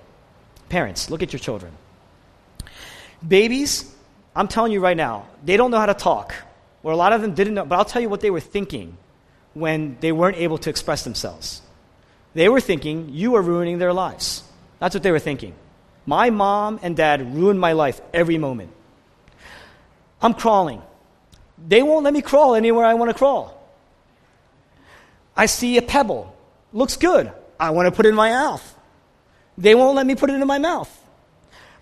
Parents, 0.69 1.09
look 1.09 1.23
at 1.23 1.33
your 1.33 1.39
children. 1.39 1.71
Babies, 3.25 3.95
I'm 4.35 4.47
telling 4.47 4.71
you 4.71 4.79
right 4.79 4.97
now, 4.97 5.27
they 5.43 5.57
don't 5.57 5.71
know 5.71 5.79
how 5.79 5.85
to 5.85 5.93
talk, 5.93 6.35
or 6.83 6.91
a 6.91 6.95
lot 6.95 7.13
of 7.13 7.21
them 7.21 7.33
didn't 7.33 7.53
know, 7.53 7.65
but 7.65 7.77
I'll 7.77 7.85
tell 7.85 8.01
you 8.01 8.09
what 8.09 8.21
they 8.21 8.29
were 8.29 8.39
thinking 8.39 8.97
when 9.53 9.97
they 10.01 10.11
weren't 10.11 10.37
able 10.37 10.57
to 10.59 10.69
express 10.69 11.03
themselves. 11.03 11.61
They 12.33 12.49
were 12.49 12.61
thinking, 12.61 13.09
You 13.11 13.35
are 13.35 13.41
ruining 13.41 13.77
their 13.77 13.93
lives. 13.93 14.43
That's 14.79 14.93
what 14.93 15.03
they 15.03 15.11
were 15.11 15.19
thinking. 15.19 15.55
My 16.05 16.29
mom 16.29 16.79
and 16.83 16.95
dad 16.95 17.33
ruined 17.33 17.59
my 17.59 17.71
life 17.71 18.01
every 18.13 18.37
moment. 18.37 18.71
I'm 20.21 20.33
crawling. 20.33 20.81
They 21.57 21.81
won't 21.81 22.03
let 22.03 22.13
me 22.13 22.21
crawl 22.21 22.55
anywhere 22.55 22.85
I 22.85 22.93
want 22.93 23.09
to 23.09 23.17
crawl. 23.17 23.61
I 25.35 25.45
see 25.45 25.77
a 25.77 25.81
pebble. 25.81 26.35
Looks 26.73 26.97
good. 26.97 27.31
I 27.59 27.69
want 27.71 27.87
to 27.87 27.91
put 27.91 28.05
it 28.05 28.09
in 28.09 28.15
my 28.15 28.29
mouth. 28.29 28.75
They 29.57 29.75
won't 29.75 29.95
let 29.95 30.05
me 30.05 30.15
put 30.15 30.29
it 30.29 30.33
in 30.33 30.47
my 30.47 30.57
mouth. 30.57 30.91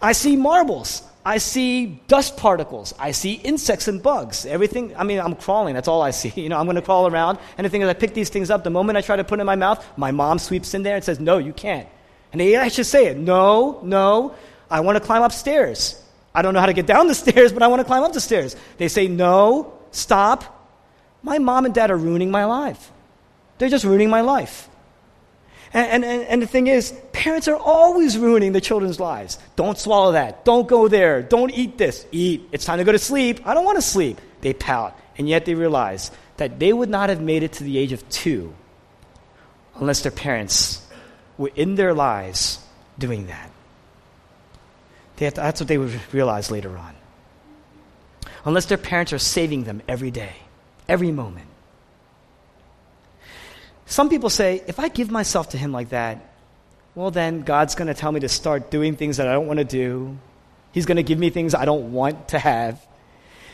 I 0.01 0.11
see 0.11 0.35
marbles. 0.35 1.03
I 1.25 1.37
see 1.37 2.01
dust 2.07 2.35
particles. 2.35 2.93
I 2.99 3.11
see 3.11 3.33
insects 3.35 3.87
and 3.87 4.03
bugs. 4.03 4.45
Everything, 4.45 4.95
I 4.97 5.03
mean, 5.03 5.19
I'm 5.19 5.35
crawling. 5.35 5.73
That's 5.73 5.87
all 5.87 6.01
I 6.01 6.11
see. 6.11 6.33
You 6.43 6.49
know, 6.49 6.57
I'm 6.57 6.65
going 6.65 6.75
to 6.75 6.81
crawl 6.81 7.07
around. 7.07 7.39
And 7.57 7.65
the 7.65 7.69
thing 7.69 7.81
is, 7.81 7.87
I 7.87 7.93
pick 7.93 8.13
these 8.13 8.29
things 8.29 8.49
up. 8.49 8.63
The 8.63 8.69
moment 8.69 8.97
I 8.97 9.01
try 9.01 9.15
to 9.15 9.23
put 9.23 9.39
it 9.39 9.41
in 9.41 9.45
my 9.45 9.55
mouth, 9.55 9.85
my 9.97 10.11
mom 10.11 10.39
sweeps 10.39 10.73
in 10.73 10.83
there 10.83 10.95
and 10.95 11.03
says, 11.03 11.19
No, 11.19 11.37
you 11.37 11.53
can't. 11.53 11.87
And 12.33 12.41
I 12.41 12.53
actually 12.53 12.83
say 12.85 13.07
it. 13.07 13.17
No, 13.17 13.79
no, 13.83 14.35
I 14.69 14.81
want 14.81 14.97
to 14.97 15.03
climb 15.03 15.21
upstairs. 15.21 16.02
I 16.35 16.41
don't 16.41 16.53
know 16.53 16.59
how 16.59 16.65
to 16.65 16.73
get 16.73 16.85
down 16.93 17.07
the 17.07 17.15
stairs, 17.15 17.53
but 17.53 17.63
I 17.63 17.67
want 17.67 17.79
to 17.81 17.85
climb 17.85 18.03
up 18.03 18.13
the 18.13 18.21
stairs. 18.21 18.55
They 18.77 18.87
say, 18.87 19.07
No, 19.07 19.73
stop. 19.91 20.61
My 21.21 21.39
mom 21.39 21.65
and 21.65 21.73
dad 21.73 21.89
are 21.89 21.97
ruining 21.97 22.31
my 22.31 22.45
life. 22.45 22.91
They're 23.57 23.69
just 23.69 23.85
ruining 23.85 24.09
my 24.09 24.21
life. 24.21 24.67
And, 25.73 26.03
and, 26.03 26.23
and 26.23 26.41
the 26.41 26.47
thing 26.47 26.67
is, 26.67 26.93
parents 27.13 27.47
are 27.47 27.55
always 27.55 28.17
ruining 28.17 28.51
the 28.51 28.61
children's 28.61 28.99
lives. 28.99 29.39
Don't 29.55 29.77
swallow 29.77 30.11
that. 30.11 30.45
Don't 30.45 30.67
go 30.67 30.87
there. 30.87 31.23
Don't 31.23 31.51
eat 31.51 31.77
this. 31.77 32.05
Eat. 32.11 32.47
It's 32.51 32.65
time 32.65 32.77
to 32.77 32.83
go 32.83 32.91
to 32.91 32.99
sleep. 32.99 33.41
I 33.45 33.53
don't 33.55 33.65
want 33.65 33.77
to 33.77 33.81
sleep. 33.81 34.21
They 34.41 34.53
pout. 34.53 34.99
And 35.17 35.27
yet 35.27 35.45
they 35.45 35.55
realize 35.55 36.11
that 36.37 36.59
they 36.59 36.73
would 36.73 36.89
not 36.89 37.09
have 37.09 37.21
made 37.21 37.41
it 37.41 37.53
to 37.53 37.63
the 37.63 37.77
age 37.77 37.91
of 37.91 38.07
two 38.09 38.53
unless 39.75 40.01
their 40.01 40.11
parents 40.11 40.85
were 41.37 41.51
in 41.55 41.75
their 41.75 41.93
lives 41.93 42.59
doing 42.99 43.27
that. 43.27 43.49
To, 45.31 45.41
that's 45.41 45.59
what 45.59 45.67
they 45.67 45.77
would 45.77 45.99
realize 46.13 46.51
later 46.51 46.77
on. 46.77 46.95
Unless 48.45 48.65
their 48.65 48.77
parents 48.77 49.13
are 49.13 49.19
saving 49.19 49.63
them 49.63 49.81
every 49.87 50.11
day, 50.11 50.35
every 50.87 51.11
moment. 51.11 51.47
Some 53.85 54.09
people 54.09 54.29
say, 54.29 54.63
if 54.67 54.79
I 54.79 54.89
give 54.89 55.11
myself 55.11 55.49
to 55.49 55.57
Him 55.57 55.71
like 55.71 55.89
that, 55.89 56.33
well, 56.95 57.11
then 57.11 57.41
God's 57.41 57.75
going 57.75 57.87
to 57.87 57.93
tell 57.93 58.11
me 58.11 58.19
to 58.19 58.29
start 58.29 58.69
doing 58.69 58.95
things 58.95 59.17
that 59.17 59.27
I 59.27 59.33
don't 59.33 59.47
want 59.47 59.59
to 59.59 59.65
do. 59.65 60.17
He's 60.71 60.85
going 60.85 60.97
to 60.97 61.03
give 61.03 61.17
me 61.19 61.29
things 61.29 61.55
I 61.55 61.65
don't 61.65 61.91
want 61.91 62.29
to 62.29 62.39
have. 62.39 62.85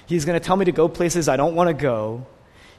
He's 0.06 0.26
going 0.26 0.40
to 0.40 0.46
tell 0.46 0.58
me 0.58 0.66
to 0.66 0.72
go 0.72 0.88
places 0.88 1.30
I 1.30 1.38
don't 1.38 1.56
want 1.56 1.68
to 1.68 1.74
go. 1.74 2.26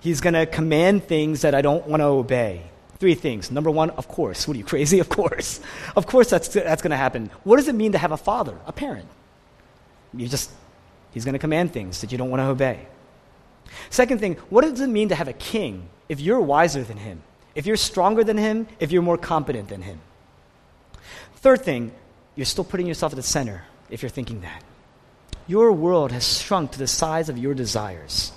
He's 0.01 0.21
going 0.21 0.35
to 0.35 0.47
command 0.47 1.05
things 1.05 1.43
that 1.43 1.55
I 1.55 1.63
don't 1.63 1.87
want 1.87 2.01
to 2.01 2.07
obey. 2.07 2.70
Three 3.01 3.15
things. 3.15 3.51
Number 3.51 3.71
one, 3.71 3.91
of 3.91 4.07
course. 4.07 4.47
What 4.47 4.55
are 4.55 4.59
you, 4.59 4.65
crazy? 4.65 5.01
Of 5.01 5.09
course. 5.09 5.61
Of 5.97 6.07
course 6.07 6.31
that's, 6.31 6.49
that's 6.49 6.83
going 6.83 6.91
to 6.93 6.97
happen. 6.97 7.31
What 7.43 7.57
does 7.57 7.67
it 7.67 7.75
mean 7.75 7.93
to 7.93 7.99
have 7.99 8.13
a 8.13 8.17
father, 8.17 8.57
a 8.67 8.73
parent? 8.73 9.09
You 10.15 10.29
just, 10.29 10.51
he's 11.11 11.25
going 11.25 11.33
to 11.33 11.39
command 11.39 11.73
things 11.73 12.03
that 12.03 12.13
you 12.13 12.19
don't 12.19 12.31
want 12.31 12.41
to 12.41 12.47
obey. 12.47 12.87
Second 13.89 14.21
thing, 14.21 14.35
what 14.51 14.63
does 14.63 14.81
it 14.81 14.89
mean 14.89 15.09
to 15.09 15.15
have 15.15 15.29
a 15.29 15.33
king 15.33 15.89
if 16.09 16.21
you're 16.21 16.41
wiser 16.41 16.83
than 16.83 16.99
him? 16.99 17.23
if 17.55 17.67
you're 17.67 17.77
stronger 17.77 18.25
than 18.25 18.39
him, 18.39 18.67
if 18.79 18.93
you're 18.93 19.03
more 19.03 19.19
competent 19.19 19.69
than 19.69 19.83
him. 19.83 20.01
Third 21.37 21.63
thing, 21.63 21.93
you're 22.37 22.47
still 22.47 22.65
putting 22.65 22.87
yourself 22.87 23.13
at 23.13 23.17
the 23.17 23.23
center 23.23 23.65
if 23.91 24.03
you're 24.03 24.11
thinking 24.11 24.43
that. 24.43 24.63
Your 25.47 25.73
world 25.73 26.13
has 26.13 26.41
shrunk 26.41 26.73
to 26.73 26.79
the 26.79 26.87
size 26.87 27.29
of 27.29 27.39
your 27.39 27.55
desires. 27.55 28.33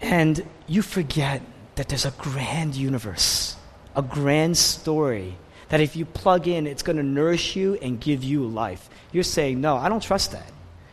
And 0.00 0.46
you 0.66 0.82
forget 0.82 1.42
that 1.78 1.88
there's 1.88 2.04
a 2.04 2.10
grand 2.18 2.74
universe, 2.74 3.56
a 3.94 4.02
grand 4.02 4.56
story 4.56 5.36
that 5.68 5.80
if 5.80 5.94
you 5.94 6.04
plug 6.04 6.48
in, 6.48 6.66
it's 6.66 6.82
going 6.82 6.96
to 6.96 7.02
nourish 7.02 7.54
you 7.54 7.74
and 7.74 8.00
give 8.00 8.24
you 8.24 8.46
life. 8.46 8.90
You're 9.12 9.22
saying, 9.22 9.60
No, 9.60 9.76
I 9.76 9.88
don't 9.88 10.02
trust 10.02 10.32
that. 10.32 10.50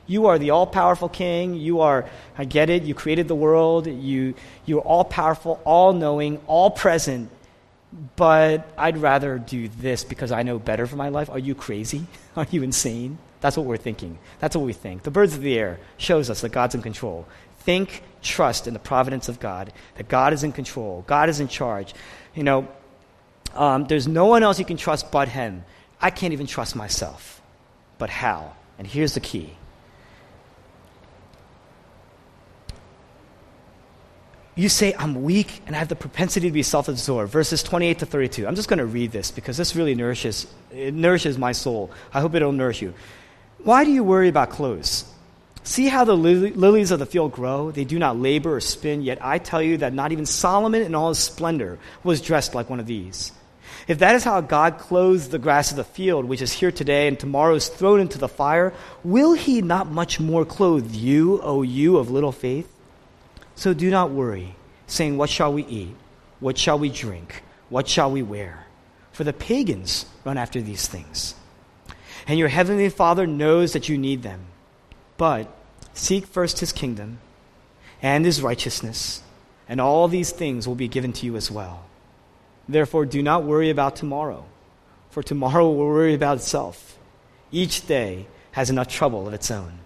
You 0.07 0.27
are 0.27 0.37
the 0.37 0.51
all 0.51 0.67
powerful 0.67 1.09
king. 1.09 1.55
You 1.55 1.81
are, 1.81 2.07
I 2.37 2.45
get 2.45 2.69
it, 2.69 2.83
you 2.83 2.93
created 2.93 3.27
the 3.27 3.35
world. 3.35 3.87
You, 3.87 4.35
you're 4.65 4.81
all 4.81 5.03
powerful, 5.03 5.59
all 5.63 5.93
knowing, 5.93 6.39
all 6.45 6.69
present. 6.69 7.31
But 8.15 8.69
I'd 8.77 8.97
rather 8.97 9.39
do 9.39 9.67
this 9.67 10.03
because 10.03 10.31
I 10.31 10.43
know 10.43 10.59
better 10.59 10.85
for 10.85 10.97
my 10.97 11.09
life. 11.09 11.29
Are 11.29 11.39
you 11.39 11.55
crazy? 11.55 12.05
Are 12.35 12.45
you 12.51 12.61
insane? 12.61 13.17
That's 13.41 13.57
what 13.57 13.65
we're 13.65 13.77
thinking. 13.77 14.17
That's 14.39 14.55
what 14.55 14.65
we 14.65 14.73
think. 14.73 15.03
The 15.03 15.11
birds 15.11 15.33
of 15.35 15.41
the 15.41 15.57
air 15.57 15.79
shows 15.97 16.29
us 16.29 16.41
that 16.41 16.51
God's 16.51 16.75
in 16.75 16.81
control. 16.81 17.27
Think, 17.65 18.03
trust 18.21 18.67
in 18.67 18.73
the 18.73 18.79
providence 18.79 19.27
of 19.27 19.39
God, 19.39 19.73
that 19.95 20.07
God 20.07 20.31
is 20.33 20.43
in 20.43 20.51
control, 20.51 21.03
God 21.07 21.29
is 21.29 21.39
in 21.39 21.47
charge. 21.47 21.93
You 22.33 22.43
know, 22.43 22.67
Um, 23.55 23.85
there's 23.85 24.07
no 24.07 24.25
one 24.25 24.43
else 24.43 24.59
you 24.59 24.65
can 24.65 24.77
trust 24.77 25.11
but 25.11 25.29
Him. 25.29 25.63
I 26.01 26.09
can't 26.11 26.33
even 26.33 26.45
trust 26.45 26.75
myself. 26.75 27.41
But 27.97 28.09
how? 28.09 28.53
And 28.77 28.85
here's 28.85 29.13
the 29.13 29.21
key. 29.21 29.55
You 34.55 34.69
say, 34.69 34.93
I'm 34.97 35.23
weak 35.23 35.61
and 35.65 35.75
I 35.75 35.79
have 35.79 35.87
the 35.87 35.95
propensity 35.95 36.47
to 36.47 36.53
be 36.53 36.63
self 36.63 36.87
absorbed. 36.87 37.31
Verses 37.31 37.63
28 37.63 37.99
to 37.99 38.05
32. 38.05 38.47
I'm 38.47 38.55
just 38.55 38.67
going 38.67 38.79
to 38.79 38.85
read 38.85 39.11
this 39.11 39.31
because 39.31 39.55
this 39.55 39.75
really 39.75 39.95
nourishes, 39.95 40.47
it 40.71 40.93
nourishes 40.93 41.37
my 41.37 41.53
soul. 41.53 41.91
I 42.13 42.19
hope 42.21 42.35
it'll 42.35 42.51
nourish 42.51 42.81
you. 42.81 42.93
Why 43.63 43.83
do 43.83 43.91
you 43.91 44.03
worry 44.03 44.27
about 44.27 44.49
clothes? 44.49 45.05
See 45.65 45.87
how 45.87 46.05
the 46.05 46.15
lilies 46.15 46.91
of 46.91 46.99
the 46.99 47.07
field 47.07 47.31
grow? 47.31 47.71
They 47.71 47.85
do 47.85 47.97
not 47.97 48.19
labor 48.19 48.55
or 48.55 48.61
spin, 48.61 49.01
yet 49.01 49.17
I 49.19 49.39
tell 49.39 49.63
you 49.63 49.77
that 49.77 49.93
not 49.93 50.11
even 50.11 50.27
Solomon 50.27 50.83
in 50.83 50.93
all 50.93 51.09
his 51.09 51.17
splendor 51.17 51.79
was 52.03 52.21
dressed 52.21 52.53
like 52.53 52.69
one 52.69 52.79
of 52.79 52.85
these. 52.85 53.31
If 53.87 53.97
that 53.97 54.13
is 54.13 54.23
how 54.23 54.41
God 54.41 54.77
clothes 54.77 55.29
the 55.29 55.39
grass 55.39 55.71
of 55.71 55.77
the 55.77 55.83
field, 55.83 56.25
which 56.25 56.43
is 56.43 56.53
here 56.53 56.71
today 56.71 57.07
and 57.07 57.19
tomorrow 57.19 57.55
is 57.55 57.67
thrown 57.67 57.99
into 57.99 58.19
the 58.19 58.27
fire, 58.27 58.73
will 59.03 59.33
he 59.33 59.63
not 59.63 59.87
much 59.89 60.19
more 60.19 60.45
clothe 60.45 60.93
you, 60.93 61.41
O 61.41 61.63
you 61.63 61.97
of 61.97 62.11
little 62.11 62.31
faith? 62.31 62.71
So 63.55 63.73
do 63.73 63.89
not 63.89 64.11
worry, 64.11 64.55
saying, 64.85 65.17
What 65.17 65.31
shall 65.31 65.51
we 65.51 65.65
eat? 65.65 65.95
What 66.39 66.59
shall 66.59 66.77
we 66.77 66.89
drink? 66.89 67.43
What 67.69 67.87
shall 67.87 68.11
we 68.11 68.21
wear? 68.21 68.67
For 69.13 69.23
the 69.23 69.33
pagans 69.33 70.05
run 70.23 70.37
after 70.37 70.61
these 70.61 70.87
things. 70.87 71.33
And 72.27 72.37
your 72.37 72.49
heavenly 72.49 72.89
Father 72.89 73.25
knows 73.25 73.73
that 73.73 73.89
you 73.89 73.97
need 73.97 74.21
them. 74.21 74.45
But 75.17 75.47
seek 75.93 76.25
first 76.25 76.59
his 76.59 76.71
kingdom 76.71 77.19
and 78.01 78.25
his 78.25 78.41
righteousness, 78.41 79.21
and 79.67 79.79
all 79.79 80.07
these 80.07 80.31
things 80.31 80.67
will 80.67 80.75
be 80.75 80.87
given 80.87 81.13
to 81.13 81.25
you 81.25 81.35
as 81.35 81.49
well. 81.49 81.85
Therefore, 82.67 83.05
do 83.05 83.21
not 83.23 83.43
worry 83.43 83.69
about 83.69 83.95
tomorrow, 83.95 84.45
for 85.09 85.23
tomorrow 85.23 85.69
will 85.69 85.87
worry 85.87 86.13
about 86.13 86.37
itself. 86.37 86.97
Each 87.51 87.85
day 87.87 88.27
has 88.51 88.69
enough 88.69 88.87
trouble 88.87 89.27
of 89.27 89.33
its 89.33 89.49
own. 89.49 89.79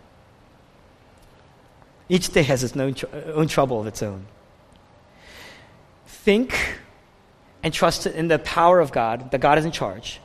Each 2.08 2.32
day 2.32 2.44
has 2.44 2.64
its 2.64 2.76
own, 2.76 2.96
tr- 2.96 3.06
own 3.34 3.48
trouble 3.48 3.80
of 3.80 3.88
its 3.88 4.02
own. 4.02 4.26
Think 6.08 6.80
and 7.62 7.74
trust 7.74 8.08
in 8.08 8.28
the 8.28 8.40
power 8.40 8.80
of 8.80 8.92
God, 8.92 9.32
that 9.32 9.40
God 9.40 9.58
is 9.58 9.66
in 9.66 9.72
charge. 9.72 10.20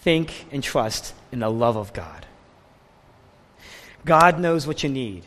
Think 0.00 0.46
and 0.50 0.62
trust 0.62 1.14
in 1.30 1.38
the 1.40 1.50
love 1.50 1.76
of 1.76 1.92
God. 1.92 2.25
God 4.06 4.40
knows 4.40 4.66
what 4.66 4.82
you 4.82 4.88
need. 4.88 5.26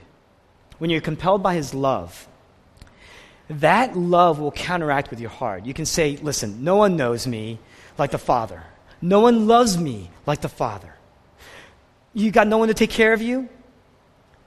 When 0.80 0.90
you're 0.90 1.02
compelled 1.02 1.44
by 1.44 1.54
His 1.54 1.74
love, 1.74 2.28
that 3.50 3.98
love 3.98 4.40
will 4.40 4.52
counteract 4.52 5.10
with 5.10 5.20
your 5.20 5.30
heart. 5.30 5.66
You 5.66 5.74
can 5.74 5.86
say, 5.86 6.18
listen, 6.18 6.64
no 6.64 6.78
one 6.78 6.96
knows 6.96 7.28
me 7.28 7.60
like 7.98 8.12
the 8.12 8.18
Father. 8.18 8.64
No 9.02 9.20
one 9.20 9.48
loves 9.48 9.78
me 9.78 10.10
like 10.26 10.42
the 10.42 10.50
Father. 10.50 10.94
You 12.14 12.32
got 12.32 12.48
no 12.48 12.58
one 12.58 12.70
to 12.70 12.74
take 12.74 12.90
care 12.90 13.14
of 13.14 13.22
you? 13.22 13.50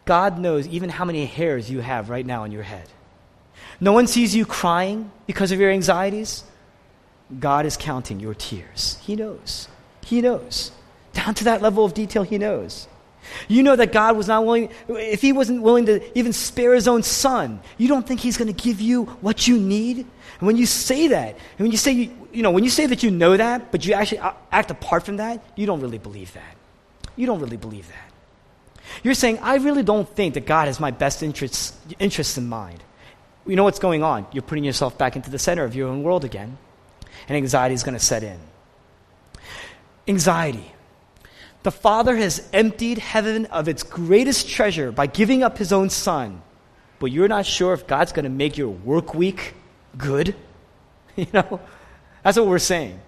God 0.05 0.39
knows 0.39 0.67
even 0.67 0.89
how 0.89 1.05
many 1.05 1.27
hairs 1.27 1.71
you 1.71 1.81
have 1.81 2.11
right 2.11 2.27
now 2.27 2.43
on 2.43 2.53
your 2.53 2.63
head. 2.63 2.89
No 3.81 3.93
one 3.93 4.07
sees 4.07 4.35
you 4.35 4.47
crying 4.47 5.11
because 5.27 5.53
of 5.53 5.61
your 5.61 5.71
anxieties. 5.71 6.45
God 7.39 7.67
is 7.67 7.77
counting 7.77 8.19
your 8.19 8.35
tears. 8.35 8.99
He 9.03 9.15
knows. 9.15 9.69
He 10.05 10.21
knows. 10.23 10.73
Down 11.13 11.35
to 11.35 11.45
that 11.45 11.63
level 11.63 11.85
of 11.85 11.95
detail, 11.95 12.23
He 12.23 12.39
knows. 12.39 12.89
You 13.49 13.63
know 13.63 13.77
that 13.77 13.93
God 13.93 14.17
was 14.17 14.29
not 14.29 14.45
willing, 14.45 14.71
if 14.89 15.21
He 15.21 15.33
wasn't 15.33 15.63
willing 15.63 15.87
to 15.87 16.19
even 16.19 16.33
spare 16.33 16.75
His 16.75 16.89
own 16.89 17.03
Son, 17.03 17.61
you 17.79 17.89
don't 17.89 18.07
think 18.07 18.21
He's 18.21 18.37
going 18.37 18.53
to 18.53 18.63
give 18.63 18.81
you 18.81 19.05
what 19.21 19.47
you 19.47 19.59
need? 19.59 19.99
And 19.99 20.47
when 20.47 20.57
you 20.57 20.67
say 20.67 21.09
that, 21.09 21.29
and 21.31 21.59
when 21.59 21.71
you 21.71 21.79
say, 21.79 21.93
you, 21.93 22.29
you 22.33 22.43
know, 22.43 22.51
when 22.51 22.65
you 22.65 22.71
say 22.71 22.87
that 22.87 23.03
you 23.03 23.11
know 23.11 23.37
that, 23.37 23.71
but 23.71 23.87
you 23.87 23.95
actually 23.95 24.21
act 24.51 24.71
apart 24.71 25.05
from 25.05 25.19
that, 25.19 25.43
you 25.57 25.67
don't 25.67 25.81
really 25.81 25.99
believe 25.99 26.33
that. 26.35 26.57
You 27.17 27.27
don't 27.27 27.41
really 27.41 27.57
believe 27.57 27.89
that. 27.89 28.13
You're 29.03 29.15
saying, 29.15 29.39
I 29.41 29.57
really 29.57 29.83
don't 29.83 30.09
think 30.09 30.35
that 30.35 30.47
God 30.47 30.67
has 30.67 30.81
my 30.81 30.91
best 30.91 31.23
interests, 31.23 31.77
interests 31.99 32.37
in 32.37 32.49
mind. 32.49 32.83
You 33.47 33.57
know 33.57 33.65
what's 33.65 33.79
going 33.79 34.03
on? 34.03 34.27
You're 34.33 34.43
putting 34.43 34.65
yourself 34.65 34.99
back 34.99 35.17
into 35.17 35.31
the 35.31 35.39
center 35.39 35.65
of 35.65 35.75
your 35.75 35.89
own 35.89 36.03
world 36.03 36.25
again, 36.25 36.59
and 37.29 37.37
anxiety 37.37 37.75
is 37.75 37.83
going 37.83 37.97
to 37.97 38.05
set 38.05 38.23
in. 38.23 38.39
Anxiety. 40.07 40.73
The 41.63 41.71
Father 41.71 42.17
has 42.17 42.49
emptied 42.53 42.99
heaven 42.99 43.47
of 43.47 43.69
its 43.69 43.83
greatest 43.83 44.49
treasure 44.49 44.91
by 44.91 45.07
giving 45.07 45.43
up 45.43 45.59
his 45.59 45.73
own 45.73 45.91
Son. 45.91 46.43
But 46.99 47.13
you're 47.13 47.29
not 47.29 47.47
sure 47.47 47.73
if 47.73 47.87
God's 47.87 48.13
going 48.13 48.25
to 48.25 48.31
make 48.31 48.57
your 48.57 48.69
work 48.69 49.15
week 49.15 49.55
good? 49.97 50.35
You 51.15 51.27
know? 51.31 51.61
That's 52.23 52.39
what 52.39 52.47
we're 52.47 52.59
saying. 52.59 52.99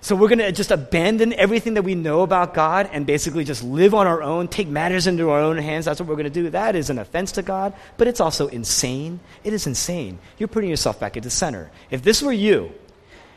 So 0.00 0.16
we're 0.16 0.26
going 0.26 0.40
to 0.40 0.50
just 0.50 0.72
abandon 0.72 1.32
everything 1.32 1.74
that 1.74 1.82
we 1.82 1.94
know 1.94 2.22
about 2.22 2.54
God 2.54 2.90
and 2.92 3.06
basically 3.06 3.44
just 3.44 3.62
live 3.62 3.94
on 3.94 4.08
our 4.08 4.20
own, 4.20 4.48
take 4.48 4.66
matters 4.66 5.06
into 5.06 5.30
our 5.30 5.38
own 5.38 5.56
hands. 5.58 5.84
That's 5.84 6.00
what 6.00 6.08
we're 6.08 6.16
going 6.16 6.24
to 6.24 6.30
do. 6.30 6.50
That 6.50 6.74
is 6.74 6.90
an 6.90 6.98
offense 6.98 7.30
to 7.32 7.42
God, 7.42 7.72
but 7.96 8.08
it's 8.08 8.18
also 8.18 8.48
insane. 8.48 9.20
It 9.44 9.52
is 9.52 9.68
insane. 9.68 10.18
You're 10.38 10.48
putting 10.48 10.70
yourself 10.70 10.98
back 10.98 11.16
at 11.16 11.22
the 11.22 11.30
center. 11.30 11.70
If 11.92 12.02
this 12.02 12.20
were 12.20 12.32
you, 12.32 12.72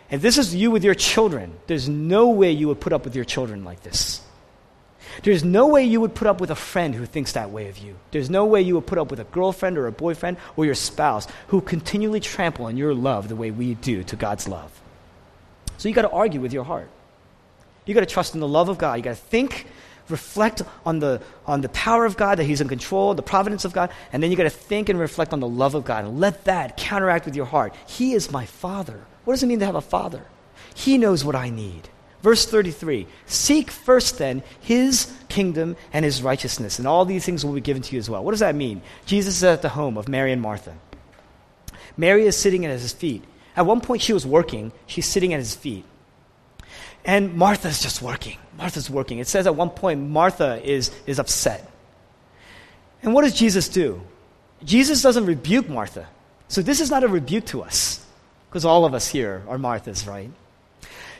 if 0.09 0.21
this 0.21 0.37
is 0.37 0.53
you 0.53 0.71
with 0.71 0.83
your 0.83 0.95
children, 0.95 1.53
there's 1.67 1.89
no 1.89 2.29
way 2.29 2.51
you 2.51 2.67
would 2.67 2.79
put 2.79 2.93
up 2.93 3.05
with 3.05 3.15
your 3.15 3.25
children 3.25 3.63
like 3.63 3.81
this. 3.83 4.21
There's 5.23 5.43
no 5.43 5.67
way 5.67 5.83
you 5.83 6.01
would 6.01 6.13
put 6.13 6.27
up 6.27 6.41
with 6.41 6.51
a 6.51 6.55
friend 6.55 6.93
who 6.93 7.05
thinks 7.05 7.33
that 7.33 7.49
way 7.49 7.69
of 7.69 7.77
you. 7.77 7.95
There's 8.11 8.29
no 8.29 8.45
way 8.45 8.61
you 8.61 8.75
would 8.75 8.85
put 8.85 8.97
up 8.97 9.09
with 9.09 9.19
a 9.19 9.25
girlfriend 9.25 9.77
or 9.77 9.87
a 9.87 9.91
boyfriend 9.91 10.37
or 10.57 10.65
your 10.65 10.75
spouse 10.75 11.27
who 11.47 11.61
continually 11.61 12.19
trample 12.19 12.65
on 12.65 12.77
your 12.77 12.93
love 12.93 13.29
the 13.29 13.35
way 13.35 13.51
we 13.51 13.75
do 13.75 14.03
to 14.03 14.15
God's 14.15 14.47
love. 14.47 14.71
So 15.77 15.87
you 15.87 15.95
got 15.95 16.03
to 16.03 16.11
argue 16.11 16.41
with 16.41 16.53
your 16.53 16.63
heart. 16.63 16.89
You 17.85 17.93
got 17.93 18.01
to 18.01 18.05
trust 18.05 18.33
in 18.33 18.39
the 18.39 18.47
love 18.47 18.69
of 18.69 18.77
God. 18.77 18.95
You 18.95 19.03
got 19.03 19.11
to 19.11 19.15
think, 19.15 19.67
reflect 20.09 20.63
on 20.85 20.99
the, 20.99 21.21
on 21.45 21.61
the 21.61 21.69
power 21.69 22.05
of 22.05 22.17
God, 22.17 22.39
that 22.39 22.45
He's 22.45 22.61
in 22.61 22.67
control, 22.67 23.13
the 23.13 23.21
providence 23.21 23.63
of 23.63 23.73
God, 23.73 23.91
and 24.11 24.21
then 24.21 24.31
you 24.31 24.37
got 24.37 24.43
to 24.43 24.49
think 24.49 24.89
and 24.89 24.99
reflect 24.99 25.33
on 25.33 25.39
the 25.39 25.47
love 25.47 25.75
of 25.75 25.85
God 25.85 26.05
and 26.05 26.19
let 26.19 26.45
that 26.45 26.77
counteract 26.77 27.25
with 27.25 27.35
your 27.35 27.45
heart. 27.45 27.73
He 27.87 28.13
is 28.13 28.31
my 28.31 28.45
Father. 28.45 28.99
What 29.26 29.34
does 29.34 29.43
it 29.43 29.47
mean 29.47 29.59
to 29.59 29.65
have 29.65 29.76
a 29.76 29.82
father? 29.82 30.23
He 30.73 30.97
knows 30.97 31.26
what 31.26 31.36
I 31.36 31.49
need. 31.49 31.89
Verse 32.21 32.45
33 32.45 33.05
Seek 33.26 33.69
first 33.69 34.17
then 34.17 34.41
his 34.59 35.13
kingdom 35.30 35.76
and 35.93 36.05
his 36.05 36.23
righteousness, 36.23 36.80
and 36.80 36.88
all 36.88 37.05
these 37.05 37.26
things 37.26 37.45
will 37.45 37.53
be 37.53 37.61
given 37.61 37.82
to 37.84 37.93
you 37.93 37.99
as 37.99 38.09
well. 38.09 38.23
What 38.23 38.32
does 38.32 38.39
that 38.39 38.55
mean? 38.55 38.82
Jesus 39.05 39.38
is 39.38 39.43
at 39.43 39.61
the 39.61 39.69
home 39.69 39.97
of 39.97 40.07
Mary 40.07 40.32
and 40.32 40.41
Martha. 40.41 40.76
Mary 41.97 42.26
is 42.26 42.36
sitting 42.36 42.65
at 42.65 42.71
his 42.71 42.93
feet. 42.93 43.23
At 43.55 43.65
one 43.65 43.80
point, 43.80 44.01
she 44.01 44.11
was 44.11 44.26
working, 44.26 44.71
she's 44.86 45.05
sitting 45.05 45.34
at 45.34 45.39
his 45.39 45.55
feet. 45.55 45.86
And 47.05 47.36
Martha's 47.36 47.82
just 47.82 48.01
working. 48.01 48.38
Martha's 48.57 48.89
working. 48.89 49.19
It 49.19 49.28
says 49.28 49.45
at 49.45 49.55
one 49.55 49.69
point, 49.69 50.01
Martha 50.01 50.61
is, 50.63 50.91
is 51.05 51.19
upset. 51.19 51.71
And 53.03 53.13
what 53.13 53.21
does 53.21 53.36
Jesus 53.36 53.69
do? 53.69 54.01
Jesus 54.63 55.01
doesn't 55.01 55.26
rebuke 55.26 55.69
Martha. 55.69 56.07
So 56.47 56.61
this 56.61 56.82
is 56.82 56.89
not 56.89 57.03
a 57.03 57.07
rebuke 57.07 57.45
to 57.47 57.61
us. 57.61 58.04
Because 58.55 58.63
all 58.63 58.85
of 58.85 58.93
us 58.93 59.05
here 59.09 59.43
are 59.49 59.57
Marthas, 59.57 60.07
right? 60.07 60.31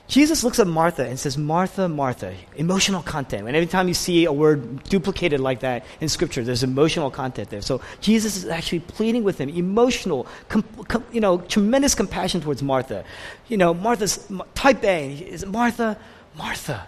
Jesus 0.08 0.42
looks 0.42 0.58
at 0.58 0.68
Martha 0.68 1.06
and 1.06 1.20
says, 1.20 1.38
Martha, 1.38 1.90
Martha, 1.90 2.34
emotional 2.56 3.02
content. 3.02 3.46
And 3.46 3.58
every 3.58 3.68
time 3.68 3.90
you 3.90 3.94
see 3.94 4.24
a 4.24 4.32
word 4.32 4.84
duplicated 4.84 5.42
like 5.42 5.60
that 5.60 5.86
in 6.00 6.08
Scripture, 6.08 6.46
there's 6.46 6.64
emotional 6.64 7.12
content 7.12 7.50
there. 7.50 7.62
So 7.62 7.82
Jesus 8.00 8.38
is 8.38 8.46
actually 8.46 8.80
pleading 8.80 9.26
with 9.26 9.38
him, 9.38 9.50
emotional, 9.50 10.28
com, 10.48 10.64
com, 10.88 11.04
you 11.12 11.20
know, 11.20 11.40
tremendous 11.40 11.94
compassion 11.94 12.40
towards 12.40 12.64
Martha. 12.64 13.04
You 13.50 13.58
know, 13.58 13.74
Martha's 13.74 14.26
type 14.54 14.82
A. 14.86 15.12
Is 15.12 15.46
Martha, 15.46 15.98
Martha, 16.38 16.88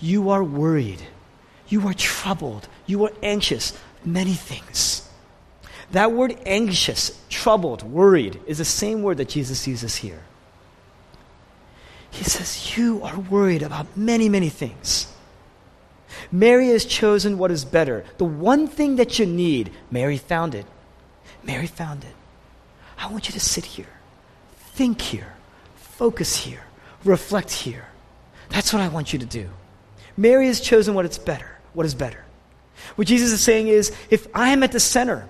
you 0.00 0.28
are 0.30 0.42
worried. 0.42 1.02
You 1.68 1.86
are 1.86 1.94
troubled. 1.94 2.66
You 2.86 3.04
are 3.04 3.12
anxious. 3.22 3.78
Many 4.04 4.34
things. 4.34 5.08
That 5.94 6.10
word 6.10 6.36
anxious, 6.44 7.16
troubled, 7.28 7.84
worried 7.84 8.40
is 8.48 8.58
the 8.58 8.64
same 8.64 9.04
word 9.04 9.18
that 9.18 9.28
Jesus 9.28 9.68
uses 9.68 9.94
here. 9.94 10.24
He 12.10 12.24
says, 12.24 12.76
You 12.76 13.00
are 13.04 13.16
worried 13.16 13.62
about 13.62 13.96
many, 13.96 14.28
many 14.28 14.48
things. 14.48 15.06
Mary 16.32 16.70
has 16.70 16.84
chosen 16.84 17.38
what 17.38 17.52
is 17.52 17.64
better. 17.64 18.04
The 18.18 18.24
one 18.24 18.66
thing 18.66 18.96
that 18.96 19.20
you 19.20 19.26
need, 19.26 19.70
Mary 19.88 20.16
found 20.16 20.56
it. 20.56 20.66
Mary 21.44 21.68
found 21.68 22.02
it. 22.02 22.14
I 22.98 23.06
want 23.08 23.28
you 23.28 23.32
to 23.34 23.40
sit 23.40 23.64
here, 23.64 23.94
think 24.56 25.00
here, 25.00 25.36
focus 25.76 26.34
here, 26.34 26.64
reflect 27.04 27.52
here. 27.52 27.86
That's 28.48 28.72
what 28.72 28.82
I 28.82 28.88
want 28.88 29.12
you 29.12 29.20
to 29.20 29.26
do. 29.26 29.48
Mary 30.16 30.48
has 30.48 30.60
chosen 30.60 30.94
what 30.94 31.04
is 31.04 31.18
better. 31.18 31.56
What 31.72 31.86
is 31.86 31.94
better? 31.94 32.24
What 32.96 33.06
Jesus 33.06 33.30
is 33.30 33.40
saying 33.40 33.68
is 33.68 33.94
if 34.10 34.26
I 34.34 34.48
am 34.48 34.64
at 34.64 34.72
the 34.72 34.80
center, 34.80 35.28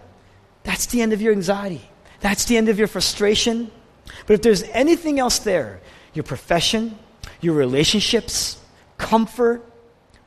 that's 0.64 0.86
the 0.86 1.00
end 1.00 1.12
of 1.12 1.22
your 1.22 1.32
anxiety. 1.32 1.82
That's 2.20 2.46
the 2.46 2.56
end 2.56 2.68
of 2.68 2.78
your 2.78 2.88
frustration. 2.88 3.70
But 4.26 4.34
if 4.34 4.42
there's 4.42 4.62
anything 4.64 5.20
else 5.20 5.38
there, 5.38 5.80
your 6.14 6.24
profession, 6.24 6.98
your 7.40 7.54
relationships, 7.54 8.58
comfort, 8.98 9.62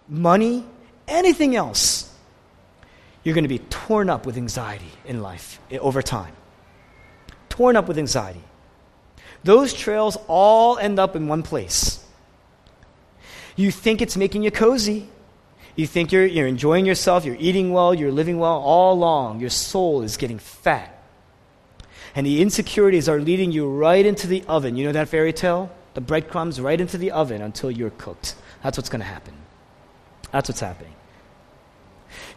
money, 0.08 0.64
anything 1.08 1.56
else, 1.56 2.14
you're 3.24 3.34
going 3.34 3.44
to 3.44 3.50
be 3.50 3.60
torn 3.60 4.10
up 4.10 4.26
with 4.26 4.38
anxiety 4.38 4.92
in 5.06 5.22
life 5.22 5.60
over 5.82 6.02
time. 6.02 6.34
Torn 7.50 7.76
up 7.76 7.88
with 7.88 7.98
anxiety. 7.98 8.44
those 9.44 9.74
trails 9.74 10.18
all 10.28 10.78
end 10.78 11.00
up 11.00 11.16
in 11.16 11.28
one 11.28 11.42
place. 11.42 12.04
You 13.56 13.72
think 13.72 14.02
it's 14.02 14.16
making 14.16 14.44
you 14.44 14.52
cozy. 14.52 15.10
You 15.78 15.86
think 15.86 16.12
you're, 16.12 16.26
you're 16.26 16.48
enjoying 16.48 16.88
yourself, 16.88 17.24
you're 17.24 17.38
eating 17.40 17.72
well, 17.72 17.94
you're 17.94 18.12
living 18.12 18.40
well. 18.40 18.60
All 18.60 18.94
along, 18.94 19.40
your 19.40 19.52
soul 19.52 20.02
is 20.02 20.18
getting 20.18 20.40
fat. 20.40 20.94
And 22.16 22.26
the 22.26 22.42
insecurities 22.42 23.08
are 23.08 23.20
leading 23.20 23.52
you 23.52 23.70
right 23.70 24.04
into 24.04 24.26
the 24.26 24.44
oven. 24.48 24.76
You 24.76 24.88
know 24.88 24.92
that 24.94 25.08
fairy 25.08 25.32
tale? 25.32 25.72
The 25.94 26.02
breadcrumbs 26.02 26.60
right 26.60 26.82
into 26.82 26.98
the 26.98 27.12
oven 27.12 27.44
until 27.44 27.70
you're 27.70 27.92
cooked. 27.92 28.36
That's 28.64 28.76
what's 28.76 28.90
going 28.90 29.02
to 29.02 29.06
happen. 29.06 29.36
That's 30.32 30.50
what's 30.50 30.60
happening. 30.60 30.94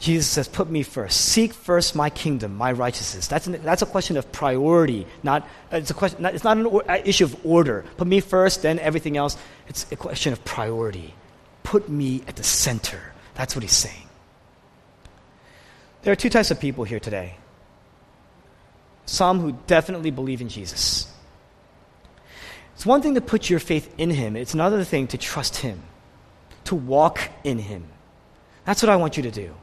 Jesus 0.01 0.27
says, 0.27 0.47
Put 0.47 0.69
me 0.69 0.83
first. 0.83 1.19
Seek 1.19 1.55
first 1.55 1.97
my 1.97 2.11
kingdom, 2.11 2.57
my 2.57 2.73
righteousness. 2.73 3.27
That's, 3.27 3.47
an, 3.47 3.63
that's 3.63 3.81
a 3.81 3.87
question 3.87 4.19
of 4.19 4.31
priority. 4.33 5.07
Not, 5.23 5.49
it's, 5.73 5.91
a 5.91 5.95
question, 5.95 6.21
not, 6.21 6.35
it's 6.35 6.45
not 6.45 6.59
an 6.59 6.67
or, 6.67 6.85
issue 7.05 7.25
of 7.25 7.47
order. 7.47 7.87
Put 7.97 8.07
me 8.07 8.21
first, 8.21 8.61
then 8.61 8.79
everything 8.79 9.17
else. 9.17 9.39
It's 9.67 9.91
a 9.91 9.97
question 9.97 10.35
of 10.35 10.45
priority. 10.45 11.15
Put 11.63 11.89
me 11.89 12.23
at 12.29 12.37
the 12.37 12.43
center. 12.43 13.10
That's 13.35 13.55
what 13.55 13.63
he's 13.63 13.73
saying. 13.73 14.09
There 16.03 16.13
are 16.13 16.17
two 16.17 16.31
types 16.31 16.51
of 16.51 16.61
people 16.61 16.85
here 16.85 17.01
today 17.01 17.37
some 19.07 19.41
who 19.41 19.59
definitely 19.67 20.13
believe 20.13 20.41
in 20.41 20.49
Jesus. 20.49 21.13
It's 22.75 22.87
one 22.87 23.03
thing 23.03 23.17
to 23.17 23.21
put 23.21 23.51
your 23.51 23.59
faith 23.59 23.93
in 23.99 24.09
him, 24.09 24.37
it's 24.37 24.55
another 24.55 24.85
thing 24.85 25.09
to 25.09 25.19
trust 25.19 25.57
him, 25.57 25.83
to 26.65 26.75
walk 26.75 27.21
in 27.43 27.59
him. 27.59 27.85
That's 28.65 28.83
what 28.83 28.89
I 28.89 28.97
want 28.97 29.17
you 29.17 29.25
to 29.25 29.31
do. 29.31 29.55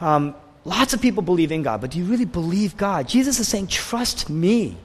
Um, 0.00 0.34
lots 0.64 0.94
of 0.94 1.02
people 1.02 1.22
believe 1.22 1.52
in 1.52 1.62
God, 1.62 1.80
but 1.80 1.90
do 1.90 1.98
you 1.98 2.04
really 2.04 2.24
believe 2.24 2.76
God? 2.76 3.08
Jesus 3.08 3.40
is 3.40 3.48
saying, 3.48 3.66
trust 3.66 4.30
me. 4.30 4.76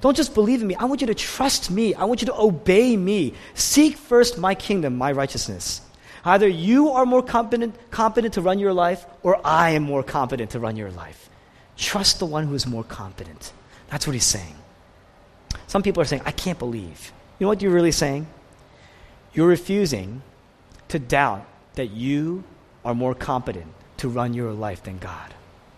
Don't 0.00 0.16
just 0.16 0.34
believe 0.34 0.60
in 0.60 0.66
me. 0.66 0.74
I 0.74 0.86
want 0.86 1.00
you 1.00 1.06
to 1.06 1.14
trust 1.14 1.70
me. 1.70 1.94
I 1.94 2.04
want 2.04 2.20
you 2.20 2.26
to 2.26 2.34
obey 2.34 2.96
me. 2.96 3.34
Seek 3.54 3.96
first 3.96 4.36
my 4.36 4.56
kingdom, 4.56 4.96
my 4.96 5.12
righteousness. 5.12 5.80
Either 6.24 6.46
you 6.46 6.90
are 6.90 7.04
more 7.04 7.22
competent, 7.22 7.74
competent 7.90 8.34
to 8.34 8.40
run 8.40 8.58
your 8.58 8.72
life, 8.72 9.04
or 9.22 9.44
I 9.44 9.70
am 9.70 9.82
more 9.82 10.02
competent 10.02 10.50
to 10.50 10.60
run 10.60 10.76
your 10.76 10.90
life. 10.90 11.28
Trust 11.76 12.18
the 12.18 12.26
one 12.26 12.46
who 12.46 12.54
is 12.54 12.66
more 12.66 12.84
competent. 12.84 13.52
That's 13.88 14.06
what 14.06 14.14
he's 14.14 14.24
saying. 14.24 14.54
Some 15.66 15.82
people 15.82 16.00
are 16.02 16.06
saying, 16.06 16.22
I 16.24 16.30
can't 16.30 16.58
believe. 16.58 17.12
You 17.38 17.44
know 17.44 17.48
what 17.48 17.60
you're 17.60 17.72
really 17.72 17.92
saying? 17.92 18.26
You're 19.34 19.48
refusing 19.48 20.22
to 20.88 20.98
doubt 20.98 21.46
that 21.74 21.90
you 21.90 22.44
are 22.84 22.94
more 22.94 23.14
competent 23.14 23.66
to 23.96 24.08
run 24.08 24.34
your 24.34 24.52
life 24.52 24.82
than 24.82 24.98
God. 24.98 25.34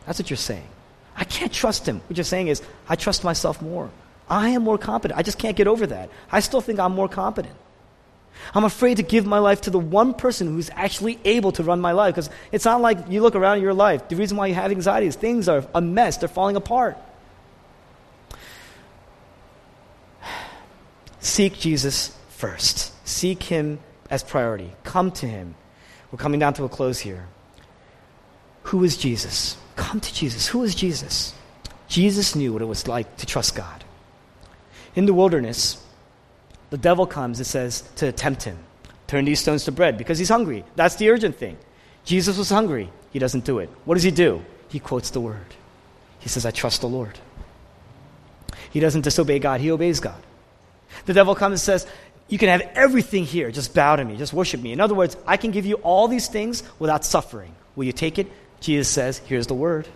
That's 0.07 0.19
what 0.19 0.29
you're 0.29 0.37
saying. 0.37 0.69
I 1.17 1.25
can't 1.25 1.53
trust 1.53 1.87
him. 1.87 2.01
What 2.07 2.17
you're 2.17 2.25
saying 2.25 2.49
is, 2.49 2.61
I 2.89 2.97
trust 2.97 3.25
myself 3.25 3.63
more. 3.63 3.91
I 4.29 4.51
am 4.51 4.63
more 4.63 4.79
competent. 4.79 5.19
I 5.19 5.23
just 5.23 5.39
can't 5.39 5.57
get 5.57 5.69
over 5.69 5.87
that. 5.87 6.11
I 6.31 6.41
still 6.41 6.61
think 6.61 6.81
I'm 6.81 6.93
more 6.93 7.09
competent. 7.09 7.55
I'm 8.55 8.65
afraid 8.65 8.99
to 8.99 9.03
give 9.03 9.27
my 9.27 9.39
life 9.39 9.63
to 9.63 9.71
the 9.71 9.79
one 9.79 10.15
person 10.15 10.49
who's 10.49 10.71
actually 10.75 11.19
able 11.25 11.53
to 11.53 11.63
run 11.63 11.81
my 11.81 11.93
life 11.93 12.15
because 12.15 12.31
it's 12.53 12.65
not 12.65 12.81
like 12.81 12.99
you 13.09 13.23
look 13.23 13.35
around 13.35 13.63
your 13.63 13.75
life. 13.75 14.09
The 14.09 14.17
reason 14.17 14.37
why 14.37 14.49
you 14.49 14.55
have 14.55 14.71
anxiety 14.71 15.07
is 15.07 15.17
things 15.17 15.49
are 15.49 15.65
a 15.75 15.81
mess, 15.81 16.19
they're 16.19 16.29
falling 16.29 16.57
apart. 16.57 16.97
Seek 21.21 21.59
Jesus 21.59 22.17
first, 22.29 22.93
seek 23.07 23.43
him 23.45 23.79
as 24.11 24.23
priority. 24.23 24.73
Come 24.85 25.11
to 25.13 25.27
him. 25.27 25.55
We're 26.11 26.19
coming 26.19 26.41
down 26.41 26.55
to 26.55 26.65
a 26.65 26.69
close 26.69 27.01
here. 27.01 27.27
Who 28.65 28.85
is 28.85 28.97
Jesus? 28.97 29.57
Come 29.77 30.01
to 30.01 30.15
Jesus. 30.15 30.47
Who 30.49 30.63
is 30.63 30.75
Jesus? 30.75 31.35
Jesus 31.89 32.35
knew 32.35 32.53
what 32.53 32.63
it 32.63 32.67
was 32.67 32.87
like 32.89 33.17
to 33.19 33.27
trust 33.27 33.55
God. 33.55 33.85
In 34.95 35.07
the 35.07 35.15
wilderness, 35.15 35.84
the 36.71 36.79
devil 36.79 37.07
comes, 37.07 37.41
it 37.41 37.45
says, 37.45 37.83
to 37.97 38.13
tempt 38.13 38.43
him. 38.43 38.59
Turn 39.07 39.25
these 39.25 39.41
stones 39.41 39.65
to 39.65 39.73
bread 39.73 39.99
because 39.99 40.19
he's 40.19 40.29
hungry. 40.29 40.65
That's 40.77 40.97
the 40.97 41.11
urgent 41.11 41.37
thing. 41.37 41.57
Jesus 42.05 42.37
was 42.37 42.51
hungry. 42.51 42.91
He 43.13 43.19
doesn't 43.19 43.45
do 43.45 43.59
it. 43.59 43.71
What 43.85 43.95
does 43.95 44.03
he 44.03 44.11
do? 44.11 44.43
He 44.69 44.79
quotes 44.81 45.11
the 45.11 45.21
word. 45.21 45.55
He 46.19 46.29
says, 46.29 46.47
I 46.47 46.51
trust 46.51 46.81
the 46.81 46.89
Lord. 46.89 47.19
He 48.71 48.81
doesn't 48.81 49.03
disobey 49.03 49.39
God, 49.39 49.61
he 49.61 49.71
obeys 49.71 50.01
God. 50.01 50.21
The 51.07 51.13
devil 51.13 51.35
comes 51.35 51.53
and 51.53 51.61
says, 51.61 51.87
You 52.29 52.39
can 52.39 52.49
have 52.49 52.63
everything 52.75 53.25
here. 53.25 53.51
Just 53.51 53.75
bow 53.75 53.97
to 53.97 54.05
me. 54.05 54.17
Just 54.17 54.33
worship 54.33 54.61
me. 54.61 54.73
In 54.73 54.81
other 54.81 54.95
words, 54.95 55.17
I 55.27 55.37
can 55.37 55.51
give 55.51 55.67
you 55.67 55.77
all 55.77 56.09
these 56.09 56.29
things 56.29 56.63
without 56.79 57.05
suffering. 57.05 57.55
Will 57.77 57.85
you 57.85 57.93
take 57.93 58.19
it? 58.19 58.27
Jesus 58.61 58.89
says, 58.89 59.19
Here's 59.19 59.47
the 59.47 59.55
word. 59.55 59.87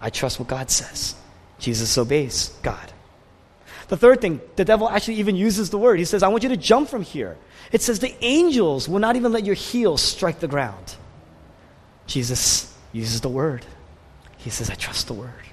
I 0.00 0.10
trust 0.10 0.40
what 0.40 0.48
God 0.48 0.70
says. 0.70 1.14
Jesus 1.58 1.96
obeys 1.96 2.48
God. 2.62 2.92
The 3.92 3.98
third 3.98 4.22
thing, 4.22 4.40
the 4.56 4.64
devil 4.64 4.88
actually 4.88 5.16
even 5.16 5.36
uses 5.36 5.68
the 5.68 5.76
word. 5.76 5.98
He 5.98 6.06
says, 6.06 6.22
I 6.22 6.28
want 6.28 6.44
you 6.44 6.48
to 6.48 6.56
jump 6.56 6.88
from 6.88 7.02
here. 7.02 7.36
It 7.72 7.82
says, 7.82 7.98
the 7.98 8.14
angels 8.24 8.88
will 8.88 9.00
not 9.00 9.16
even 9.16 9.32
let 9.32 9.44
your 9.44 9.54
heels 9.54 10.00
strike 10.00 10.40
the 10.40 10.48
ground. 10.48 10.96
Jesus 12.06 12.74
uses 12.94 13.20
the 13.20 13.28
word. 13.28 13.66
He 14.38 14.48
says, 14.48 14.70
I 14.70 14.76
trust 14.76 15.08
the 15.08 15.12
word. 15.12 15.44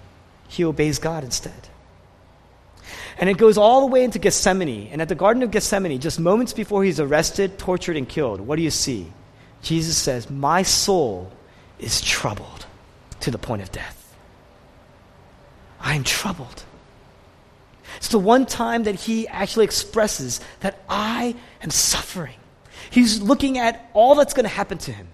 He 0.47 0.63
obeys 0.63 0.99
God 0.99 1.25
instead. 1.25 1.67
And 3.17 3.29
it 3.29 3.37
goes 3.37 3.57
all 3.57 3.81
the 3.81 3.87
way 3.87 4.05
into 4.05 4.19
Gethsemane. 4.19 4.87
And 4.89 5.01
at 5.01 5.09
the 5.09 5.15
Garden 5.15 5.43
of 5.43 5.51
Gethsemane, 5.51 5.99
just 5.99 6.17
moments 6.17 6.53
before 6.53 6.85
he's 6.85 7.01
arrested, 7.01 7.59
tortured, 7.59 7.97
and 7.97 8.07
killed, 8.07 8.39
what 8.39 8.55
do 8.55 8.61
you 8.61 8.71
see? 8.71 9.11
Jesus 9.63 9.97
says, 9.97 10.29
My 10.29 10.63
soul 10.63 11.29
is 11.77 11.99
troubled 11.99 12.67
to 13.19 13.31
the 13.31 13.37
point 13.37 13.63
of 13.63 13.71
death. 13.73 14.15
I 15.81 15.95
am 15.95 16.05
troubled. 16.05 16.63
It's 17.99 18.07
the 18.07 18.17
one 18.17 18.45
time 18.45 18.83
that 18.83 18.95
he 18.95 19.27
actually 19.27 19.65
expresses 19.65 20.39
that 20.61 20.81
I 20.87 21.35
am 21.61 21.69
suffering. 21.69 22.35
He's 22.89 23.21
looking 23.21 23.57
at 23.57 23.91
all 23.93 24.15
that's 24.15 24.33
going 24.33 24.45
to 24.45 24.49
happen 24.49 24.77
to 24.79 24.91
him 24.91 25.09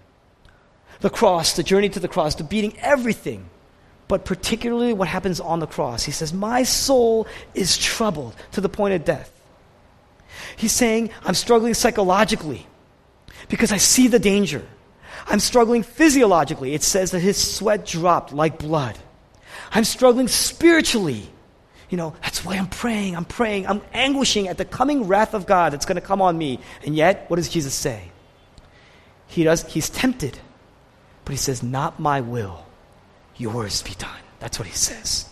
the 1.02 1.10
cross, 1.10 1.56
the 1.56 1.64
journey 1.64 1.90
to 1.90 2.00
the 2.00 2.08
cross, 2.08 2.36
the 2.36 2.44
beating, 2.44 2.78
everything. 2.80 3.50
But 4.08 4.24
particularly 4.24 4.94
what 4.94 5.08
happens 5.08 5.40
on 5.40 5.60
the 5.60 5.68
cross. 5.68 6.04
He 6.04 6.12
says, 6.12 6.32
My 6.32 6.62
soul 6.62 7.28
is 7.56 7.76
troubled 7.76 8.36
to 8.52 8.62
the 8.62 8.70
point 8.70 8.94
of 8.94 9.04
death. 9.04 9.32
He's 10.56 10.72
saying, 10.72 11.10
I'm 11.24 11.34
struggling 11.34 11.74
psychologically 11.74 12.68
because 13.50 13.72
I 13.72 13.78
see 13.78 14.08
the 14.08 14.20
danger. 14.20 14.64
I'm 15.26 15.40
struggling 15.40 15.82
physiologically. 15.82 16.76
It 16.76 16.84
says 16.84 17.12
that 17.12 17.20
his 17.20 17.36
sweat 17.36 17.86
dropped 17.86 18.32
like 18.32 18.60
blood. 18.60 18.98
I'm 19.72 19.86
struggling 19.86 20.28
spiritually. 20.28 21.30
You 21.90 21.98
know, 21.98 22.16
that's 22.22 22.44
why 22.44 22.56
I'm 22.56 22.68
praying. 22.68 23.16
I'm 23.16 23.26
praying. 23.26 23.68
I'm 23.68 23.82
anguishing 23.94 24.48
at 24.48 24.58
the 24.58 24.66
coming 24.66 25.08
wrath 25.08 25.34
of 25.34 25.46
God 25.46 25.74
that's 25.74 25.86
going 25.86 25.96
to 25.96 26.02
come 26.02 26.22
on 26.22 26.38
me. 26.38 26.60
And 26.84 26.96
yet, 26.96 27.30
what 27.30 27.38
does 27.38 27.50
Jesus 27.50 27.74
say? 27.74 28.12
He 29.28 29.44
does, 29.44 29.66
he's 29.66 29.90
tempted, 29.90 30.40
but 31.24 31.32
he 31.32 31.38
says, 31.38 31.64
Not 31.64 32.00
my 32.00 32.22
will, 32.22 32.66
yours 33.36 33.82
be 33.82 33.94
done. 33.96 34.22
That's 34.40 34.60
what 34.60 34.68
he 34.68 34.74
says. 34.74 35.30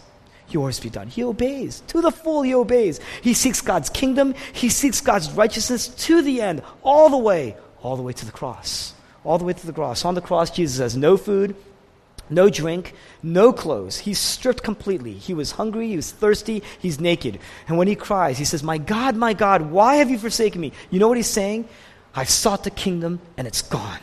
Yours 0.50 0.80
be 0.80 0.90
done. 0.90 1.08
He 1.08 1.24
obeys. 1.24 1.82
To 1.88 2.02
the 2.02 2.12
full, 2.12 2.42
he 2.42 2.54
obeys. 2.54 3.00
He 3.22 3.34
seeks 3.34 3.62
God's 3.62 3.90
kingdom. 3.90 4.36
He 4.52 4.70
seeks 4.70 5.02
God's 5.02 5.32
righteousness 5.32 5.88
to 5.88 6.22
the 6.22 6.42
end, 6.42 6.62
all 6.84 7.10
the 7.10 7.18
way, 7.18 7.56
all 7.82 7.96
the 7.96 8.04
way 8.04 8.14
to 8.14 8.26
the 8.26 8.32
cross 8.32 8.94
all 9.24 9.38
the 9.38 9.46
way 9.46 9.54
to 9.54 9.66
the 9.66 9.74
cross. 9.74 10.06
On 10.06 10.16
the 10.16 10.22
cross, 10.22 10.50
Jesus 10.50 10.80
has 10.80 10.98
no 10.98 11.18
food, 11.18 11.56
no 12.30 12.50
drink, 12.50 12.94
no 13.22 13.54
clothes. 13.54 14.00
He's 14.00 14.20
stripped 14.20 14.64
completely. 14.64 15.14
He 15.14 15.34
was 15.34 15.52
hungry, 15.52 15.88
he 15.88 15.96
was 15.96 16.12
thirsty, 16.12 16.64
he's 16.80 17.00
naked. 17.00 17.40
And 17.68 17.78
when 17.78 17.88
he 17.88 17.96
cries, 17.96 18.38
he 18.38 18.46
says, 18.46 18.64
My 18.64 18.78
God, 18.78 19.16
my 19.16 19.34
God, 19.34 19.72
why 19.72 19.96
have 19.96 20.10
you 20.10 20.18
forsaken 20.18 20.60
me? 20.60 20.72
You 20.90 21.00
know 21.00 21.08
what 21.08 21.18
he's 21.18 21.28
saying? 21.28 21.68
I've 22.16 22.30
sought 22.30 22.64
the 22.64 22.72
kingdom 22.72 23.20
and 23.38 23.48
it's 23.48 23.62
gone. 23.62 24.00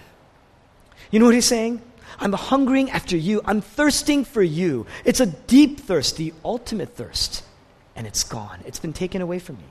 You 1.10 1.18
know 1.18 1.26
what 1.26 1.34
he's 1.34 1.46
saying? 1.46 1.82
I'm 2.18 2.32
hungering 2.32 2.90
after 2.90 3.16
you. 3.16 3.40
I'm 3.44 3.60
thirsting 3.60 4.24
for 4.24 4.42
you. 4.42 4.86
It's 5.04 5.20
a 5.20 5.26
deep 5.26 5.80
thirst, 5.80 6.16
the 6.16 6.34
ultimate 6.44 6.90
thirst. 6.90 7.44
And 7.96 8.06
it's 8.06 8.24
gone. 8.24 8.60
It's 8.66 8.78
been 8.78 8.92
taken 8.92 9.22
away 9.22 9.38
from 9.38 9.56
me. 9.56 9.64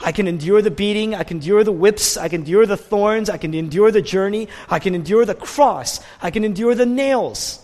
I 0.00 0.12
can 0.12 0.26
endure 0.26 0.62
the 0.62 0.70
beating. 0.70 1.14
I 1.14 1.24
can 1.24 1.38
endure 1.38 1.62
the 1.62 1.72
whips. 1.72 2.16
I 2.16 2.28
can 2.28 2.40
endure 2.40 2.66
the 2.66 2.76
thorns. 2.76 3.28
I 3.28 3.36
can 3.36 3.54
endure 3.54 3.90
the 3.90 4.02
journey. 4.02 4.48
I 4.68 4.78
can 4.78 4.94
endure 4.94 5.24
the 5.24 5.34
cross. 5.34 6.00
I 6.22 6.30
can 6.30 6.44
endure 6.44 6.74
the 6.74 6.86
nails. 6.86 7.63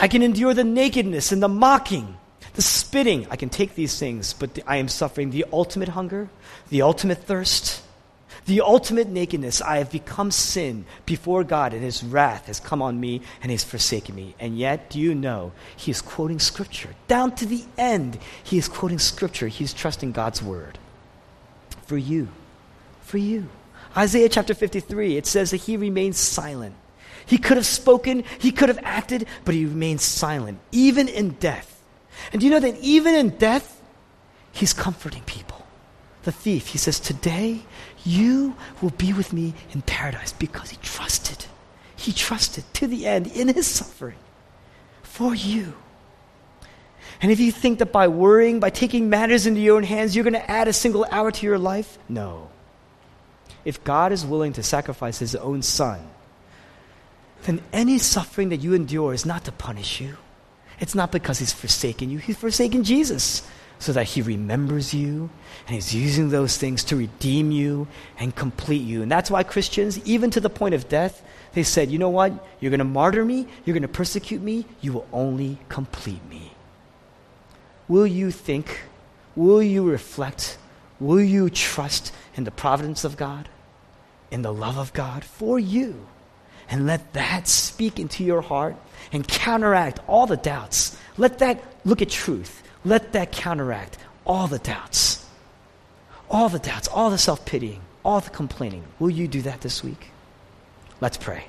I 0.00 0.08
can 0.08 0.22
endure 0.22 0.54
the 0.54 0.64
nakedness 0.64 1.32
and 1.32 1.42
the 1.42 1.48
mocking, 1.48 2.16
the 2.54 2.62
spitting. 2.62 3.26
I 3.30 3.36
can 3.36 3.48
take 3.48 3.74
these 3.74 3.98
things, 3.98 4.32
but 4.32 4.58
I 4.66 4.76
am 4.76 4.88
suffering 4.88 5.30
the 5.30 5.44
ultimate 5.52 5.88
hunger, 5.88 6.28
the 6.70 6.82
ultimate 6.82 7.18
thirst, 7.18 7.82
the 8.46 8.60
ultimate 8.60 9.08
nakedness. 9.08 9.60
I 9.60 9.78
have 9.78 9.90
become 9.90 10.30
sin 10.30 10.84
before 11.04 11.44
God, 11.44 11.72
and 11.74 11.82
His 11.82 12.04
wrath 12.04 12.46
has 12.46 12.60
come 12.60 12.80
on 12.80 13.00
me, 13.00 13.22
and 13.42 13.50
He's 13.50 13.64
forsaken 13.64 14.14
me. 14.14 14.34
And 14.38 14.56
yet, 14.56 14.90
do 14.90 15.00
you 15.00 15.14
know, 15.14 15.52
He 15.76 15.90
is 15.90 16.00
quoting 16.00 16.38
Scripture. 16.38 16.94
Down 17.08 17.34
to 17.36 17.46
the 17.46 17.64
end, 17.76 18.18
He 18.44 18.56
is 18.56 18.68
quoting 18.68 18.98
Scripture. 18.98 19.48
He's 19.48 19.72
trusting 19.72 20.12
God's 20.12 20.42
Word 20.42 20.78
for 21.88 21.98
you. 21.98 22.28
For 23.02 23.18
you. 23.18 23.48
Isaiah 23.96 24.28
chapter 24.28 24.54
53, 24.54 25.16
it 25.16 25.26
says 25.26 25.50
that 25.50 25.56
he 25.62 25.76
remains 25.76 26.18
silent. 26.18 26.74
He 27.28 27.38
could 27.38 27.56
have 27.56 27.66
spoken, 27.66 28.24
he 28.40 28.50
could 28.50 28.68
have 28.68 28.80
acted, 28.82 29.26
but 29.44 29.54
he 29.54 29.66
remains 29.66 30.02
silent, 30.02 30.58
even 30.72 31.06
in 31.06 31.30
death. 31.34 31.80
And 32.32 32.40
do 32.40 32.46
you 32.46 32.50
know 32.50 32.58
that 32.58 32.78
even 32.80 33.14
in 33.14 33.30
death, 33.36 33.78
He's 34.58 34.72
comforting 34.72 35.22
people. 35.22 35.64
The 36.24 36.32
thief, 36.32 36.66
he 36.66 36.78
says, 36.78 36.98
Today 36.98 37.60
you 38.04 38.56
will 38.82 38.90
be 38.90 39.12
with 39.12 39.32
me 39.32 39.54
in 39.70 39.82
paradise 39.82 40.32
because 40.32 40.70
he 40.70 40.76
trusted. 40.78 41.46
He 41.94 42.12
trusted 42.12 42.64
to 42.74 42.88
the 42.88 43.06
end 43.06 43.28
in 43.28 43.46
his 43.46 43.68
suffering 43.68 44.18
for 45.02 45.32
you. 45.32 45.74
And 47.22 47.30
if 47.30 47.38
you 47.38 47.52
think 47.52 47.78
that 47.78 47.92
by 47.92 48.08
worrying, 48.08 48.58
by 48.58 48.70
taking 48.70 49.08
matters 49.08 49.46
into 49.46 49.60
your 49.60 49.76
own 49.76 49.84
hands, 49.84 50.16
you're 50.16 50.24
going 50.24 50.34
to 50.34 50.50
add 50.50 50.66
a 50.66 50.72
single 50.72 51.06
hour 51.10 51.30
to 51.30 51.46
your 51.46 51.58
life, 51.58 51.96
no. 52.08 52.50
If 53.64 53.84
God 53.84 54.10
is 54.10 54.26
willing 54.26 54.54
to 54.54 54.62
sacrifice 54.64 55.20
his 55.20 55.36
own 55.36 55.62
son, 55.62 56.00
then 57.42 57.62
any 57.72 57.98
suffering 57.98 58.48
that 58.50 58.60
you 58.60 58.74
endure 58.74 59.14
is 59.14 59.24
not 59.24 59.44
to 59.44 59.52
punish 59.52 60.00
you. 60.00 60.16
It's 60.80 60.94
not 60.94 61.12
because 61.12 61.38
he's 61.38 61.52
forsaken 61.52 62.10
you, 62.10 62.18
he's 62.18 62.36
forsaken 62.36 62.84
Jesus 62.84 63.48
so 63.78 63.92
that 63.92 64.04
he 64.04 64.22
remembers 64.22 64.92
you 64.92 65.30
and 65.66 65.74
he's 65.74 65.94
using 65.94 66.30
those 66.30 66.56
things 66.56 66.84
to 66.84 66.96
redeem 66.96 67.50
you 67.50 67.86
and 68.18 68.34
complete 68.34 68.82
you. 68.82 69.02
And 69.02 69.10
that's 69.10 69.30
why 69.30 69.42
Christians, 69.44 69.98
even 70.04 70.30
to 70.32 70.40
the 70.40 70.50
point 70.50 70.74
of 70.74 70.88
death, 70.88 71.22
they 71.52 71.62
said, 71.62 71.90
you 71.90 71.98
know 71.98 72.08
what? 72.08 72.32
You're 72.60 72.70
going 72.70 72.78
to 72.78 72.84
martyr 72.84 73.24
me, 73.24 73.46
you're 73.64 73.74
going 73.74 73.82
to 73.82 73.88
persecute 73.88 74.42
me, 74.42 74.66
you 74.80 74.92
will 74.92 75.06
only 75.12 75.58
complete 75.68 76.24
me. 76.28 76.52
Will 77.86 78.06
you 78.06 78.30
think? 78.30 78.82
Will 79.34 79.62
you 79.62 79.88
reflect? 79.88 80.58
Will 81.00 81.20
you 81.20 81.48
trust 81.48 82.12
in 82.34 82.44
the 82.44 82.50
providence 82.50 83.04
of 83.04 83.16
God, 83.16 83.48
in 84.30 84.42
the 84.42 84.52
love 84.52 84.76
of 84.76 84.92
God 84.92 85.24
for 85.24 85.58
you? 85.58 86.06
And 86.70 86.86
let 86.86 87.12
that 87.14 87.48
speak 87.48 87.98
into 87.98 88.24
your 88.24 88.42
heart 88.42 88.76
and 89.12 89.26
counteract 89.26 90.00
all 90.06 90.26
the 90.26 90.36
doubts. 90.36 90.96
Let 91.16 91.38
that 91.38 91.62
look 91.84 92.02
at 92.02 92.10
truth 92.10 92.62
let 92.84 93.12
that 93.12 93.32
counteract 93.32 93.98
all 94.26 94.46
the 94.46 94.58
doubts, 94.58 95.26
all 96.30 96.48
the 96.48 96.58
doubts, 96.58 96.88
all 96.88 97.10
the 97.10 97.18
self 97.18 97.44
pitying, 97.44 97.80
all 98.04 98.20
the 98.20 98.30
complaining. 98.30 98.84
Will 98.98 99.10
you 99.10 99.28
do 99.28 99.42
that 99.42 99.60
this 99.60 99.82
week? 99.82 100.10
Let's 101.00 101.16
pray. 101.16 101.44